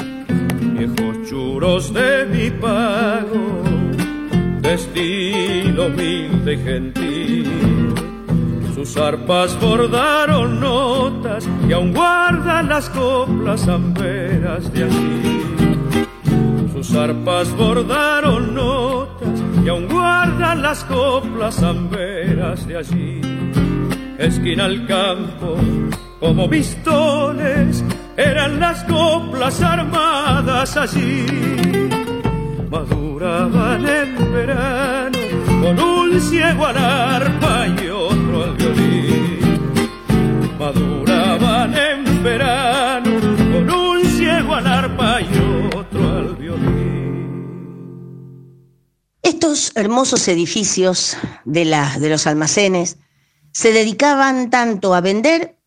Viejos 0.78 1.30
churos 1.30 1.94
de 1.94 2.26
mi 2.26 2.50
pago 2.52 3.68
de 4.68 4.74
estilo 4.74 5.88
humilde 5.88 6.54
y 6.54 6.58
gentil. 6.58 7.57
Sus 8.78 8.96
arpas 8.96 9.60
bordaron 9.60 10.60
notas 10.60 11.50
y 11.68 11.74
aún 11.74 11.94
guardan 11.94 12.70
las 12.70 12.88
coplas 12.92 13.68
amberas 13.68 14.72
de 14.72 14.84
allí. 14.84 16.08
Sus 16.72 16.94
arpas 16.94 17.50
bordaron 17.58 18.54
notas 18.54 19.42
y 19.66 19.68
aún 19.68 19.88
guardan 19.88 20.62
las 20.62 20.84
coplas 20.84 21.64
amberas 21.64 22.68
de 22.68 22.78
allí. 22.78 23.22
Esquina 24.20 24.66
al 24.66 24.86
campo, 24.86 25.56
como 26.20 26.48
pistones, 26.48 27.84
eran 28.16 28.60
las 28.60 28.84
coplas 28.84 29.60
armadas 29.60 30.78
allí 30.78 31.26
maduraban 32.70 33.86
en 33.88 34.34
verano 34.34 35.18
con 35.62 35.80
un 35.80 36.22
ciego 36.22 36.66
al 36.66 36.78
arpa 36.78 37.68
y 37.68 37.90
Maduraban 40.60 41.74
en 41.78 42.24
verano 42.24 43.20
con 43.52 43.70
un 43.70 44.06
ciego 44.06 44.56
al 44.56 44.68
arpa 44.68 45.22
y 45.22 45.68
otro 45.76 46.10
al 46.10 46.36
violín. 46.36 47.78
Estos 49.22 49.72
hermosos 49.76 50.28
edificios 50.28 51.18
de, 51.46 51.66
de 52.00 52.10
los 52.10 52.28
almacenes 52.28 52.98
se 53.52 53.72
dedicaban 53.72 54.50
tanto 54.50 54.94
a 54.94 55.02
vender 55.02 55.58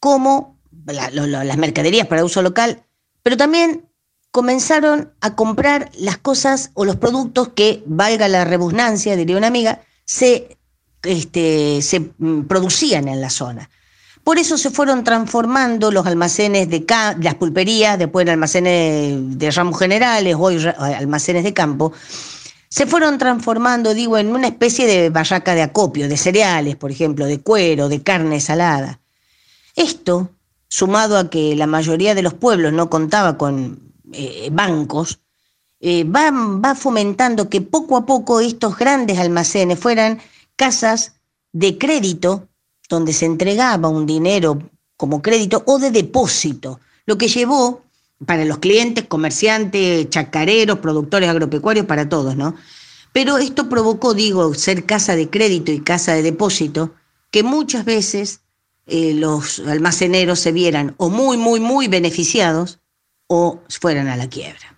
como 0.00 0.58
las 0.86 1.56
mercaderías 1.56 2.06
para 2.06 2.24
uso 2.24 2.42
local, 2.42 2.84
pero 3.22 3.36
también 3.36 3.88
comenzaron 4.30 5.12
a 5.20 5.34
comprar 5.34 5.90
las 5.98 6.18
cosas 6.18 6.70
o 6.74 6.84
los 6.84 6.96
productos 6.96 7.48
que, 7.48 7.82
valga 7.86 8.28
la 8.28 8.44
rebusnancia, 8.44 9.16
diría 9.16 9.36
una 9.36 9.46
amiga, 9.46 9.80
se, 10.04 10.58
este, 11.02 11.80
se 11.82 12.00
mm, 12.18 12.42
producían 12.42 13.08
en 13.08 13.20
la 13.20 13.30
zona. 13.30 13.68
Por 14.26 14.38
eso 14.38 14.58
se 14.58 14.70
fueron 14.70 15.04
transformando 15.04 15.92
los 15.92 16.04
almacenes 16.04 16.68
de 16.68 16.84
las 17.20 17.36
pulperías, 17.36 17.96
después 17.96 18.24
en 18.24 18.30
almacenes 18.30 19.38
de 19.38 19.50
ramos 19.52 19.78
generales, 19.78 20.34
hoy 20.36 20.66
almacenes 20.78 21.44
de 21.44 21.54
campo, 21.54 21.92
se 22.68 22.86
fueron 22.86 23.18
transformando, 23.18 23.94
digo, 23.94 24.18
en 24.18 24.34
una 24.34 24.48
especie 24.48 24.86
de 24.86 25.10
barraca 25.10 25.54
de 25.54 25.62
acopio, 25.62 26.08
de 26.08 26.16
cereales, 26.16 26.74
por 26.74 26.90
ejemplo, 26.90 27.24
de 27.26 27.40
cuero, 27.40 27.88
de 27.88 28.02
carne 28.02 28.40
salada. 28.40 28.98
Esto, 29.76 30.30
sumado 30.68 31.18
a 31.18 31.30
que 31.30 31.54
la 31.54 31.68
mayoría 31.68 32.16
de 32.16 32.22
los 32.22 32.34
pueblos 32.34 32.72
no 32.72 32.90
contaba 32.90 33.38
con 33.38 33.92
eh, 34.12 34.48
bancos, 34.50 35.20
eh, 35.78 36.04
va 36.04 36.74
fomentando 36.74 37.48
que 37.48 37.60
poco 37.60 37.96
a 37.96 38.06
poco 38.06 38.40
estos 38.40 38.76
grandes 38.76 39.18
almacenes 39.18 39.78
fueran 39.78 40.18
casas 40.56 41.14
de 41.52 41.78
crédito, 41.78 42.48
donde 42.88 43.12
se 43.12 43.26
entregaba 43.26 43.88
un 43.88 44.06
dinero 44.06 44.58
como 44.96 45.22
crédito 45.22 45.62
o 45.66 45.78
de 45.78 45.90
depósito, 45.90 46.80
lo 47.04 47.18
que 47.18 47.28
llevó 47.28 47.82
para 48.24 48.44
los 48.44 48.58
clientes, 48.58 49.04
comerciantes, 49.06 50.08
chacareros, 50.08 50.78
productores 50.78 51.28
agropecuarios, 51.28 51.86
para 51.86 52.08
todos, 52.08 52.36
¿no? 52.36 52.54
Pero 53.12 53.38
esto 53.38 53.68
provocó, 53.68 54.14
digo, 54.14 54.54
ser 54.54 54.84
casa 54.84 55.16
de 55.16 55.28
crédito 55.28 55.72
y 55.72 55.80
casa 55.80 56.14
de 56.14 56.22
depósito, 56.22 56.94
que 57.30 57.42
muchas 57.42 57.84
veces 57.84 58.40
eh, 58.86 59.14
los 59.14 59.58
almaceneros 59.60 60.38
se 60.38 60.52
vieran 60.52 60.94
o 60.96 61.10
muy, 61.10 61.36
muy, 61.36 61.60
muy 61.60 61.88
beneficiados 61.88 62.78
o 63.26 63.62
fueran 63.68 64.08
a 64.08 64.16
la 64.16 64.28
quiebra. 64.28 64.76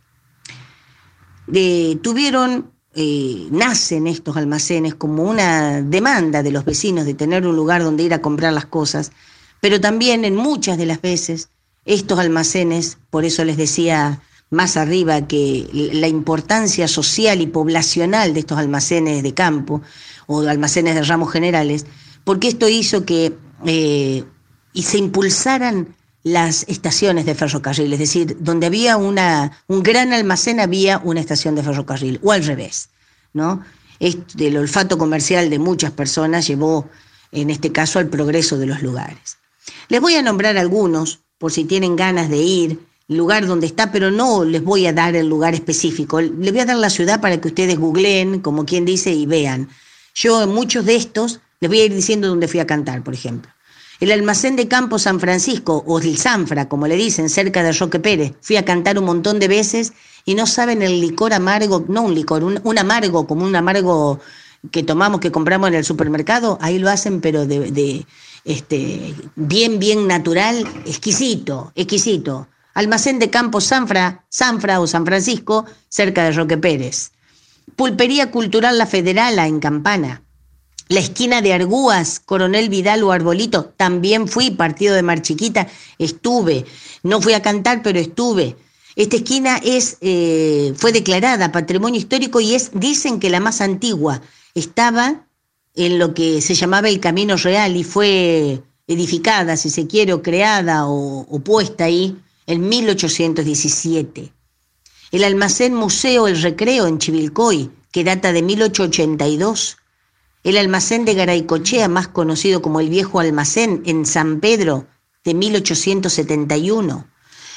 tuvieron, 2.02 2.72
eh, 3.00 3.46
nacen 3.52 4.08
estos 4.08 4.36
almacenes 4.36 4.92
como 4.92 5.22
una 5.22 5.82
demanda 5.82 6.42
de 6.42 6.50
los 6.50 6.64
vecinos 6.64 7.06
de 7.06 7.14
tener 7.14 7.46
un 7.46 7.54
lugar 7.54 7.84
donde 7.84 8.02
ir 8.02 8.12
a 8.12 8.20
comprar 8.20 8.52
las 8.52 8.66
cosas, 8.66 9.12
pero 9.60 9.80
también 9.80 10.24
en 10.24 10.34
muchas 10.34 10.76
de 10.78 10.86
las 10.86 11.00
veces 11.00 11.48
estos 11.84 12.18
almacenes, 12.18 12.98
por 13.10 13.24
eso 13.24 13.44
les 13.44 13.56
decía 13.56 14.20
más 14.50 14.76
arriba 14.76 15.28
que 15.28 15.68
la 15.92 16.08
importancia 16.08 16.88
social 16.88 17.40
y 17.40 17.46
poblacional 17.46 18.34
de 18.34 18.40
estos 18.40 18.58
almacenes 18.58 19.22
de 19.22 19.32
campo 19.32 19.80
o 20.26 20.40
almacenes 20.40 20.96
de 20.96 21.02
ramos 21.02 21.30
generales, 21.30 21.86
porque 22.24 22.48
esto 22.48 22.68
hizo 22.68 23.04
que 23.04 23.32
eh, 23.64 24.24
y 24.72 24.82
se 24.82 24.98
impulsaran 24.98 25.94
las 26.22 26.64
estaciones 26.68 27.26
de 27.26 27.34
ferrocarril, 27.34 27.92
es 27.92 27.98
decir, 27.98 28.36
donde 28.40 28.66
había 28.66 28.96
una, 28.96 29.62
un 29.66 29.82
gran 29.82 30.12
almacén 30.12 30.60
había 30.60 30.98
una 30.98 31.20
estación 31.20 31.54
de 31.54 31.62
ferrocarril, 31.62 32.20
o 32.22 32.32
al 32.32 32.44
revés, 32.44 32.90
¿no? 33.32 33.62
el 34.00 34.56
olfato 34.56 34.96
comercial 34.96 35.50
de 35.50 35.58
muchas 35.58 35.90
personas 35.90 36.46
llevó, 36.46 36.88
en 37.32 37.50
este 37.50 37.72
caso, 37.72 37.98
al 37.98 38.08
progreso 38.08 38.56
de 38.56 38.66
los 38.66 38.82
lugares. 38.82 39.38
Les 39.88 40.00
voy 40.00 40.14
a 40.14 40.22
nombrar 40.22 40.56
algunos, 40.56 41.20
por 41.38 41.52
si 41.52 41.64
tienen 41.64 41.96
ganas 41.96 42.28
de 42.28 42.38
ir, 42.38 42.80
lugar 43.08 43.46
donde 43.46 43.66
está, 43.66 43.90
pero 43.90 44.10
no 44.10 44.44
les 44.44 44.62
voy 44.62 44.86
a 44.86 44.92
dar 44.92 45.16
el 45.16 45.28
lugar 45.28 45.54
específico, 45.54 46.20
les 46.20 46.52
voy 46.52 46.60
a 46.60 46.66
dar 46.66 46.76
la 46.76 46.90
ciudad 46.90 47.20
para 47.20 47.40
que 47.40 47.48
ustedes 47.48 47.78
googleen, 47.78 48.40
como 48.40 48.64
quien 48.64 48.84
dice, 48.84 49.12
y 49.12 49.26
vean. 49.26 49.68
Yo 50.14 50.42
en 50.42 50.50
muchos 50.50 50.84
de 50.84 50.96
estos 50.96 51.40
les 51.60 51.68
voy 51.68 51.80
a 51.80 51.84
ir 51.86 51.94
diciendo 51.94 52.28
dónde 52.28 52.48
fui 52.48 52.60
a 52.60 52.66
cantar, 52.66 53.02
por 53.02 53.14
ejemplo. 53.14 53.50
El 54.00 54.12
almacén 54.12 54.54
de 54.54 54.68
campo 54.68 54.98
San 54.98 55.18
Francisco, 55.18 55.82
o 55.84 55.98
el 55.98 56.18
Sanfra, 56.18 56.68
como 56.68 56.86
le 56.86 56.94
dicen, 56.94 57.28
cerca 57.28 57.64
de 57.64 57.72
Roque 57.72 57.98
Pérez. 57.98 58.34
Fui 58.40 58.56
a 58.56 58.64
cantar 58.64 58.96
un 58.98 59.04
montón 59.04 59.40
de 59.40 59.48
veces 59.48 59.92
y 60.24 60.34
no 60.36 60.46
saben 60.46 60.82
el 60.82 61.00
licor 61.00 61.32
amargo, 61.32 61.84
no 61.88 62.02
un 62.02 62.14
licor, 62.14 62.44
un, 62.44 62.78
amargo, 62.78 63.26
como 63.26 63.44
un 63.44 63.56
amargo 63.56 64.20
que 64.70 64.84
tomamos, 64.84 65.20
que 65.20 65.32
compramos 65.32 65.68
en 65.68 65.74
el 65.74 65.84
supermercado, 65.84 66.58
ahí 66.60 66.78
lo 66.78 66.90
hacen, 66.90 67.20
pero 67.20 67.44
de, 67.44 68.06
este, 68.44 69.14
bien, 69.34 69.80
bien 69.80 70.06
natural, 70.06 70.64
exquisito, 70.86 71.72
exquisito. 71.74 72.46
Almacén 72.74 73.18
de 73.18 73.30
Campo 73.30 73.60
Sanfra, 73.60 74.24
Sanfra 74.28 74.80
o 74.80 74.86
San 74.86 75.04
Francisco, 75.04 75.64
cerca 75.88 76.22
de 76.22 76.32
Roque 76.32 76.56
Pérez. 76.56 77.10
Pulpería 77.74 78.30
Cultural 78.30 78.78
La 78.78 78.86
Federala 78.86 79.48
en 79.48 79.58
Campana. 79.58 80.22
La 80.88 81.00
esquina 81.00 81.42
de 81.42 81.52
Argúas, 81.52 82.18
Coronel 82.18 82.70
Vidal 82.70 83.02
o 83.02 83.12
Arbolito, 83.12 83.66
también 83.76 84.26
fui, 84.26 84.50
partido 84.50 84.94
de 84.94 85.02
Mar 85.02 85.20
Chiquita, 85.20 85.68
estuve. 85.98 86.64
No 87.02 87.20
fui 87.20 87.34
a 87.34 87.42
cantar, 87.42 87.82
pero 87.82 87.98
estuve. 87.98 88.56
Esta 88.96 89.16
esquina 89.16 89.60
es, 89.62 89.98
eh, 90.00 90.72
fue 90.76 90.92
declarada 90.92 91.52
patrimonio 91.52 92.00
histórico 92.00 92.40
y 92.40 92.54
es, 92.54 92.70
dicen 92.72 93.20
que 93.20 93.28
la 93.28 93.38
más 93.38 93.60
antigua. 93.60 94.22
Estaba 94.54 95.26
en 95.74 95.98
lo 95.98 96.14
que 96.14 96.40
se 96.40 96.54
llamaba 96.54 96.88
el 96.88 97.00
Camino 97.00 97.36
Real 97.36 97.76
y 97.76 97.84
fue 97.84 98.62
edificada, 98.86 99.58
si 99.58 99.68
se 99.68 99.86
quiere, 99.86 100.20
creada 100.22 100.88
o, 100.88 101.20
o 101.20 101.38
puesta 101.40 101.84
ahí 101.84 102.16
en 102.46 102.66
1817. 102.66 104.32
El 105.12 105.24
almacén 105.24 105.74
Museo 105.74 106.26
El 106.26 106.40
Recreo 106.40 106.86
en 106.86 106.98
Chivilcoy, 106.98 107.70
que 107.92 108.04
data 108.04 108.32
de 108.32 108.42
1882. 108.42 109.76
El 110.44 110.56
almacén 110.56 111.04
de 111.04 111.14
Garaycochea, 111.14 111.88
más 111.88 112.08
conocido 112.08 112.62
como 112.62 112.80
el 112.80 112.88
Viejo 112.88 113.20
Almacén, 113.20 113.82
en 113.86 114.06
San 114.06 114.40
Pedro, 114.40 114.86
de 115.24 115.34
1871 115.34 117.06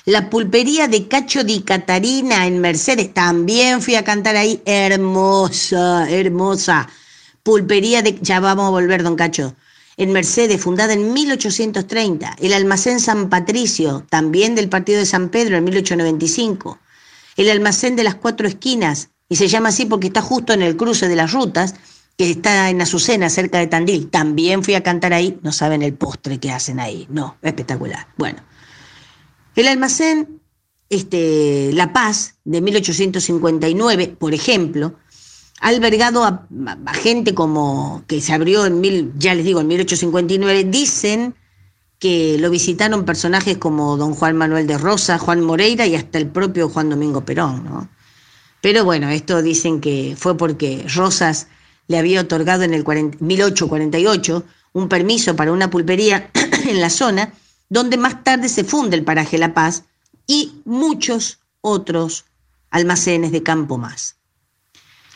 la 0.06 0.32
pulpería 0.32 0.88
de 0.88 1.08
Cacho 1.08 1.44
di 1.44 1.62
Catarina 1.62 2.48
en 2.48 2.60
Mercedes, 2.60 3.14
también 3.14 3.84
fui 3.84 3.94
a 3.94 4.04
cantar 4.04 4.36
ahí, 4.36 4.60
hermosa, 4.66 6.10
hermosa. 6.10 6.90
Pulpería 7.44 8.02
de, 8.02 8.18
ya 8.20 8.40
vamos 8.40 8.66
a 8.66 8.70
volver, 8.70 9.04
don 9.04 9.16
Cacho, 9.16 9.56
en 9.98 10.12
Mercedes, 10.12 10.60
fundada 10.60 10.94
en 10.94 11.14
1830. 11.14 12.38
El 12.40 12.54
almacén 12.54 13.00
San 13.00 13.30
Patricio, 13.30 14.04
también 14.10 14.56
del 14.56 14.70
partido 14.70 14.98
de 14.98 15.06
San 15.06 15.30
Pedro, 15.30 15.58
en 15.58 15.66
1895. 15.66 16.80
El 17.38 17.52
almacén 17.52 17.96
de 17.96 18.04
las 18.04 18.16
cuatro 18.16 18.48
esquinas, 18.48 19.10
y 19.30 19.36
se 19.36 19.48
llama 19.48 19.70
así 19.70 19.86
porque 19.86 20.08
está 20.08 20.24
justo 20.24 20.52
en 20.54 20.64
el 20.64 20.78
cruce 20.78 21.10
de 21.10 21.16
las 21.16 21.32
rutas, 21.32 21.76
que 22.18 22.30
está 22.30 22.70
en 22.70 22.82
Azucena, 22.82 23.30
cerca 23.30 23.60
de 23.60 23.68
Tandil. 23.68 24.10
También 24.10 24.64
fui 24.64 24.76
a 24.76 24.84
cantar 24.84 25.14
ahí, 25.14 25.40
no 25.42 25.52
saben 25.52 25.82
el 25.82 25.94
postre 25.94 26.40
que 26.40 26.52
hacen 26.52 26.80
ahí, 26.80 27.08
no, 27.10 27.38
espectacular. 27.42 28.08
Bueno. 28.18 28.42
El 29.56 29.68
almacén 29.68 30.42
este, 30.92 31.72
La 31.74 31.94
Paz 31.94 32.36
de 32.44 32.62
1859, 32.62 34.16
por 34.20 34.34
ejemplo, 34.34 34.96
ha 35.62 35.70
albergado 35.70 36.24
a, 36.26 36.48
gente 36.94 37.34
como 37.34 38.04
que 38.08 38.20
se 38.20 38.34
abrió 38.34 38.66
en 38.66 38.82
mil, 38.82 39.14
ya 39.18 39.34
les 39.34 39.46
digo, 39.46 39.62
en 39.62 39.68
1859, 39.68 40.66
dicen 40.66 41.36
que 41.98 42.38
lo 42.40 42.50
visitaron 42.50 43.06
personajes 43.06 43.58
como 43.58 43.96
don 43.96 44.14
Juan 44.16 44.36
Manuel 44.36 44.68
de 44.68 44.78
Rosa, 44.78 45.18
Juan 45.18 45.42
Moreira 45.42 45.86
y 45.86 45.96
hasta 45.96 46.18
el 46.18 46.28
propio 46.28 46.68
Juan 46.68 46.90
Domingo 46.90 47.24
Perón, 47.24 47.64
¿no? 47.64 47.90
Pero 48.60 48.84
bueno, 48.84 49.10
esto 49.10 49.42
dicen 49.42 49.80
que 49.80 50.16
fue 50.18 50.36
porque 50.36 50.86
Rosas 50.94 51.48
le 51.88 51.98
había 51.98 52.22
otorgado 52.22 52.64
en 52.64 52.74
el 52.74 52.86
1848 53.20 54.44
un 54.74 54.88
permiso 54.88 55.36
para 55.36 55.52
una 55.52 55.70
pulpería 55.70 56.32
en 56.68 56.82
la 56.82 56.90
zona 56.90 57.34
donde 57.70 57.98
más 57.98 58.24
tarde 58.24 58.50
se 58.50 58.64
funde 58.64 58.96
el 58.96 59.04
paraje 59.04 59.38
La 59.38 59.54
Paz 59.54 59.84
y 60.28 60.62
muchos 60.66 61.40
otros 61.62 62.26
almacenes 62.70 63.32
de 63.32 63.44
campo 63.44 63.78
más. 63.78 64.16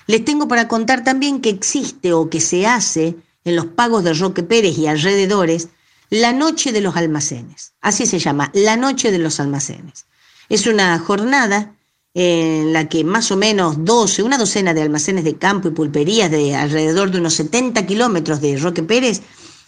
Les 0.07 0.23
tengo 0.23 0.47
para 0.47 0.67
contar 0.67 1.03
también 1.03 1.41
que 1.41 1.49
existe 1.49 2.13
o 2.13 2.29
que 2.29 2.39
se 2.39 2.67
hace 2.67 3.15
en 3.43 3.55
los 3.55 3.65
pagos 3.65 4.03
de 4.03 4.13
Roque 4.13 4.43
Pérez 4.43 4.77
y 4.77 4.87
alrededores 4.87 5.69
la 6.09 6.33
Noche 6.33 6.71
de 6.71 6.81
los 6.81 6.95
Almacenes. 6.95 7.73
Así 7.81 8.05
se 8.05 8.19
llama, 8.19 8.51
la 8.53 8.77
Noche 8.77 9.11
de 9.11 9.19
los 9.19 9.39
Almacenes. 9.39 10.05
Es 10.49 10.67
una 10.67 10.97
jornada 10.99 11.74
en 12.15 12.73
la 12.73 12.89
que 12.89 13.03
más 13.03 13.29
o 13.29 13.37
menos 13.37 13.85
12, 13.85 14.23
una 14.23 14.39
docena 14.39 14.73
de 14.73 14.81
almacenes 14.81 15.23
de 15.23 15.35
campo 15.35 15.67
y 15.67 15.71
pulperías 15.71 16.31
de 16.31 16.55
alrededor 16.55 17.11
de 17.11 17.19
unos 17.19 17.35
70 17.35 17.85
kilómetros 17.85 18.41
de 18.41 18.57
Roque 18.57 18.81
Pérez 18.81 19.21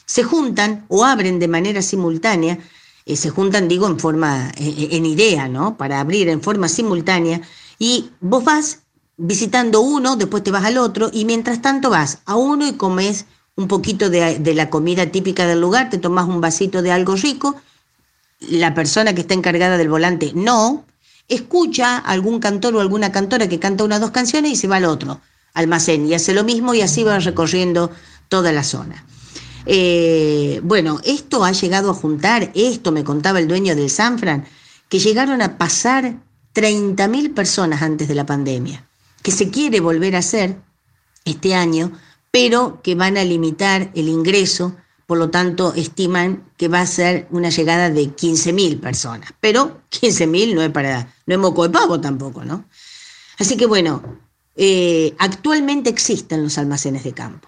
se 0.05 0.23
juntan 0.23 0.85
o 0.87 1.05
abren 1.05 1.37
de 1.37 1.47
manera 1.47 1.83
simultánea 1.83 2.57
eh, 3.07 3.15
se 3.15 3.29
juntan, 3.29 3.69
digo, 3.69 3.87
en 3.87 3.97
forma, 3.99 4.51
eh, 4.57 4.75
eh, 4.77 4.89
en 4.91 5.05
idea, 5.05 5.47
¿no? 5.47 5.77
Para 5.77 6.01
abrir 6.01 6.27
en 6.27 6.41
forma 6.41 6.67
simultánea. 6.67 7.39
Y 7.79 8.09
vos 8.19 8.43
vas 8.43 8.79
visitando 9.15 9.79
uno, 9.79 10.17
después 10.17 10.43
te 10.43 10.51
vas 10.51 10.65
al 10.65 10.77
otro, 10.77 11.09
y 11.13 11.23
mientras 11.23 11.61
tanto 11.61 11.89
vas 11.89 12.19
a 12.25 12.35
uno 12.35 12.67
y 12.67 12.73
comes 12.73 13.25
un 13.55 13.69
poquito 13.69 14.09
de, 14.09 14.39
de 14.39 14.53
la 14.53 14.69
comida 14.69 15.05
típica 15.05 15.47
del 15.47 15.61
lugar, 15.61 15.89
te 15.89 15.97
tomas 15.97 16.27
un 16.27 16.41
vasito 16.41 16.81
de 16.81 16.91
algo 16.91 17.15
rico, 17.15 17.55
la 18.41 18.73
persona 18.73 19.15
que 19.15 19.21
está 19.21 19.33
encargada 19.33 19.77
del 19.77 19.89
volante 19.89 20.33
no, 20.35 20.83
escucha 21.27 21.97
algún 21.97 22.39
cantor 22.39 22.75
o 22.75 22.81
alguna 22.81 23.11
cantora 23.11 23.47
que 23.47 23.59
canta 23.59 23.83
unas 23.83 24.01
dos 24.01 24.11
canciones 24.11 24.51
y 24.51 24.55
se 24.55 24.67
va 24.67 24.77
al 24.77 24.85
otro 24.85 25.21
almacén 25.57 26.05
y 26.05 26.13
hace 26.13 26.33
lo 26.33 26.43
mismo 26.43 26.73
y 26.75 26.81
así 26.81 27.03
va 27.03 27.19
recorriendo 27.19 27.91
toda 28.29 28.51
la 28.51 28.63
zona. 28.63 29.03
Eh, 29.65 30.61
bueno, 30.63 31.01
esto 31.03 31.43
ha 31.43 31.51
llegado 31.51 31.91
a 31.91 31.95
juntar, 31.95 32.51
esto 32.53 32.91
me 32.91 33.03
contaba 33.03 33.39
el 33.39 33.47
dueño 33.47 33.75
del 33.75 33.89
Sanfran, 33.89 34.45
que 34.87 34.99
llegaron 34.99 35.41
a 35.41 35.57
pasar 35.57 36.15
30.000 36.53 37.33
personas 37.33 37.81
antes 37.81 38.07
de 38.07 38.15
la 38.15 38.25
pandemia, 38.25 38.85
que 39.23 39.31
se 39.31 39.49
quiere 39.49 39.79
volver 39.79 40.15
a 40.15 40.19
hacer 40.19 40.57
este 41.25 41.55
año, 41.55 41.91
pero 42.31 42.81
que 42.83 42.95
van 42.95 43.17
a 43.17 43.23
limitar 43.23 43.91
el 43.95 44.07
ingreso, 44.09 44.75
por 45.07 45.17
lo 45.17 45.29
tanto 45.29 45.73
estiman 45.73 46.43
que 46.57 46.67
va 46.67 46.81
a 46.81 46.85
ser 46.85 47.27
una 47.31 47.49
llegada 47.49 47.89
de 47.89 48.03
15.000 48.03 48.79
personas, 48.81 49.33
pero 49.39 49.81
15.000 49.89 50.53
no 50.53 50.61
es 50.61 50.69
para, 50.69 51.15
no 51.25 51.33
es 51.33 51.39
moco 51.39 51.63
de 51.63 51.69
pavo 51.69 51.99
tampoco, 51.99 52.43
¿no? 52.43 52.65
Así 53.39 53.55
que 53.55 53.65
bueno, 53.65 54.03
eh, 54.57 55.15
actualmente 55.17 55.89
existen 55.89 56.43
los 56.43 56.57
almacenes 56.57 57.05
de 57.05 57.13
campo. 57.13 57.47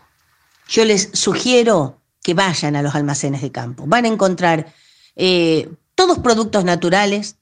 Yo 0.70 0.86
les 0.86 1.10
sugiero 1.14 2.00
que 2.24 2.34
vayan 2.34 2.78
a 2.78 2.82
los 2.82 2.96
almacenes 2.96 3.42
de 3.42 3.52
campo. 3.52 3.84
Van 3.86 4.06
a 4.06 4.08
encontrar 4.08 4.74
eh, 5.18 5.70
todos 5.96 6.20
productos 6.20 6.64
naturales, 6.64 7.36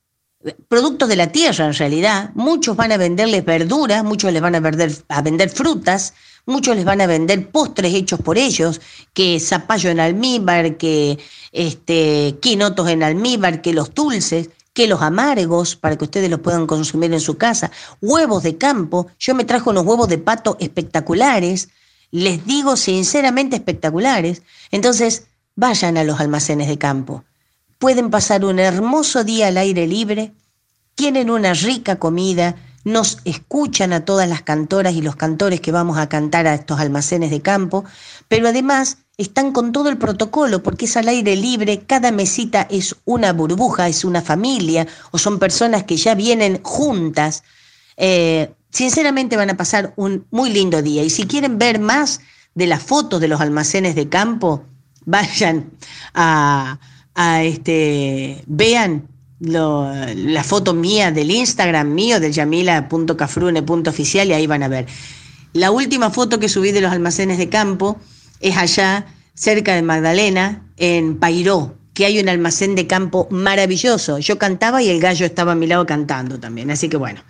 productos 0.68 1.10
de 1.10 1.16
la 1.16 1.32
tierra 1.32 1.66
en 1.68 1.74
realidad. 1.74 2.32
Muchos 2.34 2.76
van 2.76 2.92
a 2.92 2.98
venderles 2.98 3.46
verduras, 3.46 4.04
muchos 4.04 4.34
les 4.34 4.42
van 4.42 4.56
a 4.56 4.62
vender, 4.62 4.92
a 5.10 5.22
vender 5.22 5.50
frutas, 5.52 6.16
muchos 6.48 6.76
les 6.76 6.86
van 6.86 7.02
a 7.02 7.08
vender 7.08 7.52
postres 7.52 7.94
hechos 7.94 8.20
por 8.20 8.40
ellos, 8.40 8.82
que 9.14 9.40
zapallo 9.40 9.92
en 9.92 10.00
almíbar, 10.00 10.78
que 10.78 11.20
este, 11.52 12.38
quinotos 12.42 12.90
en 12.90 13.04
almíbar, 13.04 13.62
que 13.62 13.74
los 13.74 13.94
dulces 13.94 14.50
que 14.78 14.86
los 14.86 15.02
amargos 15.02 15.76
para 15.76 15.96
que 15.96 16.04
ustedes 16.04 16.30
los 16.30 16.40
puedan 16.40 16.68
consumir 16.68 17.12
en 17.12 17.20
su 17.20 17.36
casa, 17.36 17.72
huevos 18.00 18.44
de 18.44 18.60
campo, 18.60 19.08
yo 19.18 19.34
me 19.34 19.44
trajo 19.44 19.72
unos 19.72 19.84
huevos 19.88 20.08
de 20.08 20.20
pato 20.20 20.56
espectaculares, 20.60 21.70
les 22.12 22.46
digo 22.46 22.78
sinceramente 22.78 23.56
espectaculares. 23.56 24.44
Entonces, 24.70 25.26
vayan 25.56 25.98
a 25.98 26.04
los 26.04 26.20
almacenes 26.20 26.68
de 26.68 26.78
campo. 26.78 27.24
Pueden 27.80 28.12
pasar 28.12 28.46
un 28.46 28.60
hermoso 28.60 29.24
día 29.24 29.48
al 29.48 29.58
aire 29.58 29.88
libre, 29.88 30.34
tienen 30.94 31.32
una 31.32 31.56
rica 31.56 31.96
comida, 31.96 32.56
nos 32.88 33.20
escuchan 33.26 33.94
a 33.94 34.06
todas 34.06 34.28
las 34.28 34.42
cantoras 34.42 34.94
y 34.94 35.02
los 35.02 35.16
cantores 35.16 35.62
que 35.62 35.72
vamos 35.72 35.98
a 35.98 36.10
cantar 36.10 36.48
a 36.48 36.56
estos 36.56 36.80
almacenes 36.80 37.32
de 37.32 37.42
campo, 37.42 37.86
pero 38.28 38.48
además 38.48 38.98
están 39.18 39.52
con 39.52 39.72
todo 39.72 39.90
el 39.90 39.98
protocolo 39.98 40.64
porque 40.64 40.86
es 40.86 40.98
al 40.98 41.08
aire 41.08 41.36
libre, 41.36 41.82
cada 41.86 42.12
mesita 42.12 42.68
es 42.70 42.96
una 43.06 43.34
burbuja, 43.34 43.88
es 43.88 44.06
una 44.06 44.22
familia 44.22 44.88
o 45.12 45.18
son 45.18 45.40
personas 45.40 45.84
que 45.84 45.98
ya 45.98 46.16
vienen 46.16 46.62
juntas. 46.64 47.44
Eh, 47.98 48.52
Sinceramente 48.70 49.38
van 49.38 49.50
a 49.50 49.58
pasar 49.58 49.94
un 49.96 50.28
muy 50.30 50.52
lindo 50.52 50.82
día 50.82 51.04
y 51.04 51.10
si 51.10 51.26
quieren 51.26 51.58
ver 51.58 51.80
más 51.80 52.22
de 52.54 52.68
las 52.68 52.84
fotos 52.84 53.22
de 53.22 53.28
los 53.28 53.42
almacenes 53.42 53.96
de 53.96 54.10
campo, 54.10 54.66
vayan 55.06 55.72
a, 56.14 56.80
este, 57.42 58.44
vean 58.46 59.08
la 59.40 60.44
foto 60.44 60.74
mía 60.74 61.12
del 61.12 61.32
Instagram 61.32 61.94
mío, 61.94 62.20
del 62.20 62.34
yamila.cafrune.oficial 62.34 64.28
y 64.28 64.34
ahí 64.34 64.48
van 64.48 64.64
a 64.64 64.68
ver. 64.68 64.88
La 65.54 65.72
última 65.72 66.10
foto 66.10 66.40
que 66.40 66.50
subí 66.50 66.72
de 66.72 66.82
los 66.82 66.92
almacenes 66.92 67.38
de 67.38 67.50
campo 67.50 68.00
es 68.40 68.58
allá 68.58 69.06
cerca 69.34 69.76
de 69.76 69.82
Magdalena, 69.84 70.64
en 70.78 71.18
Pairó, 71.18 71.78
que 71.94 72.06
hay 72.06 72.20
un 72.20 72.30
almacén 72.30 72.76
de 72.76 72.88
campo 72.88 73.28
maravilloso. 73.32 74.20
Yo 74.20 74.38
cantaba 74.38 74.82
y 74.82 74.90
el 74.90 75.00
gallo 75.00 75.26
estaba 75.26 75.54
a 75.54 75.56
mi 75.56 75.68
lado 75.68 75.86
cantando 75.86 76.40
también. 76.40 76.72
Así 76.72 76.90
que 76.90 76.98
bueno, 76.98 77.22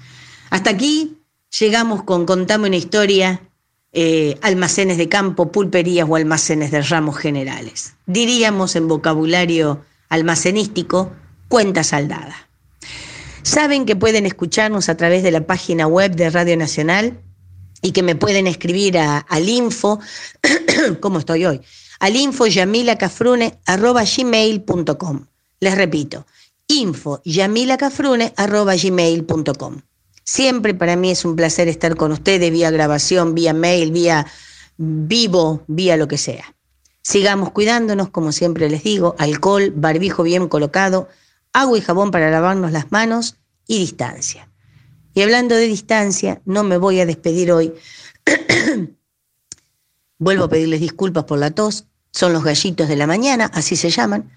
hasta 0.49 0.71
aquí 0.71 1.17
llegamos 1.59 2.03
con 2.03 2.25
Contame 2.25 2.67
una 2.67 2.77
historia, 2.77 3.41
eh, 3.91 4.37
almacenes 4.41 4.97
de 4.97 5.09
campo, 5.09 5.51
pulperías 5.51 6.07
o 6.09 6.15
almacenes 6.15 6.71
de 6.71 6.81
ramos 6.81 7.17
generales. 7.17 7.95
Diríamos 8.05 8.75
en 8.75 8.87
vocabulario 8.87 9.85
almacenístico, 10.09 11.11
cuenta 11.47 11.83
saldada. 11.83 12.47
Saben 13.43 13.85
que 13.85 13.95
pueden 13.95 14.25
escucharnos 14.25 14.89
a 14.89 14.97
través 14.97 15.23
de 15.23 15.31
la 15.31 15.45
página 15.45 15.87
web 15.87 16.15
de 16.15 16.29
Radio 16.29 16.57
Nacional 16.57 17.21
y 17.81 17.91
que 17.91 18.03
me 18.03 18.15
pueden 18.15 18.47
escribir 18.47 18.97
al 18.97 19.49
info, 19.49 19.99
¿cómo 20.99 21.19
estoy 21.19 21.45
hoy? 21.45 21.61
Al 21.99 22.15
info 22.15 22.45
gmail.com. 24.17 25.25
Les 25.59 25.75
repito, 25.75 26.25
info 26.67 27.21
gmail.com. 27.25 28.61
Siempre 30.23 30.73
para 30.73 30.95
mí 30.97 31.11
es 31.11 31.23
un 31.23 31.37
placer 31.37 31.69
estar 31.69 31.95
con 31.95 32.11
ustedes 32.11 32.51
vía 32.51 32.69
grabación, 32.69 33.33
vía 33.33 33.53
mail, 33.53 33.91
vía 33.93 34.27
vivo, 34.75 35.63
vía 35.67 35.95
lo 35.95 36.09
que 36.09 36.17
sea. 36.17 36.53
Sigamos 37.01 37.51
cuidándonos, 37.51 38.09
como 38.09 38.33
siempre 38.33 38.69
les 38.69 38.83
digo, 38.83 39.15
alcohol, 39.17 39.71
barbijo 39.73 40.23
bien 40.23 40.49
colocado, 40.49 41.07
agua 41.53 41.77
y 41.77 41.81
jabón 41.81 42.11
para 42.11 42.31
lavarnos 42.31 42.71
las 42.71 42.91
manos 42.91 43.37
y 43.67 43.79
distancia. 43.79 44.49
Y 45.13 45.21
hablando 45.21 45.55
de 45.55 45.67
distancia, 45.67 46.41
no 46.45 46.63
me 46.63 46.77
voy 46.77 46.99
a 46.99 47.05
despedir 47.05 47.51
hoy. 47.51 47.73
Vuelvo 50.19 50.45
a 50.45 50.49
pedirles 50.49 50.79
disculpas 50.79 51.23
por 51.25 51.39
la 51.39 51.51
tos, 51.51 51.85
son 52.11 52.33
los 52.33 52.43
gallitos 52.43 52.87
de 52.87 52.95
la 52.95 53.07
mañana, 53.07 53.49
así 53.53 53.75
se 53.75 53.89
llaman. 53.89 54.31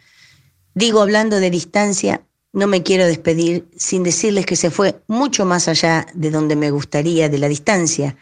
Digo, 0.74 1.00
hablando 1.00 1.40
de 1.40 1.50
distancia, 1.50 2.22
no 2.52 2.66
me 2.66 2.82
quiero 2.82 3.06
despedir 3.06 3.68
sin 3.76 4.02
decirles 4.02 4.46
que 4.46 4.56
se 4.56 4.70
fue 4.70 5.02
mucho 5.06 5.44
más 5.44 5.68
allá 5.68 6.06
de 6.14 6.30
donde 6.30 6.56
me 6.56 6.70
gustaría, 6.70 7.28
de 7.28 7.38
la 7.38 7.48
distancia 7.48 8.16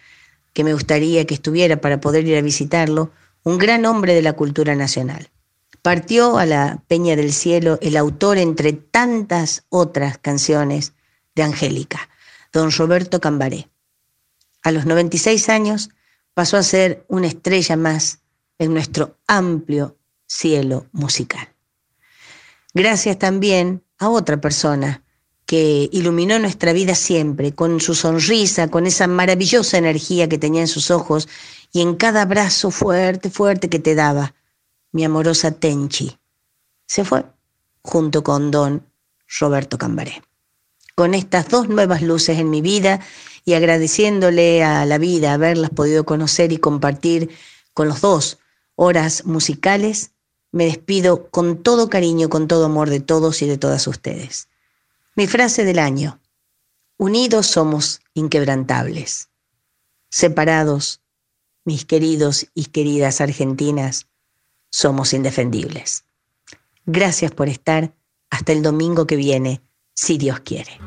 que 0.53 0.64
me 0.64 0.72
gustaría 0.72 1.24
que 1.24 1.34
estuviera 1.34 1.80
para 1.80 2.01
poder 2.01 2.26
ir 2.26 2.36
a 2.36 2.43
visitarlo, 2.43 3.12
un 3.45 3.59
gran 3.59 3.86
hombre 3.86 4.14
de 4.14 4.22
la 4.22 4.32
cultura 4.32 4.74
nacional. 4.74 5.30
Partió 5.82 6.38
a 6.38 6.46
la 6.46 6.82
Peña 6.88 7.16
del 7.16 7.32
Cielo 7.32 7.78
el 7.80 7.96
autor, 7.96 8.38
entre 8.38 8.72
tantas 8.72 9.64
otras 9.68 10.18
canciones, 10.18 10.92
de 11.34 11.44
Angélica, 11.44 12.08
don 12.52 12.72
Roberto 12.72 13.20
Cambaré. 13.20 13.68
A 14.62 14.72
los 14.72 14.86
96 14.86 15.48
años 15.48 15.90
pasó 16.34 16.56
a 16.56 16.62
ser 16.62 17.04
una 17.08 17.28
estrella 17.28 17.76
más 17.76 18.20
en 18.58 18.74
nuestro 18.74 19.16
amplio 19.26 19.96
cielo 20.26 20.86
musical. 20.92 21.48
Gracias 22.74 23.18
también 23.18 23.82
a 23.98 24.08
otra 24.08 24.40
persona 24.40 25.02
que 25.46 25.88
iluminó 25.92 26.38
nuestra 26.38 26.72
vida 26.72 26.94
siempre, 26.94 27.54
con 27.54 27.80
su 27.80 27.94
sonrisa, 27.94 28.68
con 28.68 28.86
esa 28.86 29.06
maravillosa 29.06 29.78
energía 29.78 30.28
que 30.28 30.36
tenía 30.36 30.60
en 30.60 30.68
sus 30.68 30.90
ojos 30.90 31.28
y 31.72 31.80
en 31.80 31.96
cada 31.96 32.22
abrazo 32.22 32.70
fuerte, 32.70 33.30
fuerte 33.30 33.70
que 33.70 33.78
te 33.78 33.94
daba, 33.94 34.34
mi 34.93 35.05
amorosa 35.05 35.53
Tenchi. 35.53 36.18
Se 36.86 37.05
fue 37.05 37.24
junto 37.82 38.22
con 38.22 38.51
don 38.51 38.86
Roberto 39.41 39.78
Cambaré. 39.78 40.22
Con 40.95 41.14
estas 41.14 41.49
dos 41.49 41.68
nuevas 41.68 42.03
luces 42.03 42.39
en 42.39 42.51
mi 42.51 42.61
vida 42.61 43.01
y 43.45 43.55
agradeciéndole 43.55 44.64
a 44.64 44.84
la 44.84 44.99
vida 44.99 45.32
haberlas 45.32 45.70
podido 45.70 46.05
conocer 46.05 46.53
y 46.53 46.59
compartir 46.59 47.30
con 47.72 47.89
los 47.89 48.01
dos 48.01 48.39
horas 48.74 49.24
musicales, 49.24 50.12
me 50.51 50.64
despido 50.64 51.30
con 51.30 51.62
todo 51.62 51.89
cariño, 51.89 52.28
con 52.28 52.49
todo 52.49 52.64
amor 52.64 52.91
de 52.91 53.01
todos 53.01 53.43
y 53.43 53.47
de 53.47 53.59
todas 53.59 53.86
ustedes. 53.86 54.49
Mi 55.14 55.26
frase 55.26 55.64
del 55.64 55.78
año, 55.78 56.20
unidos 56.97 57.47
somos 57.47 58.01
inquebrantables, 58.14 59.28
separados 60.11 61.01
mis 61.64 61.84
queridos 61.84 62.47
y 62.55 62.66
queridas 62.66 63.20
argentinas, 63.20 64.07
somos 64.70 65.12
indefendibles. 65.12 66.04
Gracias 66.86 67.32
por 67.32 67.48
estar. 67.48 67.94
Hasta 68.30 68.52
el 68.52 68.62
domingo 68.62 69.06
que 69.06 69.16
viene, 69.16 69.62
si 69.94 70.18
Dios 70.18 70.40
quiere. 70.40 70.78